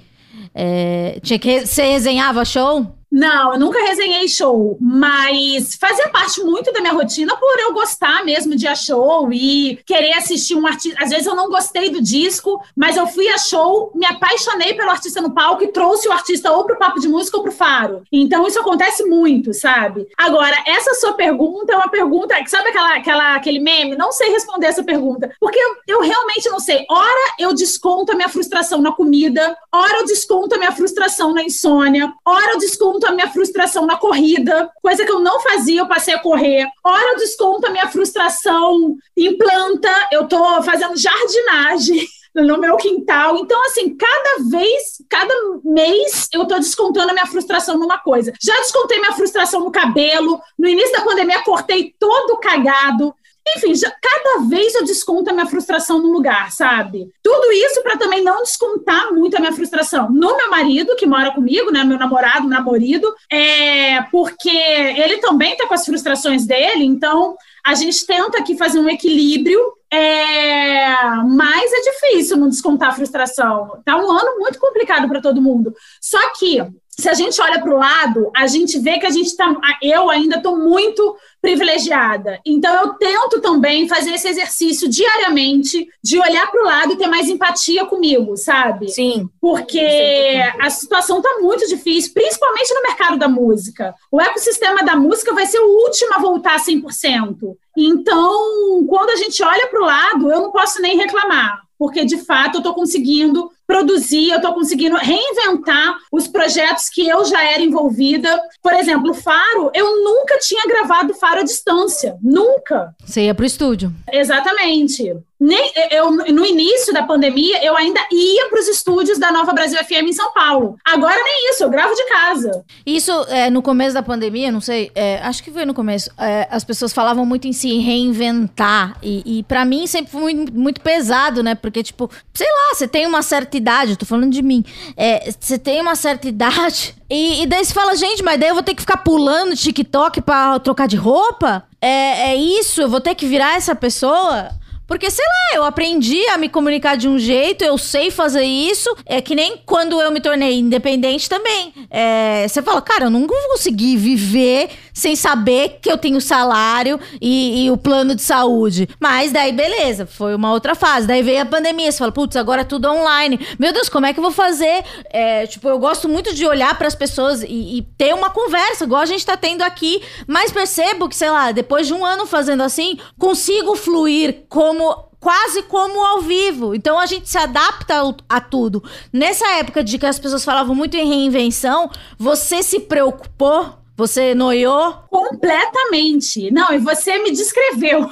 é, 0.54 1.18
tinha 1.22 1.38
que. 1.38 1.66
Você 1.66 1.82
resenhava 1.82 2.44
show? 2.46 2.86
Não, 3.14 3.52
eu 3.52 3.60
nunca 3.60 3.78
resenhei 3.80 4.26
show, 4.26 4.76
mas 4.80 5.76
fazia 5.76 6.08
parte 6.08 6.42
muito 6.42 6.72
da 6.72 6.80
minha 6.80 6.92
rotina 6.92 7.36
por 7.36 7.60
eu 7.60 7.72
gostar 7.72 8.24
mesmo 8.24 8.56
de 8.56 8.66
a 8.66 8.74
show 8.74 9.32
e 9.32 9.78
querer 9.86 10.14
assistir 10.14 10.56
um 10.56 10.66
artista. 10.66 11.00
Às 11.00 11.10
vezes 11.10 11.24
eu 11.24 11.36
não 11.36 11.48
gostei 11.48 11.90
do 11.90 12.02
disco, 12.02 12.60
mas 12.74 12.96
eu 12.96 13.06
fui 13.06 13.28
a 13.28 13.38
show, 13.38 13.92
me 13.94 14.04
apaixonei 14.04 14.74
pelo 14.74 14.90
artista 14.90 15.22
no 15.22 15.32
palco 15.32 15.62
e 15.62 15.68
trouxe 15.68 16.08
o 16.08 16.12
artista 16.12 16.50
ou 16.50 16.64
pro 16.64 16.76
papo 16.76 16.98
de 16.98 17.06
música 17.06 17.36
ou 17.36 17.44
pro 17.44 17.52
faro. 17.52 18.02
Então 18.10 18.48
isso 18.48 18.58
acontece 18.58 19.04
muito, 19.04 19.54
sabe? 19.54 20.08
Agora, 20.18 20.56
essa 20.66 20.94
sua 20.94 21.12
pergunta 21.12 21.72
é 21.72 21.76
uma 21.76 21.88
pergunta, 21.88 22.34
sabe 22.48 22.70
aquela, 22.70 22.96
aquela, 22.96 23.34
aquele 23.36 23.60
meme? 23.60 23.94
Não 23.94 24.10
sei 24.10 24.30
responder 24.30 24.66
essa 24.66 24.82
pergunta, 24.82 25.32
porque 25.38 25.60
eu, 25.60 25.76
eu 25.86 26.00
realmente 26.00 26.50
não 26.50 26.58
sei. 26.58 26.84
Ora 26.90 27.34
eu 27.38 27.54
desconto 27.54 28.10
a 28.10 28.16
minha 28.16 28.28
frustração 28.28 28.82
na 28.82 28.90
comida, 28.90 29.56
ora 29.72 30.00
eu 30.00 30.04
desconto 30.04 30.56
a 30.56 30.58
minha 30.58 30.72
frustração 30.72 31.32
na 31.32 31.44
insônia, 31.44 32.12
ora 32.24 32.54
eu 32.54 32.58
desconto 32.58 33.03
desconto 33.04 33.06
a 33.06 33.12
minha 33.12 33.30
frustração 33.30 33.86
na 33.86 33.96
corrida, 33.96 34.70
coisa 34.82 35.04
que 35.04 35.12
eu 35.12 35.20
não 35.20 35.40
fazia, 35.40 35.80
eu 35.80 35.88
passei 35.88 36.14
a 36.14 36.18
correr. 36.18 36.66
Hora 36.82 37.12
eu 37.12 37.16
desconto 37.16 37.66
a 37.66 37.70
minha 37.70 37.88
frustração 37.88 38.96
em 39.16 39.36
planta, 39.36 39.90
eu 40.10 40.26
tô 40.26 40.62
fazendo 40.62 40.96
jardinagem 40.96 42.06
no 42.34 42.58
meu 42.58 42.76
quintal. 42.76 43.36
Então, 43.36 43.62
assim, 43.66 43.94
cada 43.96 44.48
vez, 44.50 45.02
cada 45.08 45.34
mês, 45.62 46.28
eu 46.32 46.46
tô 46.46 46.56
descontando 46.56 47.10
a 47.10 47.14
minha 47.14 47.26
frustração 47.26 47.78
numa 47.78 47.98
coisa. 47.98 48.32
Já 48.42 48.54
descontei 48.56 48.98
minha 48.98 49.12
frustração 49.12 49.60
no 49.60 49.70
cabelo. 49.70 50.40
No 50.58 50.68
início 50.68 50.92
da 50.92 51.04
pandemia, 51.04 51.42
cortei 51.42 51.94
todo 51.98 52.38
cagado. 52.38 53.14
Enfim, 53.56 53.74
já, 53.74 53.90
cada 53.90 54.46
vez 54.48 54.74
eu 54.74 54.84
desconto 54.84 55.30
a 55.30 55.32
minha 55.32 55.46
frustração 55.46 55.98
no 55.98 56.10
lugar, 56.10 56.50
sabe? 56.50 57.10
Tudo 57.22 57.52
isso 57.52 57.82
para 57.82 57.98
também 57.98 58.22
não 58.22 58.42
descontar 58.42 59.12
muito 59.12 59.36
a 59.36 59.40
minha 59.40 59.52
frustração 59.52 60.10
no 60.10 60.36
meu 60.36 60.50
marido, 60.50 60.96
que 60.96 61.06
mora 61.06 61.32
comigo, 61.32 61.70
né? 61.70 61.84
Meu 61.84 61.98
namorado, 61.98 62.48
meu 62.48 62.58
namorado, 62.58 63.14
é, 63.30 64.02
porque 64.10 64.48
ele 64.50 65.18
também 65.18 65.56
tá 65.56 65.66
com 65.66 65.74
as 65.74 65.84
frustrações 65.84 66.46
dele, 66.46 66.84
então 66.84 67.36
a 67.64 67.74
gente 67.74 68.06
tenta 68.06 68.38
aqui 68.38 68.56
fazer 68.56 68.78
um 68.78 68.88
equilíbrio, 68.88 69.60
é, 69.90 70.94
mas 71.28 71.72
é 71.72 71.80
difícil 71.80 72.36
não 72.36 72.48
descontar 72.48 72.90
a 72.90 72.94
frustração. 72.94 73.80
Tá 73.84 73.96
um 73.96 74.10
ano 74.10 74.38
muito 74.38 74.58
complicado 74.58 75.08
para 75.08 75.20
todo 75.20 75.40
mundo. 75.40 75.72
Só 76.00 76.18
que 76.32 76.60
se 76.98 77.08
a 77.08 77.14
gente 77.14 77.40
olha 77.40 77.60
para 77.60 77.74
o 77.74 77.78
lado, 77.78 78.30
a 78.36 78.46
gente 78.46 78.78
vê 78.78 78.98
que 78.98 79.06
a 79.06 79.10
gente 79.10 79.26
está. 79.26 79.52
Eu 79.82 80.08
ainda 80.08 80.36
estou 80.36 80.56
muito 80.56 81.16
privilegiada. 81.42 82.40
Então, 82.46 82.72
eu 82.74 82.94
tento 82.94 83.40
também 83.40 83.88
fazer 83.88 84.12
esse 84.12 84.28
exercício 84.28 84.88
diariamente 84.88 85.88
de 86.02 86.18
olhar 86.18 86.50
para 86.50 86.62
o 86.62 86.64
lado 86.64 86.92
e 86.92 86.96
ter 86.96 87.08
mais 87.08 87.28
empatia 87.28 87.84
comigo, 87.84 88.36
sabe? 88.36 88.88
Sim. 88.90 89.28
Porque 89.40 90.40
a 90.60 90.70
situação 90.70 91.18
está 91.18 91.38
muito 91.40 91.66
difícil, 91.66 92.14
principalmente 92.14 92.72
no 92.74 92.82
mercado 92.82 93.18
da 93.18 93.28
música. 93.28 93.94
O 94.10 94.20
ecossistema 94.20 94.82
da 94.84 94.96
música 94.96 95.34
vai 95.34 95.46
ser 95.46 95.58
o 95.58 95.84
último 95.84 96.14
a 96.14 96.18
voltar 96.18 96.58
100%. 96.58 97.56
Então, 97.76 98.86
quando 98.88 99.10
a 99.10 99.16
gente 99.16 99.42
olha 99.42 99.66
para 99.66 99.82
o 99.82 99.84
lado, 99.84 100.30
eu 100.30 100.40
não 100.40 100.52
posso 100.52 100.80
nem 100.80 100.96
reclamar 100.96 101.64
porque 101.78 102.04
de 102.04 102.18
fato 102.18 102.54
eu 102.54 102.58
estou 102.58 102.72
conseguindo 102.72 103.50
produzir, 103.66 104.30
eu 104.30 104.36
estou 104.36 104.54
conseguindo 104.54 104.96
reinventar 104.96 105.96
os 106.12 106.28
projetos 106.28 106.88
que 106.88 107.06
eu 107.08 107.24
já 107.24 107.42
era 107.44 107.62
envolvida. 107.62 108.40
Por 108.62 108.72
exemplo, 108.72 109.10
o 109.10 109.14
Faro, 109.14 109.70
eu 109.74 110.02
nunca 110.02 110.38
tinha 110.38 110.66
gravado 110.66 111.14
Faro 111.14 111.40
à 111.40 111.44
distância, 111.44 112.16
nunca. 112.22 112.94
Você 113.04 113.22
ia 113.22 113.34
para 113.34 113.42
o 113.42 113.46
estúdio. 113.46 113.92
Exatamente. 114.12 115.16
Nem, 115.44 115.72
eu, 115.90 116.10
no 116.10 116.42
início 116.42 116.90
da 116.90 117.02
pandemia, 117.02 117.62
eu 117.62 117.76
ainda 117.76 118.00
ia 118.10 118.48
para 118.48 118.58
os 118.58 118.66
estúdios 118.66 119.18
da 119.18 119.30
Nova 119.30 119.52
Brasil 119.52 119.78
FM 119.84 120.08
em 120.08 120.12
São 120.14 120.32
Paulo. 120.32 120.78
Agora 120.82 121.22
nem 121.22 121.50
isso, 121.50 121.62
eu 121.62 121.68
gravo 121.68 121.94
de 121.94 122.02
casa. 122.08 122.64
Isso, 122.86 123.12
é, 123.28 123.50
no 123.50 123.60
começo 123.60 123.92
da 123.92 124.02
pandemia, 124.02 124.50
não 124.50 124.62
sei, 124.62 124.90
é, 124.94 125.18
acho 125.18 125.44
que 125.44 125.50
foi 125.50 125.66
no 125.66 125.74
começo, 125.74 126.10
é, 126.16 126.48
as 126.50 126.64
pessoas 126.64 126.94
falavam 126.94 127.26
muito 127.26 127.46
em 127.46 127.52
se 127.52 127.78
reinventar. 127.78 128.96
E, 129.02 129.40
e 129.40 129.42
para 129.42 129.66
mim 129.66 129.86
sempre 129.86 130.10
foi 130.12 130.32
muito, 130.34 130.54
muito, 130.54 130.80
pesado, 130.80 131.42
né? 131.42 131.54
Porque, 131.54 131.82
tipo, 131.82 132.10
sei 132.32 132.48
lá, 132.48 132.74
você 132.74 132.88
tem 132.88 133.06
uma 133.06 133.20
certa 133.20 133.54
idade, 133.54 133.90
eu 133.90 133.96
tô 133.98 134.06
falando 134.06 134.32
de 134.32 134.40
mim. 134.40 134.64
É, 134.96 135.30
você 135.38 135.58
tem 135.58 135.78
uma 135.78 135.94
certa 135.94 136.26
idade. 136.26 136.94
E, 137.10 137.42
e 137.42 137.46
daí 137.46 137.62
você 137.62 137.74
fala, 137.74 137.94
gente, 137.94 138.22
mas 138.22 138.40
daí 138.40 138.48
eu 138.48 138.54
vou 138.54 138.62
ter 138.62 138.74
que 138.74 138.80
ficar 138.80 138.96
pulando 138.96 139.54
TikTok 139.54 140.22
pra 140.22 140.58
trocar 140.58 140.88
de 140.88 140.96
roupa? 140.96 141.64
É, 141.82 142.30
é 142.30 142.36
isso? 142.36 142.80
Eu 142.80 142.88
vou 142.88 142.98
ter 142.98 143.14
que 143.14 143.26
virar 143.26 143.56
essa 143.56 143.74
pessoa? 143.74 144.48
Porque, 144.86 145.10
sei 145.10 145.24
lá, 145.24 145.56
eu 145.56 145.64
aprendi 145.64 146.26
a 146.28 146.38
me 146.38 146.48
comunicar 146.48 146.96
de 146.96 147.08
um 147.08 147.18
jeito, 147.18 147.64
eu 147.64 147.78
sei 147.78 148.10
fazer 148.10 148.44
isso. 148.44 148.94
É 149.06 149.20
que 149.20 149.34
nem 149.34 149.56
quando 149.64 150.00
eu 150.00 150.10
me 150.10 150.20
tornei 150.20 150.58
independente 150.58 151.28
também. 151.28 151.72
É, 151.90 152.46
você 152.46 152.62
fala, 152.62 152.82
cara, 152.82 153.04
eu 153.04 153.10
não 153.10 153.26
vou 153.26 153.36
conseguir 153.52 153.96
viver 153.96 154.70
sem 154.92 155.16
saber 155.16 155.78
que 155.82 155.90
eu 155.90 155.98
tenho 155.98 156.20
salário 156.20 157.00
e, 157.20 157.64
e, 157.64 157.70
o 157.70 157.76
plano 157.76 158.14
de 158.14 158.22
saúde. 158.22 158.88
Mas 159.00 159.32
daí, 159.32 159.52
beleza, 159.52 160.06
foi 160.06 160.34
uma 160.34 160.52
outra 160.52 160.74
fase. 160.74 161.06
Daí 161.06 161.22
veio 161.22 161.42
a 161.42 161.46
pandemia, 161.46 161.90
você 161.90 161.98
fala, 161.98 162.12
putz, 162.12 162.36
agora 162.36 162.60
é 162.60 162.64
tudo 162.64 162.88
online. 162.88 163.40
Meu 163.58 163.72
Deus, 163.72 163.88
como 163.88 164.06
é 164.06 164.12
que 164.12 164.20
eu 164.20 164.22
vou 164.22 164.32
fazer? 164.32 164.84
É, 165.10 165.46
tipo, 165.46 165.68
eu 165.68 165.78
gosto 165.78 166.08
muito 166.08 166.32
de 166.34 166.46
olhar 166.46 166.76
para 166.78 166.86
as 166.86 166.94
pessoas 166.94 167.42
e, 167.42 167.78
e, 167.78 167.82
ter 167.98 168.14
uma 168.14 168.30
conversa, 168.30 168.84
igual 168.84 169.00
a 169.00 169.06
gente 169.06 169.26
tá 169.26 169.36
tendo 169.36 169.62
aqui. 169.62 170.00
Mas 170.26 170.52
percebo 170.52 171.08
que, 171.08 171.16
sei 171.16 171.30
lá, 171.30 171.50
depois 171.50 171.86
de 171.86 171.94
um 171.94 172.04
ano 172.04 172.26
fazendo 172.26 172.62
assim, 172.62 172.98
consigo 173.18 173.74
fluir 173.74 174.44
como 174.74 175.08
quase 175.20 175.62
como 175.62 176.04
ao 176.04 176.20
vivo. 176.20 176.74
Então 176.74 176.98
a 176.98 177.06
gente 177.06 177.28
se 177.28 177.38
adapta 177.38 177.94
a 178.28 178.40
tudo. 178.40 178.82
Nessa 179.12 179.46
época 179.52 179.82
de 179.82 179.98
que 179.98 180.06
as 180.06 180.18
pessoas 180.18 180.44
falavam 180.44 180.74
muito 180.74 180.96
em 180.96 181.06
reinvenção, 181.06 181.90
você 182.18 182.62
se 182.62 182.80
preocupou 182.80 183.84
você 183.96 184.34
noiou? 184.34 184.92
Completamente. 185.08 186.50
Não, 186.50 186.72
e 186.72 186.78
você 186.78 187.16
me 187.22 187.30
descreveu. 187.30 188.10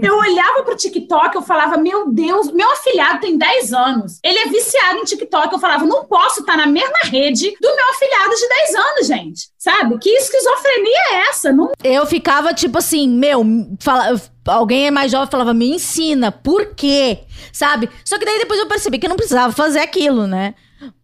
Eu 0.00 0.18
olhava 0.18 0.62
pro 0.62 0.76
TikTok, 0.76 1.34
eu 1.34 1.42
falava, 1.42 1.76
meu 1.76 2.08
Deus, 2.12 2.52
meu 2.52 2.70
afilhado 2.70 3.20
tem 3.20 3.36
10 3.36 3.72
anos. 3.72 4.20
Ele 4.22 4.38
é 4.38 4.46
viciado 4.46 4.98
em 4.98 5.04
TikTok. 5.04 5.52
Eu 5.52 5.58
falava, 5.58 5.84
não 5.84 6.04
posso 6.04 6.40
estar 6.40 6.56
na 6.56 6.66
mesma 6.66 6.98
rede 7.04 7.56
do 7.60 7.74
meu 7.74 7.90
afilhado 7.90 8.36
de 8.36 8.48
10 8.48 8.74
anos, 8.74 9.06
gente. 9.06 9.48
Sabe? 9.58 9.98
Que 9.98 10.10
esquizofrenia 10.10 11.00
é 11.10 11.14
essa? 11.28 11.52
Não... 11.52 11.72
Eu 11.82 12.06
ficava 12.06 12.54
tipo 12.54 12.78
assim, 12.78 13.08
meu, 13.08 13.42
fala, 13.80 14.20
alguém 14.46 14.86
é 14.86 14.90
mais 14.90 15.10
jovem 15.10 15.30
falava, 15.30 15.54
me 15.54 15.70
ensina, 15.70 16.30
por 16.30 16.74
quê? 16.74 17.20
Sabe? 17.52 17.88
Só 18.04 18.18
que 18.18 18.24
daí 18.24 18.38
depois 18.38 18.58
eu 18.60 18.66
percebi 18.66 18.98
que 18.98 19.06
eu 19.06 19.10
não 19.10 19.16
precisava 19.16 19.52
fazer 19.52 19.80
aquilo, 19.80 20.26
né? 20.26 20.54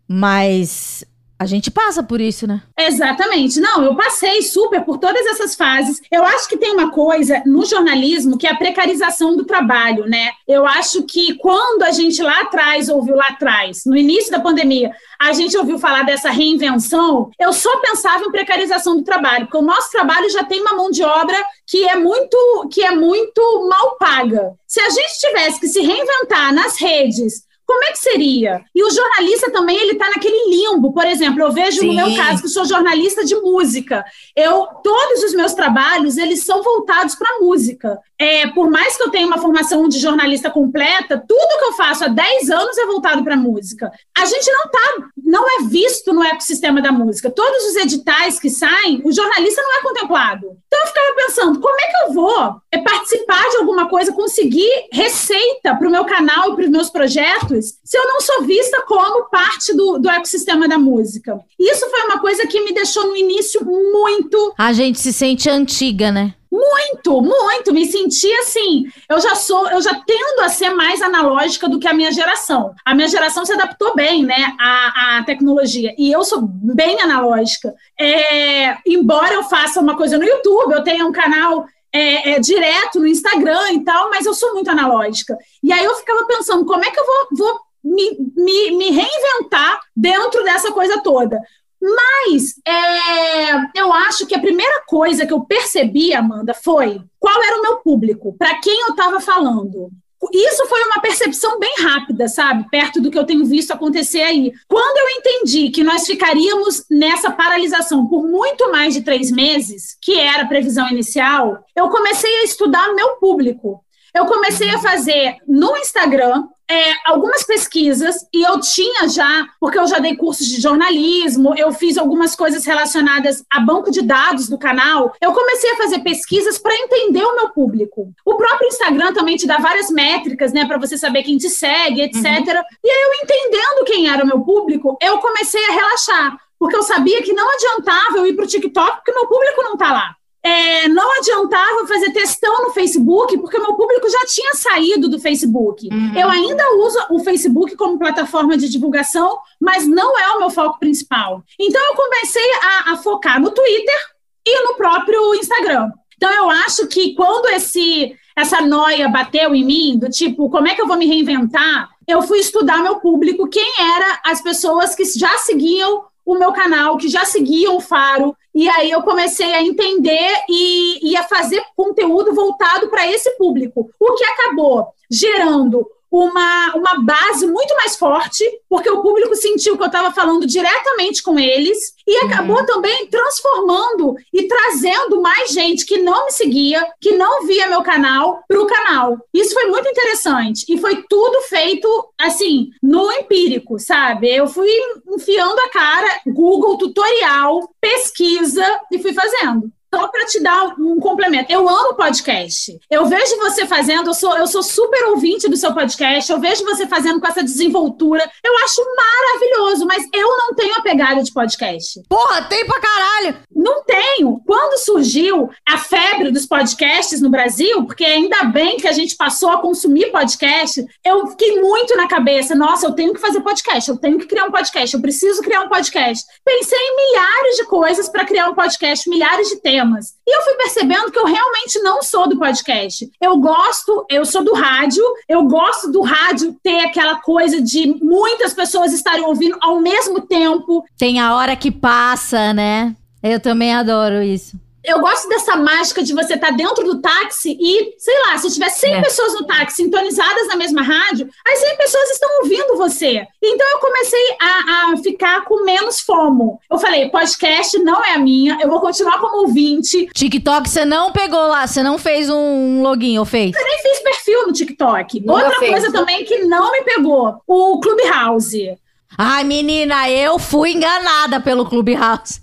Mas 0.07 1.05
a 1.43 1.47
gente 1.47 1.73
passa 1.73 2.05
por 2.05 2.21
isso, 2.21 2.47
né? 2.47 2.63
Exatamente. 2.79 3.59
Não, 3.59 3.83
eu 3.83 3.97
passei 3.97 4.43
super 4.43 4.85
por 4.85 4.99
todas 4.99 5.27
essas 5.27 5.57
fases. 5.57 6.01
Eu 6.09 6.25
acho 6.25 6.49
que 6.49 6.57
tem 6.57 6.73
uma 6.73 6.93
coisa 6.93 7.43
no 7.45 7.65
jornalismo 7.65 8.39
que 8.39 8.47
é 8.47 8.53
a 8.53 8.57
precarização 8.57 9.37
do 9.37 9.45
trabalho, 9.45 10.07
né? 10.07 10.31
Eu 10.47 10.65
acho 10.65 11.03
que 11.03 11.35
quando 11.35 11.83
a 11.83 11.91
gente 11.91 12.23
lá 12.23 12.43
atrás 12.43 12.89
ouviu 12.89 13.17
lá 13.17 13.27
atrás, 13.27 13.83
no 13.85 13.97
início 13.97 14.31
da 14.31 14.39
pandemia, 14.39 14.93
a 15.21 15.33
gente 15.33 15.57
ouviu 15.57 15.81
falar 15.81 16.05
dessa 16.05 16.31
reinvenção, 16.31 17.29
eu 17.41 17.53
só 17.53 17.77
pensava 17.81 18.25
em 18.25 18.31
precarização 18.31 18.97
do 18.97 19.03
trabalho, 19.03 19.47
porque 19.47 19.59
o 19.59 19.67
nosso 19.67 19.91
trabalho 19.91 20.31
já 20.31 20.45
tem 20.45 20.61
uma 20.61 20.77
mão 20.77 20.93
de 20.93 21.03
obra 21.03 21.37
que 21.67 21.89
é 21.89 21.97
muito 21.97 22.69
que 22.71 22.85
é 22.85 22.93
muito 22.93 23.69
mal 23.69 23.97
paga. 23.99 24.53
Se 24.65 24.81
a 24.81 24.89
gente 24.89 25.19
tivesse 25.19 25.59
que 25.59 25.67
se 25.67 25.81
reinventar 25.81 26.55
nas 26.55 26.81
redes 26.81 27.43
como 27.67 27.85
é 27.85 27.93
que 27.93 27.99
seria? 27.99 28.65
E 28.75 28.83
o 28.85 28.91
jornalista 28.91 29.51
também, 29.51 29.77
ele 29.77 29.93
está 29.93 30.09
naquele 30.09 30.51
limbo. 30.51 30.93
Por 30.93 31.07
exemplo, 31.07 31.43
eu 31.43 31.53
vejo 31.53 31.81
Sim. 31.81 31.87
no 31.89 31.95
meu 31.95 32.17
caso, 32.17 32.43
que 32.43 32.49
sou 32.49 32.65
jornalista 32.65 33.25
de 33.25 33.35
música. 33.37 34.05
Eu, 34.37 34.67
todos 34.83 35.23
os 35.23 35.35
meus 35.35 35.55
trabalhos, 35.55 36.17
eles 36.17 36.45
são 36.45 36.63
voltados 36.63 37.15
para 37.15 37.41
música. 37.41 37.99
É, 38.19 38.47
por 38.49 38.71
mais 38.71 38.97
que 38.97 39.03
eu 39.03 39.11
tenha 39.11 39.27
uma 39.27 39.39
formação 39.39 39.89
de 39.89 39.99
jornalista 39.99 40.51
completa, 40.51 41.23
tudo 41.27 41.59
que 41.59 41.65
eu 41.65 41.73
faço 41.73 42.05
há 42.05 42.09
10 42.09 42.51
anos 42.51 42.79
é 42.79 42.87
voltado 42.87 43.25
para 43.25 43.37
música. 43.37 43.91
A 44.17 44.25
gente 44.25 44.51
não 44.53 44.71
tá, 44.71 45.09
não 45.25 45.45
é 45.45 45.65
visto 45.65 46.13
no 46.13 46.23
ecossistema 46.23 46.81
da 46.81 46.93
música. 46.93 47.31
Todos 47.31 47.65
os 47.65 47.77
editais 47.77 48.39
que 48.39 48.51
saem, 48.51 49.03
o 49.05 49.13
jornalista 49.13 49.63
não 49.63 49.79
é 49.79 49.83
contemplado. 49.83 50.57
Então 50.67 50.81
eu 50.81 50.87
ficava 50.87 51.17
pensando, 51.17 51.61
como 51.61 51.75
é 51.81 51.87
que 51.87 52.05
eu 52.05 52.13
vou 52.13 52.57
é 52.71 52.79
participar 52.79 53.49
de 53.51 53.57
alguma 53.57 53.89
coisa, 53.89 54.13
conseguir 54.13 54.71
receita 54.93 55.75
para 55.75 55.89
o 55.89 55.91
meu 55.91 56.05
canal 56.05 56.53
e 56.53 56.55
para 56.55 56.65
os 56.65 56.71
meus 56.71 56.91
projetos? 56.91 57.52
Se 57.61 57.97
eu 57.97 58.07
não 58.07 58.21
sou 58.21 58.43
vista 58.43 58.83
como 58.87 59.29
parte 59.29 59.75
do, 59.75 59.99
do 59.99 60.09
ecossistema 60.09 60.69
da 60.69 60.79
música. 60.79 61.39
Isso 61.59 61.89
foi 61.91 62.05
uma 62.05 62.21
coisa 62.21 62.47
que 62.47 62.61
me 62.61 62.73
deixou 62.73 63.07
no 63.09 63.17
início 63.17 63.65
muito. 63.65 64.55
A 64.57 64.73
gente 64.73 64.99
se 65.01 65.13
sente 65.13 65.51
antiga, 65.51 66.11
né? 66.11 66.35
Muito, 66.53 67.23
muito. 67.23 67.73
Me 67.73 67.87
senti 67.87 68.31
assim. 68.35 68.85
Eu 69.09 69.19
já 69.21 69.35
sou, 69.35 69.71
eu 69.71 69.81
já 69.81 69.95
tendo 70.07 70.41
a 70.43 70.51
ser 70.51 70.75
mais 70.75 71.01
analógica 71.01 71.67
do 71.67 71.79
que 71.79 71.89
a 71.89 71.95
minha 71.95 72.13
geração. 72.13 72.75
A 72.85 72.95
minha 72.95 73.09
geração 73.09 73.47
se 73.47 73.55
adaptou 73.55 73.95
bem, 73.95 74.23
né, 74.23 74.55
à, 74.61 75.19
à 75.19 75.25
tecnologia. 75.25 75.95
E 75.97 76.13
eu 76.13 76.23
sou 76.23 76.43
bem 76.43 77.01
analógica. 77.01 77.75
É, 77.99 78.77
embora 78.87 79.33
eu 79.33 79.45
faça 79.45 79.81
uma 79.81 79.97
coisa 79.97 80.19
no 80.19 80.25
YouTube, 80.25 80.75
eu 80.75 80.85
tenha 80.85 81.07
um 81.07 81.13
canal 81.13 81.67
é, 81.93 82.33
é, 82.33 82.41
direto 82.41 82.99
no 82.99 83.07
Instagram 83.07 83.73
e 83.73 83.85
tal, 83.85 84.11
mas 84.11 84.25
eu 84.25 84.35
sou 84.35 84.55
muito 84.55 84.71
analógica. 84.71 85.37
E 85.63 85.73
aí 85.73 85.85
eu 85.85 85.95
ficava 85.97 86.25
pensando, 86.27 86.65
como 86.65 86.85
é 86.85 86.91
que 86.91 86.99
eu 86.99 87.05
vou, 87.05 87.29
vou 87.33 87.61
me, 87.85 88.17
me, 88.35 88.71
me 88.73 88.91
reinventar 88.91 89.81
dentro 89.95 90.43
dessa 90.43 90.73
coisa 90.73 91.03
toda? 91.03 91.41
Mas 91.83 92.55
é, 92.65 93.81
eu 93.81 93.93
acho 93.93 94.25
que 94.27 94.37
a 94.37 94.41
primeira 94.41 94.85
coisa 94.87 95.27
que 95.27 95.33
eu 95.33 95.41
percebi, 95.41 96.15
Amanda, 96.15 96.55
foi 96.55 97.03
qual 97.19 97.43
era 97.43 97.59
o 97.59 97.63
meu 97.63 97.77
público, 97.79 98.37
para 98.39 98.61
quem 98.61 98.81
eu 98.83 98.91
estava 98.91 99.21
falando. 99.21 99.91
Isso 100.33 100.67
foi 100.67 100.83
uma 100.85 101.01
percepção 101.01 101.59
bem 101.59 101.75
rápida, 101.81 102.29
sabe? 102.29 102.69
Perto 102.71 103.01
do 103.01 103.11
que 103.11 103.19
eu 103.19 103.25
tenho 103.25 103.45
visto 103.45 103.73
acontecer 103.73 104.23
aí. 104.23 104.53
Quando 104.69 104.97
eu 104.97 105.19
entendi 105.19 105.71
que 105.71 105.83
nós 105.83 106.07
ficaríamos 106.07 106.85
nessa 106.91 107.31
paralisação 107.31 108.07
por 108.07 108.23
muito 108.27 108.71
mais 108.71 108.95
de 108.95 109.03
três 109.03 109.31
meses, 109.31 109.97
que 110.01 110.19
era 110.19 110.45
a 110.45 110.49
previsão 110.49 110.89
inicial, 110.89 111.65
eu 111.75 111.89
comecei 111.89 112.31
a 112.39 112.45
estudar 112.45 112.95
meu 112.95 113.17
público. 113.17 113.83
Eu 114.15 114.27
comecei 114.27 114.69
a 114.71 114.79
fazer 114.79 115.37
no 115.49 115.75
Instagram 115.79 116.45
é, 116.71 116.93
algumas 117.07 117.45
pesquisas 117.45 118.27
e 118.33 118.43
eu 118.43 118.61
tinha 118.61 119.09
já, 119.09 119.47
porque 119.59 119.79
eu 119.79 119.87
já 119.87 119.99
dei 119.99 120.17
cursos 120.17 120.47
de 120.47 120.61
jornalismo, 120.61 121.55
eu 121.57 121.73
fiz 121.73 121.97
algumas 121.97 122.37
coisas 122.37 122.65
relacionadas 122.65 123.45
a 123.51 123.61
banco 123.61 123.91
de 123.91 124.03
dados 124.03 124.49
do 124.49 124.59
canal. 124.59 125.15
Eu 125.21 125.33
comecei 125.33 125.71
a 125.71 125.77
fazer 125.77 126.01
pesquisas 126.01 126.59
para 126.59 126.75
entender 126.75 127.23
o 127.23 127.37
meu 127.37 127.51
público. 127.51 128.13
O 128.25 128.37
próprio 128.37 128.69
Instagram 128.69 129.13
também 129.13 129.37
te 129.37 129.47
dá 129.47 129.59
várias 129.59 129.91
métricas, 129.91 130.53
né, 130.53 130.67
para 130.67 130.79
você 130.79 130.97
saber 130.99 131.23
quem 131.23 131.39
te 131.39 131.49
segue, 131.49 132.03
etc. 132.03 132.17
Uhum. 132.25 132.63
E 132.85 132.91
aí 132.91 133.03
eu 133.03 133.15
entendendo 133.23 133.85
quem 133.87 134.09
era 134.09 134.25
o 134.25 134.27
meu 134.27 134.41
público, 134.41 134.99
eu 135.01 135.19
comecei 135.19 135.65
a 135.67 135.73
relaxar, 135.73 136.39
porque 136.59 136.77
eu 136.77 136.83
sabia 136.83 137.23
que 137.23 137.33
não 137.33 137.49
adiantava 137.51 138.19
eu 138.19 138.27
ir 138.27 138.35
para 138.35 138.45
o 138.45 138.49
TikTok 138.49 138.97
porque 138.97 139.13
meu 139.13 139.27
público 139.27 139.63
não 139.63 139.73
está 139.73 139.93
lá 139.93 140.17
é, 140.45 140.89
não 140.89 141.19
adiantava 141.19 141.87
fazer 141.87 142.11
testão 142.11 142.65
no 142.65 142.71
Facebook, 142.71 143.39
porque 143.39 143.59
meu 143.59 143.75
público 143.75 144.09
já 144.11 144.27
tinha 144.27 144.55
saído 144.55 145.09
do 145.09 145.21
Facebook. 145.21 145.89
Uhum. 145.93 146.19
Eu 146.19 146.29
ainda 146.29 146.65
uso 146.77 146.99
o 147.11 147.21
Facebook 147.21 147.77
como 147.77 147.99
plataforma 147.99 148.57
de 148.57 148.69
divulgação, 148.69 149.39
mas 149.61 149.87
não 149.87 150.19
é 150.19 150.29
o 150.33 150.41
meu 150.41 150.51
foco 150.51 150.81
principal. 150.81 151.45
Então, 151.59 151.81
eu 151.81 151.95
comecei 151.95 152.51
a, 152.63 152.93
a 152.93 152.97
focar 152.97 153.41
no 153.41 153.53
Twitter 153.53 154.11
e 154.45 154.65
no 154.65 154.75
próprio 154.75 155.35
Instagram. 155.37 155.91
Então, 156.17 156.31
eu 156.33 156.51
acho 156.51 156.89
que 156.89 157.15
quando 157.15 157.49
esse 157.49 158.17
essa 158.35 158.63
noia 158.63 159.09
bateu 159.09 159.55
em 159.55 159.65
mim, 159.65 159.99
do 159.99 160.09
tipo, 160.09 160.49
como 160.49 160.67
é 160.67 160.75
que 160.75 160.81
eu 160.81 160.87
vou 160.87 160.97
me 160.97 161.07
reinventar? 161.07 161.91
Eu 162.09 162.23
fui 162.23 162.39
estudar 162.39 162.83
meu 162.83 162.97
público, 162.97 163.49
quem 163.49 163.73
eram 163.79 164.19
as 164.25 164.41
pessoas 164.41 164.95
que 164.95 165.05
já 165.05 165.37
seguiam 165.39 166.05
o 166.25 166.35
meu 166.37 166.53
canal, 166.53 166.97
que 166.97 167.09
já 167.09 167.25
seguiam 167.25 167.77
o 167.77 167.81
Faro, 167.81 168.37
e 168.55 168.69
aí 168.69 168.91
eu 168.91 169.03
comecei 169.03 169.53
a 169.55 169.63
entender 169.63 170.45
e, 170.49 171.11
e 171.11 171.17
a 171.17 171.25
fazer 171.25 171.63
conteúdo 171.75 172.35
voltado 172.35 172.89
para 172.89 173.07
esse 173.07 173.31
público, 173.37 173.91
o 173.99 174.15
que 174.15 174.25
acabou 174.25 174.89
gerando 175.11 175.87
uma, 176.13 176.75
uma 176.77 176.99
base 176.99 177.47
muito 177.47 177.75
mais 177.75 177.97
forte, 177.97 178.45
porque 178.69 178.91
o 178.91 179.01
público 179.01 179.35
sentiu 179.35 179.79
que 179.79 179.83
eu 179.83 179.87
estava 179.87 180.13
falando 180.13 180.47
diretamente 180.47 181.23
com 181.23 181.39
eles, 181.39 181.95
e 182.07 182.19
uhum. 182.19 182.27
acabou 182.27 182.59
uhum. 182.59 182.67
também 182.67 183.07
transformando 183.07 184.15
e 184.31 184.47
trazendo 184.47 185.23
mais 185.23 185.51
gente 185.51 185.87
que 185.87 185.99
não 185.99 186.27
me 186.27 186.33
seguia, 186.33 186.87
que 187.01 187.13
não 187.13 187.47
via 187.47 187.69
meu 187.69 187.83
canal, 187.83 188.43
para 188.47 188.61
o 188.61 188.67
canal. 188.67 189.19
Isso 189.33 189.55
foi 189.55 189.67
muito 189.67 189.89
interessante. 189.89 190.67
E 190.69 190.79
foi 190.79 191.03
tudo 191.09 191.41
feito, 191.43 191.89
assim, 192.21 192.71
no 192.83 193.11
empírico, 193.11 193.79
sabe? 193.79 194.29
Eu 194.35 194.47
fui 194.47 194.69
enfiando 195.09 195.59
a 195.61 195.71
cara, 195.71 196.21
Google, 196.27 196.77
tutorial, 196.77 197.73
pesquisa, 197.81 198.65
e 198.91 198.99
fui 198.99 199.15
fazendo. 199.15 199.73
Só 199.95 200.09
para 200.09 200.25
te 200.25 200.41
dar 200.41 200.75
um 200.79 200.99
complemento, 200.99 201.53
eu 201.53 201.69
amo 201.69 201.95
podcast. 201.95 202.79
Eu 202.91 203.05
vejo 203.05 203.37
você 203.37 203.67
fazendo, 203.67 204.09
eu 204.09 204.15
sou, 204.15 204.35
eu 204.39 204.47
sou 204.47 204.63
super 204.63 205.05
ouvinte 205.09 205.51
do 205.51 205.57
seu 205.57 205.75
podcast, 205.75 206.33
eu 206.33 206.41
vejo 206.41 206.65
você 206.65 206.87
fazendo 206.87 207.21
com 207.21 207.27
essa 207.27 207.43
desenvoltura. 207.43 208.31
Eu 208.43 208.57
acho 208.65 208.81
maravilhoso, 208.97 209.87
mas 209.87 210.03
eu 210.15 210.29
não 210.39 210.55
tenho 210.55 210.75
a 210.77 210.81
pegada 210.81 211.23
de 211.23 211.31
podcast. 211.31 212.03
Porra, 212.09 212.43
tem 212.49 212.65
pra 212.67 212.81
caralho! 212.81 213.37
Não 213.63 213.85
tenho. 213.85 214.43
Quando 214.45 214.79
surgiu 214.79 215.49
a 215.67 215.79
febre 215.79 216.33
dos 216.33 216.47
podcasts 216.47 217.21
no 217.21 217.31
Brasil, 217.31 217.85
porque 217.85 218.05
ainda 218.05 218.45
bem 218.45 218.77
que 218.77 218.89
a 218.89 218.93
gente 218.93 219.15
passou 219.17 219.51
a 219.51 219.61
consumir 219.61 220.11
podcast, 220.11 220.85
eu 221.05 221.29
fiquei 221.29 221.61
muito 221.61 221.97
na 221.97 222.09
cabeça, 222.09 222.57
nossa, 222.57 222.87
eu 222.87 222.93
tenho 222.93 223.15
que 223.15 223.21
fazer 223.21 223.41
podcast, 223.41 223.89
eu 223.89 223.97
tenho 223.97 224.19
que 224.19 224.27
criar 224.27 224.47
um 224.47 224.51
podcast, 224.51 224.95
eu 224.95 225.01
preciso 225.01 225.43
criar 225.43 225.61
um 225.61 225.69
podcast. 225.69 226.27
Pensei 226.45 226.79
em 226.79 226.97
milhares 226.97 227.57
de 227.57 227.65
coisas 227.67 228.09
para 228.09 228.25
criar 228.25 228.51
um 228.51 228.55
podcast, 228.55 229.09
milhares 229.09 229.49
de 229.49 229.61
temas. 229.61 230.15
E 230.27 230.37
eu 230.37 230.43
fui 230.43 230.55
percebendo 230.55 231.13
que 231.13 231.19
eu 231.19 231.27
realmente 231.27 231.79
não 231.83 232.03
sou 232.03 232.29
do 232.29 232.39
podcast. 232.39 233.09
Eu 233.21 233.37
gosto, 233.37 234.05
eu 234.11 234.25
sou 234.25 234.43
do 234.43 234.55
rádio, 234.55 235.05
eu 235.29 235.45
gosto 235.45 235.91
do 235.93 236.03
rádio 236.03 236.57
ter 236.65 236.81
aquela 236.81 237.21
coisa 237.21 237.61
de 237.61 237.87
muitas 238.03 238.53
pessoas 238.53 238.93
estarem 238.93 239.25
ouvindo 239.25 239.57
ao 239.61 239.81
mesmo 239.81 240.21
tempo. 240.23 240.85
Tem 240.99 241.21
a 241.21 241.37
hora 241.37 241.55
que 241.55 241.71
passa, 241.71 242.53
né? 242.53 242.97
Eu 243.23 243.41
também 243.41 243.73
adoro 243.73 244.23
isso 244.23 244.59
eu 244.85 245.01
gosto 245.01 245.29
dessa 245.29 245.57
mágica 245.57 246.03
de 246.03 246.13
você 246.13 246.35
estar 246.35 246.49
tá 246.49 246.53
dentro 246.53 246.85
do 246.85 247.01
táxi 247.01 247.57
e, 247.59 247.95
sei 247.99 248.15
lá, 248.27 248.37
se 248.37 248.53
tiver 248.53 248.69
100 248.69 248.95
é. 248.95 249.01
pessoas 249.03 249.35
no 249.35 249.47
táxi 249.47 249.77
sintonizadas 249.77 250.49
na 250.49 250.57
mesma 250.57 250.83
rádio, 250.83 251.29
as 251.47 251.59
100 251.59 251.77
pessoas 251.77 252.11
estão 252.11 252.29
ouvindo 252.43 252.77
você. 252.77 253.25
Então 253.41 253.67
eu 253.71 253.79
comecei 253.79 254.37
a, 254.41 254.93
a 254.93 254.97
ficar 254.97 255.45
com 255.45 255.65
menos 255.65 256.01
fomo. 256.01 256.61
Eu 256.71 256.79
falei, 256.79 257.09
podcast 257.11 257.79
não 257.79 258.05
é 258.05 258.15
a 258.15 258.19
minha, 258.19 258.59
eu 258.61 258.69
vou 258.69 258.81
continuar 258.81 259.21
como 259.21 259.43
ouvinte. 259.43 260.09
TikTok 260.13 260.69
você 260.69 260.85
não 260.85 261.13
pegou 261.13 261.47
lá, 261.47 261.67
você 261.67 261.83
não 261.83 261.97
fez 261.97 262.29
um 262.29 262.83
login, 262.83 263.19
ou 263.19 263.25
fez? 263.25 263.55
Eu 263.55 263.65
nem 263.65 263.79
fiz 263.83 264.01
perfil 264.01 264.47
no 264.49 264.53
TikTok. 264.53 265.21
Nunca 265.21 265.45
Outra 265.45 265.59
fez. 265.61 265.71
coisa 265.71 265.93
também 265.93 266.25
que 266.25 266.39
não 266.39 266.73
me 266.73 266.83
pegou, 266.83 267.41
o 267.47 267.79
Clubhouse. 267.79 268.77
Ai, 269.17 269.45
menina, 269.45 270.11
eu 270.11 270.39
fui 270.39 270.73
enganada 270.73 271.39
pelo 271.41 271.67
Clubhouse. 271.67 272.43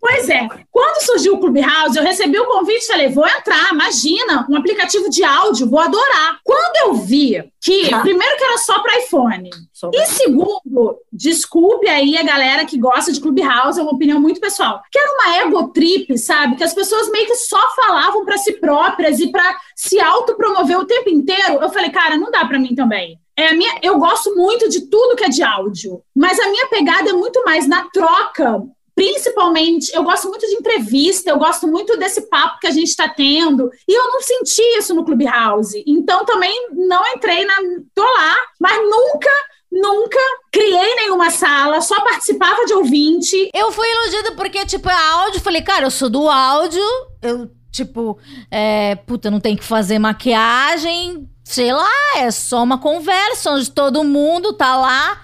Pois 0.00 0.28
é, 0.28 0.48
quando 0.70 1.02
surgiu 1.02 1.34
o 1.34 1.40
Clubhouse, 1.40 1.96
eu 1.96 2.02
recebi 2.02 2.38
o 2.38 2.46
convite 2.46 2.84
e 2.84 2.86
falei: 2.86 3.08
vou 3.08 3.26
entrar, 3.26 3.72
imagina, 3.72 4.46
um 4.48 4.56
aplicativo 4.56 5.08
de 5.08 5.24
áudio, 5.24 5.68
vou 5.68 5.80
adorar. 5.80 6.38
Quando 6.44 6.76
eu 6.84 6.94
vi 6.94 7.42
que, 7.60 7.90
primeiro, 8.02 8.36
que 8.36 8.44
era 8.44 8.58
só 8.58 8.80
para 8.80 8.98
iPhone, 8.98 9.50
e 9.92 10.06
segundo, 10.06 10.98
desculpe 11.12 11.88
aí 11.88 12.16
a 12.16 12.22
galera 12.22 12.64
que 12.64 12.78
gosta 12.78 13.12
de 13.12 13.20
Clubhouse, 13.20 13.78
é 13.78 13.82
uma 13.82 13.92
opinião 13.92 14.20
muito 14.20 14.40
pessoal, 14.40 14.82
que 14.90 14.98
era 14.98 15.12
uma 15.12 15.36
ego 15.38 15.68
trip, 15.68 16.16
sabe? 16.18 16.56
Que 16.56 16.64
as 16.64 16.74
pessoas 16.74 17.10
meio 17.10 17.26
que 17.26 17.36
só 17.36 17.60
falavam 17.74 18.24
para 18.24 18.38
si 18.38 18.52
próprias 18.54 19.20
e 19.20 19.30
para 19.30 19.58
se 19.74 20.00
autopromover 20.00 20.78
o 20.78 20.86
tempo 20.86 21.10
inteiro. 21.10 21.54
Eu 21.60 21.70
falei, 21.70 21.90
cara, 21.90 22.16
não 22.16 22.30
dá 22.30 22.44
para 22.44 22.58
mim 22.58 22.74
também. 22.74 23.18
É 23.36 23.48
a 23.48 23.54
minha, 23.54 23.78
eu 23.82 23.98
gosto 23.98 24.34
muito 24.36 24.68
de 24.68 24.82
tudo 24.82 25.16
que 25.16 25.24
é 25.24 25.28
de 25.28 25.42
áudio, 25.42 26.00
mas 26.14 26.38
a 26.38 26.48
minha 26.48 26.68
pegada 26.68 27.10
é 27.10 27.12
muito 27.12 27.42
mais 27.44 27.66
na 27.66 27.84
troca 27.90 28.62
principalmente, 28.94 29.94
eu 29.94 30.04
gosto 30.04 30.28
muito 30.28 30.46
de 30.46 30.54
entrevista, 30.54 31.30
eu 31.30 31.38
gosto 31.38 31.66
muito 31.66 31.96
desse 31.98 32.22
papo 32.22 32.60
que 32.60 32.66
a 32.66 32.70
gente 32.70 32.88
está 32.88 33.08
tendo, 33.08 33.70
e 33.88 33.92
eu 33.92 34.08
não 34.08 34.20
senti 34.20 34.62
isso 34.78 34.94
no 34.94 35.04
Clubhouse. 35.04 35.82
Então 35.86 36.24
também 36.24 36.68
não 36.72 37.02
entrei 37.14 37.44
na. 37.44 37.54
tô 37.94 38.02
lá, 38.02 38.36
mas 38.60 38.78
nunca. 38.78 39.30
Nunca 39.76 40.20
criei 40.52 40.94
nenhuma 40.94 41.32
sala, 41.32 41.80
só 41.80 42.00
participava 42.04 42.64
de 42.64 42.74
ouvinte. 42.74 43.50
Eu 43.52 43.72
fui 43.72 43.84
iludida 43.90 44.30
porque, 44.36 44.64
tipo, 44.64 44.88
é 44.88 44.94
áudio. 44.94 45.40
Falei, 45.40 45.62
cara, 45.62 45.86
eu 45.86 45.90
sou 45.90 46.08
do 46.08 46.28
áudio. 46.28 46.80
Eu, 47.20 47.50
tipo, 47.72 48.16
é, 48.52 48.94
puta, 48.94 49.32
não 49.32 49.40
tem 49.40 49.56
que 49.56 49.64
fazer 49.64 49.98
maquiagem. 49.98 51.28
Sei 51.42 51.72
lá, 51.72 51.90
é 52.18 52.30
só 52.30 52.62
uma 52.62 52.78
conversa 52.78 53.50
onde 53.50 53.68
todo 53.68 54.04
mundo 54.04 54.52
tá 54.52 54.76
lá 54.76 55.20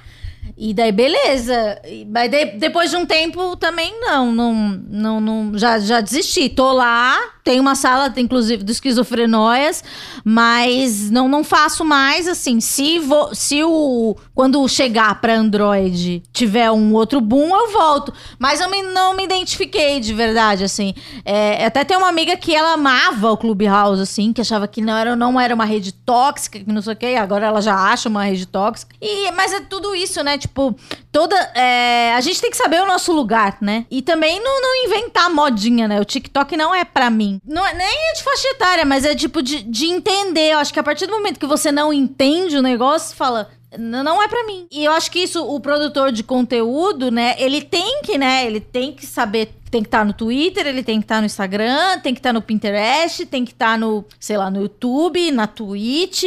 e 0.62 0.74
daí, 0.74 0.92
beleza. 0.92 1.80
Mas 2.06 2.30
de, 2.30 2.44
depois 2.58 2.90
de 2.90 2.96
um 2.96 3.06
tempo 3.06 3.56
também 3.56 3.98
não, 3.98 4.30
não, 4.30 4.52
não, 4.90 5.18
não 5.18 5.58
já, 5.58 5.78
já 5.78 6.02
desisti. 6.02 6.50
Tô 6.50 6.70
lá, 6.72 7.18
tem 7.50 7.58
uma 7.58 7.74
sala, 7.74 8.14
inclusive, 8.16 8.62
do 8.62 8.70
esquizofrenóias, 8.70 9.82
mas 10.24 11.10
não, 11.10 11.28
não 11.28 11.42
faço 11.42 11.84
mais 11.84 12.28
assim. 12.28 12.60
Se, 12.60 13.00
se 13.32 13.64
o. 13.64 14.16
Quando 14.32 14.66
chegar 14.68 15.20
para 15.20 15.34
Android 15.34 16.22
tiver 16.32 16.70
um 16.70 16.94
outro 16.94 17.20
boom, 17.20 17.52
eu 17.52 17.72
volto. 17.72 18.14
Mas 18.38 18.60
eu 18.60 18.70
me, 18.70 18.82
não 18.82 19.16
me 19.16 19.24
identifiquei 19.24 19.98
de 19.98 20.14
verdade, 20.14 20.62
assim. 20.62 20.94
É, 21.24 21.66
até 21.66 21.82
tem 21.82 21.96
uma 21.96 22.08
amiga 22.08 22.36
que 22.36 22.54
ela 22.54 22.74
amava 22.74 23.32
o 23.32 23.36
Clubhouse, 23.36 24.00
assim, 24.00 24.32
que 24.32 24.40
achava 24.40 24.68
que 24.68 24.80
não 24.80 24.96
era, 24.96 25.16
não 25.16 25.40
era 25.40 25.52
uma 25.52 25.64
rede 25.64 25.90
tóxica, 25.90 26.60
que 26.60 26.72
não 26.72 26.80
sei 26.80 26.92
o 26.92 26.96
quê. 26.96 27.16
Agora 27.18 27.46
ela 27.46 27.60
já 27.60 27.74
acha 27.74 28.08
uma 28.08 28.22
rede 28.22 28.46
tóxica. 28.46 28.94
E, 29.02 29.32
mas 29.32 29.52
é 29.52 29.58
tudo 29.58 29.92
isso, 29.92 30.22
né? 30.22 30.38
Tipo, 30.38 30.76
toda. 31.12 31.36
É, 31.54 32.14
a 32.14 32.20
gente 32.20 32.40
tem 32.40 32.50
que 32.50 32.56
saber 32.56 32.80
o 32.80 32.86
nosso 32.86 33.12
lugar, 33.12 33.58
né? 33.60 33.86
E 33.90 34.02
também 34.02 34.42
não, 34.42 34.60
não 34.60 34.84
inventar 34.84 35.30
modinha, 35.30 35.86
né? 35.86 36.00
O 36.00 36.04
TikTok 36.04 36.56
não 36.56 36.74
é 36.74 36.84
para 36.84 37.10
mim. 37.10 37.40
Não, 37.44 37.66
é, 37.66 37.74
nem 37.74 37.86
é 37.86 38.12
de 38.14 38.22
faixa 38.22 38.48
etária, 38.48 38.84
mas 38.84 39.04
é 39.04 39.14
tipo 39.14 39.42
de, 39.42 39.62
de 39.62 39.86
entender. 39.86 40.52
Eu 40.52 40.58
acho 40.58 40.72
que 40.72 40.80
a 40.80 40.84
partir 40.84 41.06
do 41.06 41.12
momento 41.12 41.40
que 41.40 41.46
você 41.46 41.70
não 41.70 41.92
entende 41.92 42.56
o 42.56 42.62
negócio, 42.62 43.16
fala, 43.16 43.50
não 43.78 44.22
é 44.22 44.28
para 44.28 44.44
mim. 44.44 44.66
E 44.70 44.84
eu 44.84 44.92
acho 44.92 45.10
que 45.10 45.20
isso, 45.20 45.44
o 45.44 45.60
produtor 45.60 46.12
de 46.12 46.22
conteúdo, 46.22 47.10
né, 47.10 47.36
ele 47.38 47.62
tem 47.62 48.02
que, 48.02 48.18
né, 48.18 48.46
ele 48.46 48.60
tem 48.60 48.92
que 48.92 49.06
saber 49.06 49.54
tem 49.70 49.82
que 49.82 49.86
estar 49.86 50.00
tá 50.00 50.04
no 50.04 50.12
Twitter, 50.12 50.66
ele 50.66 50.82
tem 50.82 50.98
que 50.98 51.04
estar 51.04 51.16
tá 51.16 51.20
no 51.20 51.26
Instagram, 51.26 52.00
tem 52.00 52.12
que 52.12 52.18
estar 52.18 52.30
tá 52.30 52.32
no 52.32 52.42
Pinterest, 52.42 53.24
tem 53.26 53.44
que 53.44 53.52
estar 53.52 53.78
no, 53.78 54.04
sei 54.18 54.36
lá, 54.36 54.50
no 54.50 54.62
YouTube, 54.62 55.30
na 55.30 55.46
Twitch 55.46 56.24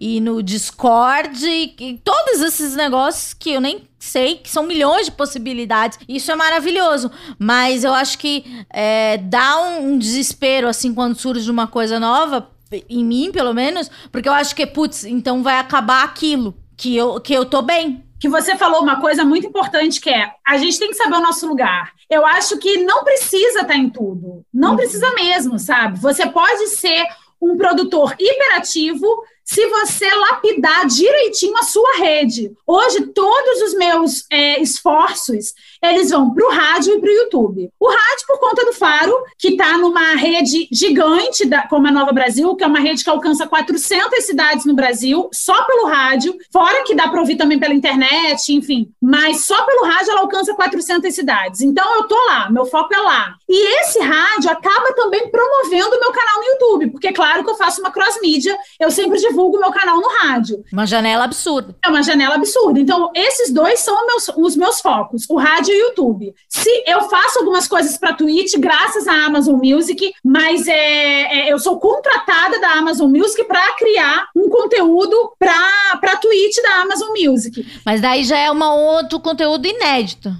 e 0.00 0.20
no 0.20 0.40
Discord, 0.42 1.44
e, 1.44 1.74
e 1.80 2.00
todos 2.04 2.40
esses 2.40 2.76
negócios 2.76 3.34
que 3.34 3.50
eu 3.50 3.60
nem 3.60 3.82
sei 4.04 4.36
que 4.36 4.50
são 4.50 4.64
milhões 4.64 5.06
de 5.06 5.12
possibilidades. 5.12 5.98
Isso 6.08 6.30
é 6.30 6.34
maravilhoso, 6.34 7.10
mas 7.38 7.84
eu 7.84 7.94
acho 7.94 8.18
que 8.18 8.44
é, 8.70 9.16
dá 9.16 9.60
um, 9.60 9.92
um 9.92 9.98
desespero 9.98 10.68
assim 10.68 10.92
quando 10.92 11.18
surge 11.18 11.50
uma 11.50 11.66
coisa 11.66 11.98
nova 11.98 12.50
em 12.88 13.04
mim, 13.04 13.30
pelo 13.32 13.54
menos, 13.54 13.90
porque 14.10 14.28
eu 14.28 14.32
acho 14.32 14.54
que 14.54 14.66
putz, 14.66 15.04
então 15.04 15.42
vai 15.42 15.58
acabar 15.58 16.04
aquilo 16.04 16.54
que 16.76 16.96
eu, 16.96 17.20
que 17.20 17.32
eu 17.32 17.44
tô 17.44 17.62
bem. 17.62 18.04
Que 18.18 18.28
você 18.28 18.56
falou 18.56 18.82
uma 18.82 19.00
coisa 19.00 19.24
muito 19.24 19.46
importante 19.46 20.00
que 20.00 20.10
é 20.10 20.32
a 20.46 20.56
gente 20.56 20.78
tem 20.78 20.88
que 20.88 20.96
saber 20.96 21.16
o 21.16 21.20
nosso 21.20 21.46
lugar. 21.46 21.92
Eu 22.08 22.26
acho 22.26 22.58
que 22.58 22.78
não 22.78 23.04
precisa 23.04 23.60
estar 23.60 23.76
em 23.76 23.90
tudo. 23.90 24.44
Não 24.52 24.70
uhum. 24.70 24.76
precisa 24.76 25.12
mesmo, 25.14 25.58
sabe? 25.58 25.98
Você 26.00 26.26
pode 26.26 26.68
ser 26.68 27.04
um 27.40 27.56
produtor 27.56 28.14
hiperativo 28.18 29.06
se 29.44 29.66
você 29.68 30.08
lapidar 30.14 30.86
direitinho 30.86 31.56
a 31.58 31.62
sua 31.62 31.96
rede. 31.98 32.52
Hoje, 32.66 33.06
todos 33.08 33.62
os 33.62 33.74
meus 33.74 34.24
é, 34.30 34.60
esforços, 34.60 35.52
eles 35.82 36.10
vão 36.10 36.32
para 36.32 36.46
o 36.46 36.50
rádio 36.50 36.94
e 36.94 37.00
para 37.00 37.10
o 37.10 37.12
YouTube. 37.12 37.70
O 37.78 37.88
rádio, 37.88 38.26
por 38.26 38.40
conta 38.40 38.64
do 38.64 38.72
Faro, 38.72 39.14
que 39.38 39.48
está 39.48 39.76
numa 39.76 40.14
rede 40.14 40.66
gigante, 40.72 41.44
da, 41.44 41.66
como 41.68 41.86
a 41.86 41.92
Nova 41.92 42.12
Brasil, 42.12 42.56
que 42.56 42.64
é 42.64 42.66
uma 42.66 42.80
rede 42.80 43.04
que 43.04 43.10
alcança 43.10 43.46
400 43.46 44.24
cidades 44.24 44.64
no 44.64 44.74
Brasil, 44.74 45.28
só 45.32 45.64
pelo 45.64 45.86
rádio, 45.86 46.36
fora 46.50 46.82
que 46.84 46.94
dá 46.94 47.08
para 47.08 47.20
ouvir 47.20 47.36
também 47.36 47.58
pela 47.58 47.74
internet, 47.74 48.52
enfim. 48.54 48.90
Mas 49.00 49.44
só 49.44 49.62
pelo 49.64 49.84
rádio 49.84 50.12
ela 50.12 50.20
alcança 50.22 50.54
400 50.54 51.14
cidades. 51.14 51.60
Então, 51.60 51.96
eu 51.96 52.04
tô 52.04 52.16
lá, 52.26 52.50
meu 52.50 52.64
foco 52.64 52.94
é 52.94 52.98
lá. 52.98 53.36
E 53.48 53.80
esse 53.80 53.98
rádio 54.00 54.50
acaba 54.50 54.92
também 54.94 55.30
promovendo 55.30 55.96
o 55.96 56.00
meu 56.00 56.12
canal 56.12 56.38
no 56.38 56.44
YouTube, 56.44 56.90
porque, 56.92 57.12
claro 57.12 57.44
que 57.44 57.50
eu 57.50 57.56
faço 57.56 57.80
uma 57.80 57.90
cross-mídia, 57.90 58.56
eu 58.80 58.90
sempre 58.90 59.18
meu 59.34 59.70
canal 59.70 60.00
no 60.00 60.08
rádio. 60.08 60.64
Uma 60.72 60.86
janela 60.86 61.24
absurda. 61.24 61.76
É 61.84 61.88
uma 61.88 62.02
janela 62.02 62.34
absurda. 62.34 62.78
Então, 62.78 63.10
esses 63.14 63.52
dois 63.52 63.80
são 63.80 63.94
os 63.94 64.06
meus, 64.06 64.28
os 64.36 64.56
meus 64.56 64.80
focos, 64.80 65.26
o 65.28 65.36
rádio 65.36 65.74
e 65.74 65.82
o 65.82 65.86
YouTube. 65.88 66.34
Se 66.48 66.70
eu 66.86 67.02
faço 67.08 67.38
algumas 67.38 67.68
coisas 67.68 67.96
para 67.96 68.14
Twitch, 68.14 68.56
graças 68.58 69.06
à 69.06 69.26
Amazon 69.26 69.58
Music, 69.62 70.12
mas 70.24 70.66
é, 70.66 71.48
é 71.48 71.52
eu 71.52 71.58
sou 71.58 71.78
contratada 71.78 72.60
da 72.60 72.72
Amazon 72.72 73.10
Music 73.10 73.44
para 73.44 73.72
criar 73.74 74.28
um 74.34 74.48
conteúdo 74.48 75.32
para 75.38 75.54
para 76.00 76.16
Twitch 76.16 76.56
da 76.62 76.82
Amazon 76.82 77.10
Music. 77.16 77.66
Mas 77.84 78.00
daí 78.00 78.24
já 78.24 78.38
é 78.38 78.50
um 78.50 78.62
outro 78.62 79.20
conteúdo 79.20 79.66
inédito, 79.66 80.32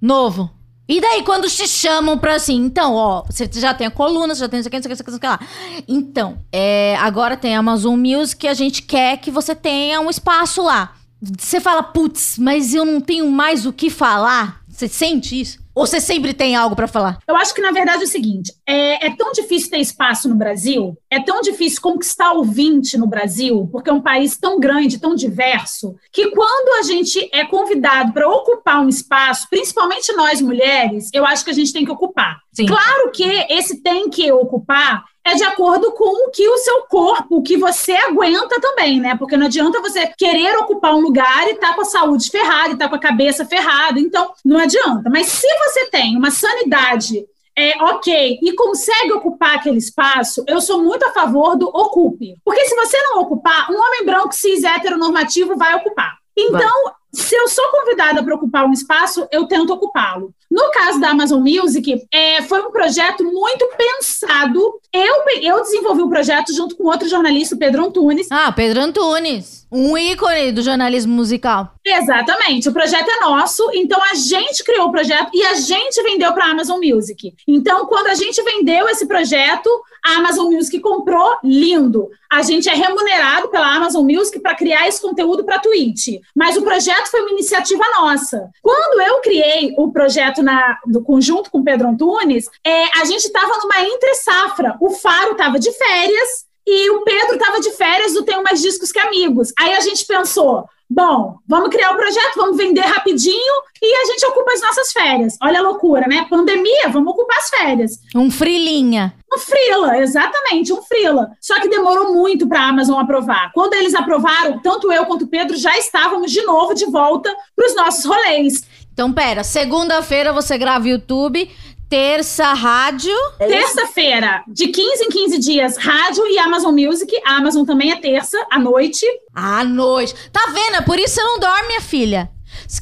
novo. 0.00 0.50
E 0.86 1.00
daí, 1.00 1.22
quando 1.22 1.48
te 1.48 1.66
chamam 1.66 2.18
pra 2.18 2.34
assim, 2.34 2.56
então, 2.56 2.92
ó, 2.92 3.22
você 3.22 3.48
já 3.54 3.72
tem 3.72 3.86
a 3.86 3.90
coluna, 3.90 4.34
você 4.34 4.40
já 4.40 4.48
tem 4.48 4.60
isso 4.60 4.68
aqui, 4.68 4.76
isso 4.76 4.86
aqui, 4.86 5.00
isso 5.08 5.16
aqui, 5.16 5.26
lá. 5.26 5.40
Então, 5.88 6.38
é, 6.52 6.96
agora 7.00 7.38
tem 7.38 7.56
a 7.56 7.60
Amazon 7.60 7.98
Music, 7.98 8.46
a 8.46 8.52
gente 8.52 8.82
quer 8.82 9.16
que 9.16 9.30
você 9.30 9.54
tenha 9.54 10.00
um 10.00 10.10
espaço 10.10 10.62
lá. 10.62 10.94
Você 11.38 11.58
fala, 11.58 11.82
putz, 11.82 12.36
mas 12.38 12.74
eu 12.74 12.84
não 12.84 13.00
tenho 13.00 13.30
mais 13.30 13.64
o 13.64 13.72
que 13.72 13.88
falar. 13.88 14.60
Você 14.68 14.86
sente 14.86 15.40
isso? 15.40 15.63
Ou 15.74 15.86
você 15.86 16.00
sempre 16.00 16.32
tem 16.32 16.54
algo 16.54 16.76
para 16.76 16.86
falar? 16.86 17.18
Eu 17.26 17.36
acho 17.36 17.54
que, 17.54 17.60
na 17.60 17.72
verdade, 17.72 18.02
é 18.02 18.06
o 18.06 18.08
seguinte: 18.08 18.52
é, 18.66 19.06
é, 19.06 19.16
tão 19.16 19.32
difícil 19.32 19.70
ter 19.70 19.78
espaço 19.78 20.28
no 20.28 20.34
Brasil, 20.34 20.96
é 21.10 21.20
tão 21.20 21.40
difícil 21.40 21.82
conquistar 21.82 22.32
ouvinte 22.32 22.96
no 22.96 23.06
Brasil, 23.06 23.68
porque 23.72 23.90
é 23.90 23.92
um 23.92 24.00
país 24.00 24.36
tão 24.36 24.60
grande, 24.60 25.00
tão 25.00 25.14
diverso, 25.14 25.96
que 26.12 26.30
quando 26.30 26.78
a 26.78 26.82
gente 26.82 27.28
é 27.32 27.44
convidado 27.44 28.12
para 28.12 28.28
ocupar 28.28 28.80
um 28.80 28.88
espaço, 28.88 29.48
principalmente 29.50 30.12
nós 30.12 30.40
mulheres, 30.40 31.10
eu 31.12 31.26
acho 31.26 31.44
que 31.44 31.50
a 31.50 31.54
gente 31.54 31.72
tem 31.72 31.84
que 31.84 31.90
ocupar. 31.90 32.38
Sim. 32.52 32.66
Claro 32.66 33.10
que 33.10 33.24
esse 33.50 33.82
tem 33.82 34.08
que 34.08 34.30
ocupar 34.30 35.04
é 35.24 35.34
de 35.34 35.42
acordo 35.42 35.90
com 35.92 36.26
o 36.26 36.30
que 36.30 36.46
o 36.46 36.58
seu 36.58 36.82
corpo, 36.82 37.38
o 37.38 37.42
que 37.42 37.56
você 37.56 37.92
aguenta 37.92 38.60
também, 38.60 39.00
né? 39.00 39.16
Porque 39.16 39.36
não 39.36 39.46
adianta 39.46 39.80
você 39.80 40.06
querer 40.18 40.54
ocupar 40.58 40.94
um 40.94 41.00
lugar 41.00 41.48
e 41.48 41.54
tá 41.54 41.72
com 41.72 41.80
a 41.80 41.86
saúde 41.86 42.30
ferrada, 42.30 42.74
e 42.74 42.76
tá 42.76 42.88
com 42.88 42.94
a 42.94 43.00
cabeça 43.00 43.44
ferrada. 43.46 43.98
Então, 43.98 44.32
não 44.44 44.58
adianta. 44.58 45.08
Mas 45.08 45.28
se 45.28 45.46
você 45.68 45.86
tem 45.90 46.16
uma 46.16 46.30
sanidade 46.30 47.26
é, 47.56 47.80
ok, 47.84 48.40
e 48.42 48.52
consegue 48.54 49.12
ocupar 49.12 49.56
aquele 49.56 49.78
espaço, 49.78 50.44
eu 50.48 50.60
sou 50.60 50.82
muito 50.82 51.04
a 51.06 51.12
favor 51.12 51.56
do 51.56 51.68
ocupe. 51.68 52.36
Porque 52.44 52.64
se 52.64 52.74
você 52.74 53.00
não 53.02 53.20
ocupar, 53.20 53.70
um 53.70 53.78
homem 53.78 54.04
branco 54.04 54.34
cis 54.34 54.64
heteronormativo 54.64 55.56
vai 55.56 55.74
ocupar. 55.76 56.18
Então, 56.36 56.92
se 57.12 57.36
eu 57.36 57.46
sou 57.46 57.64
convidada 57.70 58.22
para 58.24 58.34
ocupar 58.34 58.66
um 58.66 58.72
espaço, 58.72 59.26
eu 59.30 59.46
tento 59.46 59.72
ocupá-lo. 59.72 60.34
No 60.50 60.70
caso 60.70 61.00
da 61.00 61.10
Amazon 61.10 61.40
Music, 61.40 62.06
é, 62.12 62.42
foi 62.42 62.60
um 62.62 62.70
projeto 62.70 63.24
muito 63.24 63.68
pensado. 63.76 64.60
Eu, 64.92 65.24
eu 65.42 65.62
desenvolvi 65.62 66.02
o 66.02 66.08
projeto 66.08 66.54
junto 66.54 66.76
com 66.76 66.84
outro 66.84 67.08
jornalista, 67.08 67.54
o 67.54 67.58
Pedro 67.58 67.84
Antunes. 67.84 68.28
Ah, 68.30 68.52
Pedro 68.52 68.80
Antunes. 68.80 69.66
Um 69.72 69.98
ícone 69.98 70.52
do 70.52 70.62
jornalismo 70.62 71.12
musical. 71.12 71.74
Exatamente. 71.84 72.68
O 72.68 72.72
projeto 72.72 73.10
é 73.10 73.20
nosso, 73.20 73.68
então 73.74 74.00
a 74.00 74.14
gente 74.14 74.62
criou 74.62 74.86
o 74.86 74.92
projeto 74.92 75.30
e 75.34 75.44
a 75.44 75.54
gente 75.54 76.00
vendeu 76.02 76.32
para 76.32 76.44
a 76.44 76.50
Amazon 76.50 76.78
Music. 76.80 77.34
Então, 77.48 77.86
quando 77.86 78.06
a 78.06 78.14
gente 78.14 78.40
vendeu 78.42 78.88
esse 78.88 79.06
projeto, 79.06 79.68
a 80.04 80.18
Amazon 80.18 80.52
Music 80.52 80.78
comprou, 80.80 81.38
lindo. 81.42 82.08
A 82.30 82.42
gente 82.42 82.68
é 82.68 82.74
remunerado 82.74 83.48
pela 83.48 83.74
Amazon 83.74 84.04
Music 84.04 84.38
para 84.40 84.54
criar 84.54 84.86
esse 84.86 85.00
conteúdo 85.00 85.44
para 85.44 85.58
Twitch. 85.58 86.20
Mas 86.34 86.56
o 86.56 86.62
projeto 86.62 87.08
foi 87.10 87.20
uma 87.22 87.30
iniciativa 87.30 87.84
nossa. 87.98 88.50
Quando 88.62 89.00
eu 89.00 89.20
criei 89.20 89.74
o 89.76 89.90
projeto 89.90 90.33
na, 90.42 90.78
do 90.86 91.02
conjunto 91.02 91.50
com 91.50 91.64
Pedro 91.64 91.88
Antunes, 91.88 92.48
é, 92.64 92.84
a 93.00 93.04
gente 93.04 93.24
estava 93.24 93.56
numa 93.58 93.80
entre 93.82 94.14
safra. 94.14 94.76
O 94.80 94.90
Faro 94.90 95.32
estava 95.32 95.58
de 95.58 95.72
férias 95.72 96.46
e 96.66 96.90
o 96.90 97.02
Pedro 97.02 97.34
estava 97.34 97.60
de 97.60 97.70
férias 97.72 98.14
do 98.14 98.22
Tenho 98.22 98.42
Mais 98.42 98.62
Discos 98.62 98.90
Que 98.90 98.98
Amigos. 98.98 99.52
Aí 99.58 99.74
a 99.74 99.80
gente 99.80 100.06
pensou, 100.06 100.66
bom, 100.88 101.36
vamos 101.46 101.68
criar 101.68 101.92
o 101.92 101.96
projeto, 101.96 102.36
vamos 102.36 102.56
vender 102.56 102.80
rapidinho 102.82 103.54
e 103.82 103.94
a 103.94 104.04
gente 104.06 104.24
ocupa 104.26 104.52
as 104.52 104.62
nossas 104.62 104.92
férias. 104.92 105.36
Olha 105.42 105.58
a 105.58 105.62
loucura, 105.62 106.06
né? 106.06 106.26
Pandemia, 106.30 106.88
vamos 106.88 107.12
ocupar 107.12 107.36
as 107.36 107.50
férias. 107.50 107.98
Um 108.14 108.30
frilinha. 108.30 109.14
Um 109.32 109.38
frila, 109.38 109.98
exatamente, 109.98 110.72
um 110.72 110.80
frila. 110.82 111.32
Só 111.40 111.60
que 111.60 111.68
demorou 111.68 112.14
muito 112.14 112.46
para 112.46 112.60
a 112.60 112.68
Amazon 112.68 112.98
aprovar. 112.98 113.50
Quando 113.52 113.74
eles 113.74 113.94
aprovaram, 113.94 114.60
tanto 114.60 114.90
eu 114.92 115.04
quanto 115.06 115.24
o 115.24 115.28
Pedro 115.28 115.56
já 115.56 115.76
estávamos 115.76 116.30
de 116.30 116.42
novo 116.42 116.72
de 116.72 116.86
volta 116.86 117.34
para 117.54 117.66
os 117.66 117.74
nossos 117.74 118.04
rolês. 118.04 118.62
Então, 118.94 119.12
pera, 119.12 119.42
segunda-feira 119.42 120.32
você 120.32 120.56
grava 120.56 120.88
YouTube, 120.88 121.50
terça 121.90 122.52
rádio. 122.54 123.12
Terça-feira, 123.36 124.44
de 124.46 124.68
15 124.68 125.04
em 125.04 125.08
15 125.08 125.38
dias, 125.38 125.76
rádio 125.76 126.24
e 126.28 126.38
Amazon 126.38 126.72
Music. 126.72 127.12
A 127.26 127.38
Amazon 127.38 127.64
também 127.64 127.90
é 127.90 127.96
terça, 127.96 128.38
à 128.48 128.56
noite. 128.56 129.04
À 129.34 129.64
noite. 129.64 130.14
Tá 130.32 130.46
vendo? 130.52 130.76
É 130.76 130.80
por 130.80 130.96
isso 131.00 131.16
você 131.16 131.22
não 131.24 131.40
dorme, 131.40 131.66
minha 131.66 131.80
filha. 131.80 132.30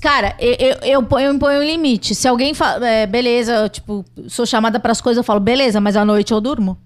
Cara, 0.02 0.36
eu, 0.38 0.52
eu, 0.58 0.76
eu, 0.82 1.20
eu 1.20 1.32
imponho 1.32 1.60
um 1.60 1.64
limite. 1.64 2.14
Se 2.14 2.28
alguém 2.28 2.52
fala, 2.52 2.86
é, 2.86 3.06
beleza, 3.06 3.54
eu, 3.54 3.68
tipo, 3.70 4.04
sou 4.28 4.44
chamada 4.44 4.78
para 4.78 4.92
as 4.92 5.00
coisas, 5.00 5.16
eu 5.16 5.24
falo, 5.24 5.40
beleza, 5.40 5.80
mas 5.80 5.96
à 5.96 6.04
noite 6.04 6.30
eu 6.30 6.42
durmo. 6.42 6.76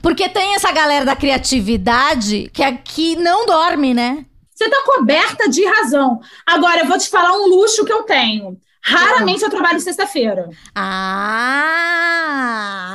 Porque 0.00 0.26
tem 0.26 0.54
essa 0.54 0.72
galera 0.72 1.04
da 1.04 1.14
criatividade 1.14 2.50
que 2.50 2.62
aqui 2.62 3.14
não 3.16 3.44
dorme, 3.44 3.92
né? 3.92 4.24
Você 4.54 4.70
tá 4.70 4.82
coberta 4.86 5.50
de 5.50 5.64
razão. 5.66 6.18
Agora, 6.46 6.80
eu 6.80 6.86
vou 6.86 6.98
te 6.98 7.10
falar 7.10 7.32
um 7.32 7.46
luxo 7.46 7.84
que 7.84 7.92
eu 7.92 8.04
tenho. 8.04 8.58
Raramente 8.82 9.42
eu 9.42 9.50
trabalho 9.50 9.78
sexta-feira. 9.80 10.48
Ah, 10.74 12.30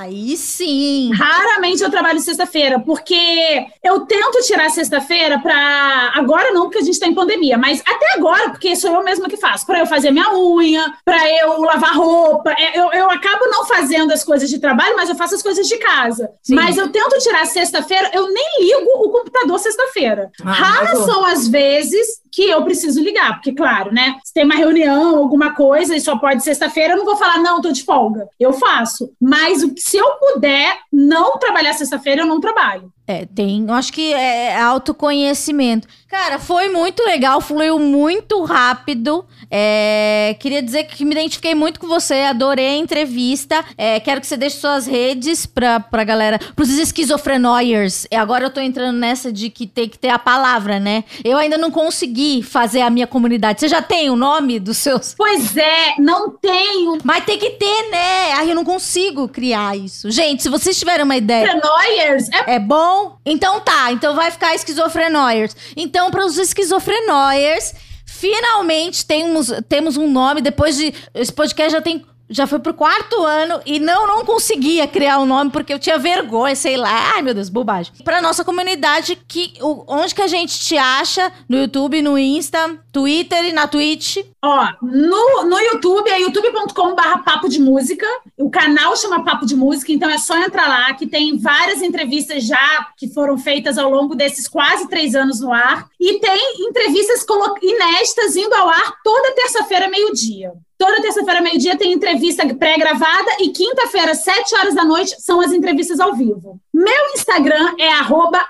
aí 0.01 0.35
sim. 0.35 1.11
Raramente 1.13 1.83
eu 1.83 1.89
trabalho 1.91 2.19
sexta-feira, 2.19 2.79
porque 2.79 3.65
eu 3.83 4.01
tento 4.01 4.41
tirar 4.45 4.69
sexta-feira 4.69 5.39
para 5.39 6.11
agora 6.15 6.51
não, 6.51 6.63
porque 6.63 6.79
a 6.79 6.83
gente 6.83 6.99
tá 6.99 7.07
em 7.07 7.13
pandemia, 7.13 7.57
mas 7.57 7.81
até 7.85 8.13
agora, 8.13 8.49
porque 8.49 8.75
sou 8.75 8.93
eu 8.93 9.03
mesma 9.03 9.29
que 9.29 9.37
faço, 9.37 9.65
para 9.65 9.79
eu 9.79 9.85
fazer 9.85 10.11
minha 10.11 10.33
unha, 10.33 10.93
para 11.03 11.29
eu 11.41 11.61
lavar 11.61 11.95
roupa. 11.95 12.51
É, 12.57 12.79
eu, 12.79 12.91
eu 12.91 13.09
acabo 13.09 13.45
não 13.45 13.65
fazendo 13.65 14.11
as 14.11 14.23
coisas 14.23 14.49
de 14.49 14.59
trabalho, 14.59 14.95
mas 14.95 15.09
eu 15.09 15.15
faço 15.15 15.35
as 15.35 15.43
coisas 15.43 15.67
de 15.67 15.77
casa. 15.77 16.29
Sim. 16.41 16.55
Mas 16.55 16.77
eu 16.77 16.89
tento 16.89 17.17
tirar 17.19 17.45
sexta-feira, 17.45 18.09
eu 18.13 18.31
nem 18.31 18.61
ligo 18.61 18.89
o 18.97 19.09
computador 19.11 19.59
sexta-feira. 19.59 20.31
Ah, 20.43 20.51
Raras 20.51 20.99
são 20.99 21.23
as 21.25 21.47
vezes 21.47 22.24
que 22.35 22.49
eu 22.49 22.61
preciso 22.65 23.01
ligar, 23.01 23.35
porque, 23.35 23.53
claro, 23.53 23.93
né? 23.93 24.17
Se 24.21 24.33
tem 24.33 24.43
uma 24.43 24.55
reunião, 24.55 25.15
alguma 25.15 25.55
coisa, 25.55 25.95
e 25.95 26.01
só 26.01 26.17
pode 26.17 26.43
sexta-feira, 26.43 26.93
eu 26.93 26.97
não 26.97 27.05
vou 27.05 27.15
falar, 27.15 27.37
não, 27.37 27.61
tô 27.61 27.71
de 27.71 27.85
folga. 27.85 28.27
Eu 28.37 28.51
faço. 28.51 29.09
Mas 29.21 29.65
se 29.77 29.95
eu 29.95 30.05
puder 30.17 30.79
não 30.91 31.39
trabalhar 31.39 31.71
sexta-feira, 31.71 32.23
eu 32.23 32.25
não 32.25 32.41
trabalho. 32.41 32.91
É, 33.07 33.25
tem, 33.25 33.65
eu 33.67 33.73
acho 33.73 33.93
que 33.93 34.13
é 34.13 34.59
autoconhecimento. 34.59 35.87
Cara, 36.09 36.39
foi 36.39 36.69
muito 36.69 37.03
legal, 37.03 37.41
fluiu 37.41 37.77
muito 37.77 38.43
rápido. 38.45 39.25
É, 39.51 40.35
queria 40.39 40.61
dizer 40.61 40.85
que 40.85 41.03
me 41.03 41.11
identifiquei 41.11 41.53
muito 41.53 41.79
com 41.79 41.87
você, 41.87 42.21
adorei 42.21 42.67
a 42.67 42.77
entrevista. 42.77 43.63
É, 43.77 43.99
quero 43.99 44.21
que 44.21 44.27
você 44.27 44.37
deixe 44.37 44.57
suas 44.57 44.87
redes 44.87 45.45
pra, 45.45 45.79
pra 45.79 46.03
galera, 46.03 46.39
pros 46.55 46.69
esquizofrenoiers. 46.69 48.07
E 48.09 48.15
agora 48.15 48.45
eu 48.45 48.49
tô 48.49 48.59
entrando 48.59 48.97
nessa 48.97 49.31
de 49.31 49.49
que 49.49 49.67
tem 49.67 49.89
que 49.89 49.99
ter 49.99 50.09
a 50.09 50.17
palavra, 50.17 50.79
né? 50.79 51.03
Eu 51.23 51.37
ainda 51.37 51.57
não 51.57 51.69
consegui 51.69 52.41
fazer 52.41 52.81
a 52.81 52.89
minha 52.89 53.05
comunidade. 53.05 53.59
Você 53.59 53.67
já 53.67 53.81
tem 53.81 54.09
o 54.09 54.15
nome 54.15 54.59
dos 54.59 54.77
seus? 54.77 55.13
Pois 55.17 55.55
é, 55.57 55.95
não 55.99 56.31
tenho. 56.31 56.97
Mas 57.03 57.25
tem 57.25 57.37
que 57.37 57.51
ter, 57.51 57.89
né? 57.91 58.31
Aí 58.37 58.49
eu 58.49 58.55
não 58.55 58.63
consigo 58.63 59.27
criar 59.27 59.77
isso. 59.77 60.09
Gente, 60.09 60.41
se 60.43 60.49
vocês 60.49 60.79
tiverem 60.79 61.03
uma 61.03 61.17
ideia. 61.17 61.45
Esquizofrenoiers? 61.45 62.29
É, 62.29 62.55
é 62.55 62.59
bom? 62.59 62.94
Então 63.25 63.59
tá, 63.59 63.91
então 63.91 64.15
vai 64.15 64.31
ficar 64.31 64.55
esquizofrenoiers. 64.55 65.55
Então, 65.75 66.11
para 66.11 66.25
os 66.25 66.37
esquizofrenoiers, 66.37 67.73
finalmente 68.05 69.05
temos, 69.05 69.51
temos 69.67 69.97
um 69.97 70.09
nome. 70.09 70.41
Depois 70.41 70.75
de. 70.75 70.93
Esse 71.13 71.33
podcast 71.33 71.71
já 71.71 71.81
tem 71.81 72.05
já 72.29 72.47
foi 72.47 72.59
pro 72.59 72.73
quarto 72.73 73.23
ano 73.23 73.61
e 73.65 73.79
não 73.79 74.07
não 74.07 74.25
conseguia 74.25 74.87
criar 74.87 75.19
um 75.19 75.25
nome 75.25 75.51
porque 75.51 75.73
eu 75.73 75.79
tinha 75.79 75.97
vergonha, 75.97 76.55
sei 76.55 76.77
lá. 76.77 77.13
Ai, 77.15 77.21
meu 77.21 77.33
Deus, 77.33 77.49
bobagem. 77.49 77.93
Pra 78.03 78.21
nossa 78.21 78.43
comunidade, 78.43 79.17
que, 79.27 79.53
onde 79.61 80.13
que 80.13 80.21
a 80.21 80.27
gente 80.27 80.59
te 80.59 80.77
acha? 80.77 81.31
No 81.47 81.57
YouTube, 81.57 82.01
no 82.01 82.17
Insta, 82.17 82.79
Twitter 82.91 83.45
e 83.45 83.53
na 83.53 83.67
Twitch? 83.67 84.17
Ó, 84.43 84.67
no, 84.81 85.43
no 85.43 85.59
YouTube 85.59 86.09
é 86.09 86.21
youtube.com 86.21 86.95
barra 86.95 87.19
papo 87.19 87.49
de 87.49 87.59
música. 87.59 88.05
O 88.37 88.49
canal 88.49 88.95
chama 88.95 89.23
Papo 89.23 89.45
de 89.45 89.55
Música, 89.55 89.91
então 89.91 90.09
é 90.09 90.17
só 90.17 90.37
entrar 90.37 90.67
lá, 90.67 90.93
que 90.93 91.07
tem 91.07 91.37
várias 91.37 91.81
entrevistas 91.81 92.45
já 92.45 92.87
que 92.97 93.07
foram 93.07 93.37
feitas 93.37 93.77
ao 93.77 93.89
longo 93.89 94.15
desses 94.15 94.47
quase 94.47 94.87
três 94.87 95.15
anos 95.15 95.39
no 95.39 95.51
ar. 95.51 95.87
E 95.99 96.19
tem 96.19 96.67
entrevistas 96.67 97.25
inéditas 97.61 98.35
indo 98.35 98.53
ao 98.53 98.69
ar 98.69 98.93
toda 99.03 99.33
terça-feira, 99.33 99.89
meio-dia. 99.89 100.53
Toda 100.77 101.01
terça-feira, 101.01 101.39
meio-dia, 101.41 101.77
tem 101.77 101.93
entrevista 101.93 102.45
pré-gravada 102.53 103.31
e 103.39 103.49
quinta-feira, 103.49 104.13
sete 104.13 104.53
horas 104.55 104.75
da 104.75 104.83
noite, 104.83 105.15
são 105.21 105.39
as 105.39 105.53
entrevistas 105.53 106.01
ao 106.01 106.13
vivo. 106.13 106.59
Meu 106.73 107.13
Instagram 107.15 107.75
é 107.79 107.89
arroba 107.93 108.45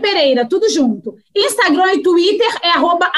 Pereira, 0.00 0.48
tudo 0.48 0.68
junto. 0.70 1.14
Instagram 1.34 1.94
e 1.94 2.02
Twitter 2.02 2.48
é 2.62 2.70
arroba 2.70 3.12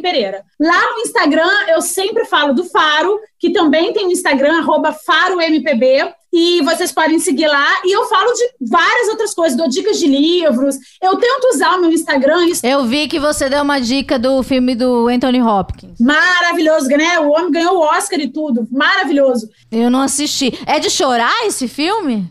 Pereira. 0.00 0.42
Lá 0.58 0.94
no 0.94 1.00
Instagram, 1.00 1.50
eu 1.68 1.82
sempre 1.82 2.24
falo 2.24 2.54
do 2.54 2.64
Faro, 2.64 3.20
que 3.38 3.52
também 3.52 3.92
tem 3.92 4.06
o 4.06 4.12
Instagram, 4.12 4.60
arroba 4.60 4.92
FaroMPB. 4.92 6.14
E 6.32 6.62
vocês 6.62 6.92
podem 6.92 7.18
seguir 7.18 7.48
lá. 7.48 7.80
E 7.84 7.94
eu 7.94 8.04
falo 8.06 8.32
de 8.32 8.50
várias 8.60 9.08
outras 9.08 9.34
coisas, 9.34 9.56
dou 9.56 9.68
dicas 9.68 9.98
de 9.98 10.06
livros. 10.06 10.76
Eu 11.02 11.16
tento 11.16 11.48
usar 11.54 11.76
o 11.76 11.80
meu 11.80 11.90
Instagram. 11.90 12.46
Isso... 12.46 12.66
Eu 12.66 12.84
vi 12.84 13.08
que 13.08 13.18
você 13.18 13.48
deu 13.48 13.62
uma 13.62 13.80
dica 13.80 14.18
do 14.18 14.42
filme 14.42 14.74
do 14.74 15.08
Anthony 15.08 15.42
Hopkins. 15.42 15.98
Maravilhoso, 16.00 16.88
né? 16.88 17.18
O 17.20 17.30
homem 17.30 17.50
ganhou 17.50 17.76
o 17.76 17.80
Oscar 17.80 18.20
e 18.20 18.28
tudo. 18.28 18.68
Maravilhoso. 18.70 19.48
Eu 19.70 19.90
não 19.90 20.00
assisti. 20.00 20.52
É 20.66 20.78
de 20.78 20.90
chorar 20.90 21.46
esse 21.46 21.66
filme? 21.66 22.30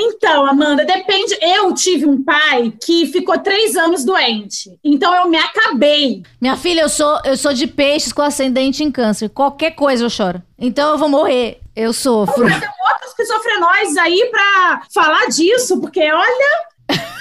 Então, 0.00 0.46
Amanda, 0.46 0.84
depende. 0.84 1.36
Eu 1.42 1.74
tive 1.74 2.06
um 2.06 2.22
pai 2.22 2.72
que 2.84 3.06
ficou 3.06 3.36
três 3.36 3.76
anos 3.76 4.04
doente. 4.04 4.70
Então 4.84 5.12
eu 5.12 5.28
me 5.28 5.36
acabei. 5.36 6.22
Minha 6.40 6.56
filha, 6.56 6.82
eu 6.82 6.88
sou, 6.88 7.18
eu 7.24 7.36
sou 7.36 7.52
de 7.52 7.66
peixes 7.66 8.12
com 8.12 8.22
ascendente 8.22 8.84
em 8.84 8.92
câncer. 8.92 9.28
Qualquer 9.28 9.72
coisa 9.72 10.04
eu 10.04 10.10
choro. 10.10 10.40
Então 10.56 10.90
eu 10.90 10.98
vou 10.98 11.08
morrer. 11.08 11.58
Eu 11.74 11.92
sofro. 11.92 12.46
Esquizofrenóides 13.18 13.96
aí 13.96 14.28
pra 14.30 14.82
falar 14.94 15.26
disso, 15.26 15.80
porque 15.80 16.00
olha. 16.00 16.68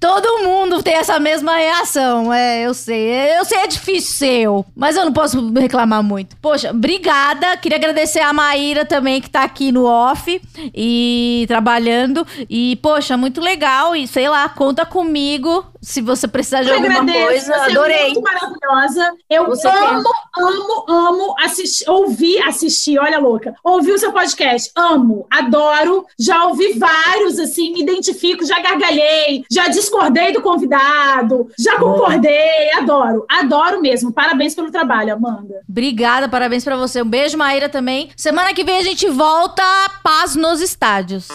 Todo 0.00 0.42
mundo 0.42 0.82
tem 0.82 0.94
essa 0.94 1.18
mesma 1.18 1.56
reação. 1.56 2.32
É, 2.32 2.66
eu 2.66 2.72
sei. 2.72 3.38
Eu 3.38 3.44
sei, 3.44 3.58
é 3.58 3.66
difícil 3.66 4.12
ser 4.12 4.40
eu. 4.40 4.66
Mas 4.74 4.96
eu 4.96 5.04
não 5.04 5.12
posso 5.12 5.52
reclamar 5.52 6.02
muito. 6.02 6.36
Poxa, 6.36 6.70
obrigada. 6.70 7.56
Queria 7.56 7.78
agradecer 7.78 8.20
a 8.20 8.32
Maíra 8.32 8.84
também, 8.84 9.20
que 9.20 9.28
tá 9.30 9.42
aqui 9.42 9.70
no 9.70 9.84
off 9.84 10.40
e 10.74 11.44
trabalhando. 11.46 12.26
E, 12.48 12.76
poxa, 12.82 13.16
muito 13.16 13.40
legal. 13.40 13.94
E 13.94 14.06
sei 14.06 14.28
lá, 14.28 14.48
conta 14.48 14.86
comigo. 14.86 15.71
Se 15.82 16.00
você 16.00 16.28
precisar 16.28 16.62
de 16.62 16.68
Eu 16.68 16.76
alguma 16.76 17.00
agradeço, 17.00 17.26
coisa, 17.26 17.44
você 17.46 17.52
é 17.52 17.70
adorei. 17.72 18.12
muito 18.12 18.22
maravilhosa. 18.22 19.12
Eu 19.28 19.46
Você 19.46 19.66
amo, 19.66 20.08
amo, 20.38 20.84
amo 20.88 21.34
assistir, 21.40 21.90
ouvir, 21.90 22.40
assistir, 22.42 22.98
olha 23.00 23.18
louca. 23.18 23.52
Ouvir 23.64 23.90
o 23.90 23.98
seu 23.98 24.12
podcast. 24.12 24.70
Amo, 24.76 25.26
adoro. 25.28 26.06
Já 26.16 26.44
ouvi 26.46 26.74
vários, 26.78 27.36
assim, 27.40 27.72
me 27.72 27.82
identifico, 27.82 28.46
já 28.46 28.60
gargalhei, 28.60 29.44
já 29.50 29.66
discordei 29.66 30.32
do 30.32 30.40
convidado, 30.40 31.48
já 31.58 31.76
concordei, 31.78 32.72
adoro. 32.74 33.26
Adoro 33.28 33.80
mesmo. 33.82 34.12
Parabéns 34.12 34.54
pelo 34.54 34.70
trabalho, 34.70 35.14
Amanda. 35.14 35.62
Obrigada, 35.68 36.28
parabéns 36.28 36.62
pra 36.62 36.76
você. 36.76 37.02
Um 37.02 37.08
beijo, 37.08 37.36
Maíra, 37.36 37.68
também. 37.68 38.10
Semana 38.16 38.54
que 38.54 38.62
vem 38.62 38.78
a 38.78 38.82
gente 38.84 39.08
volta. 39.08 39.62
Paz 40.04 40.36
nos 40.36 40.60
estádios. 40.60 41.26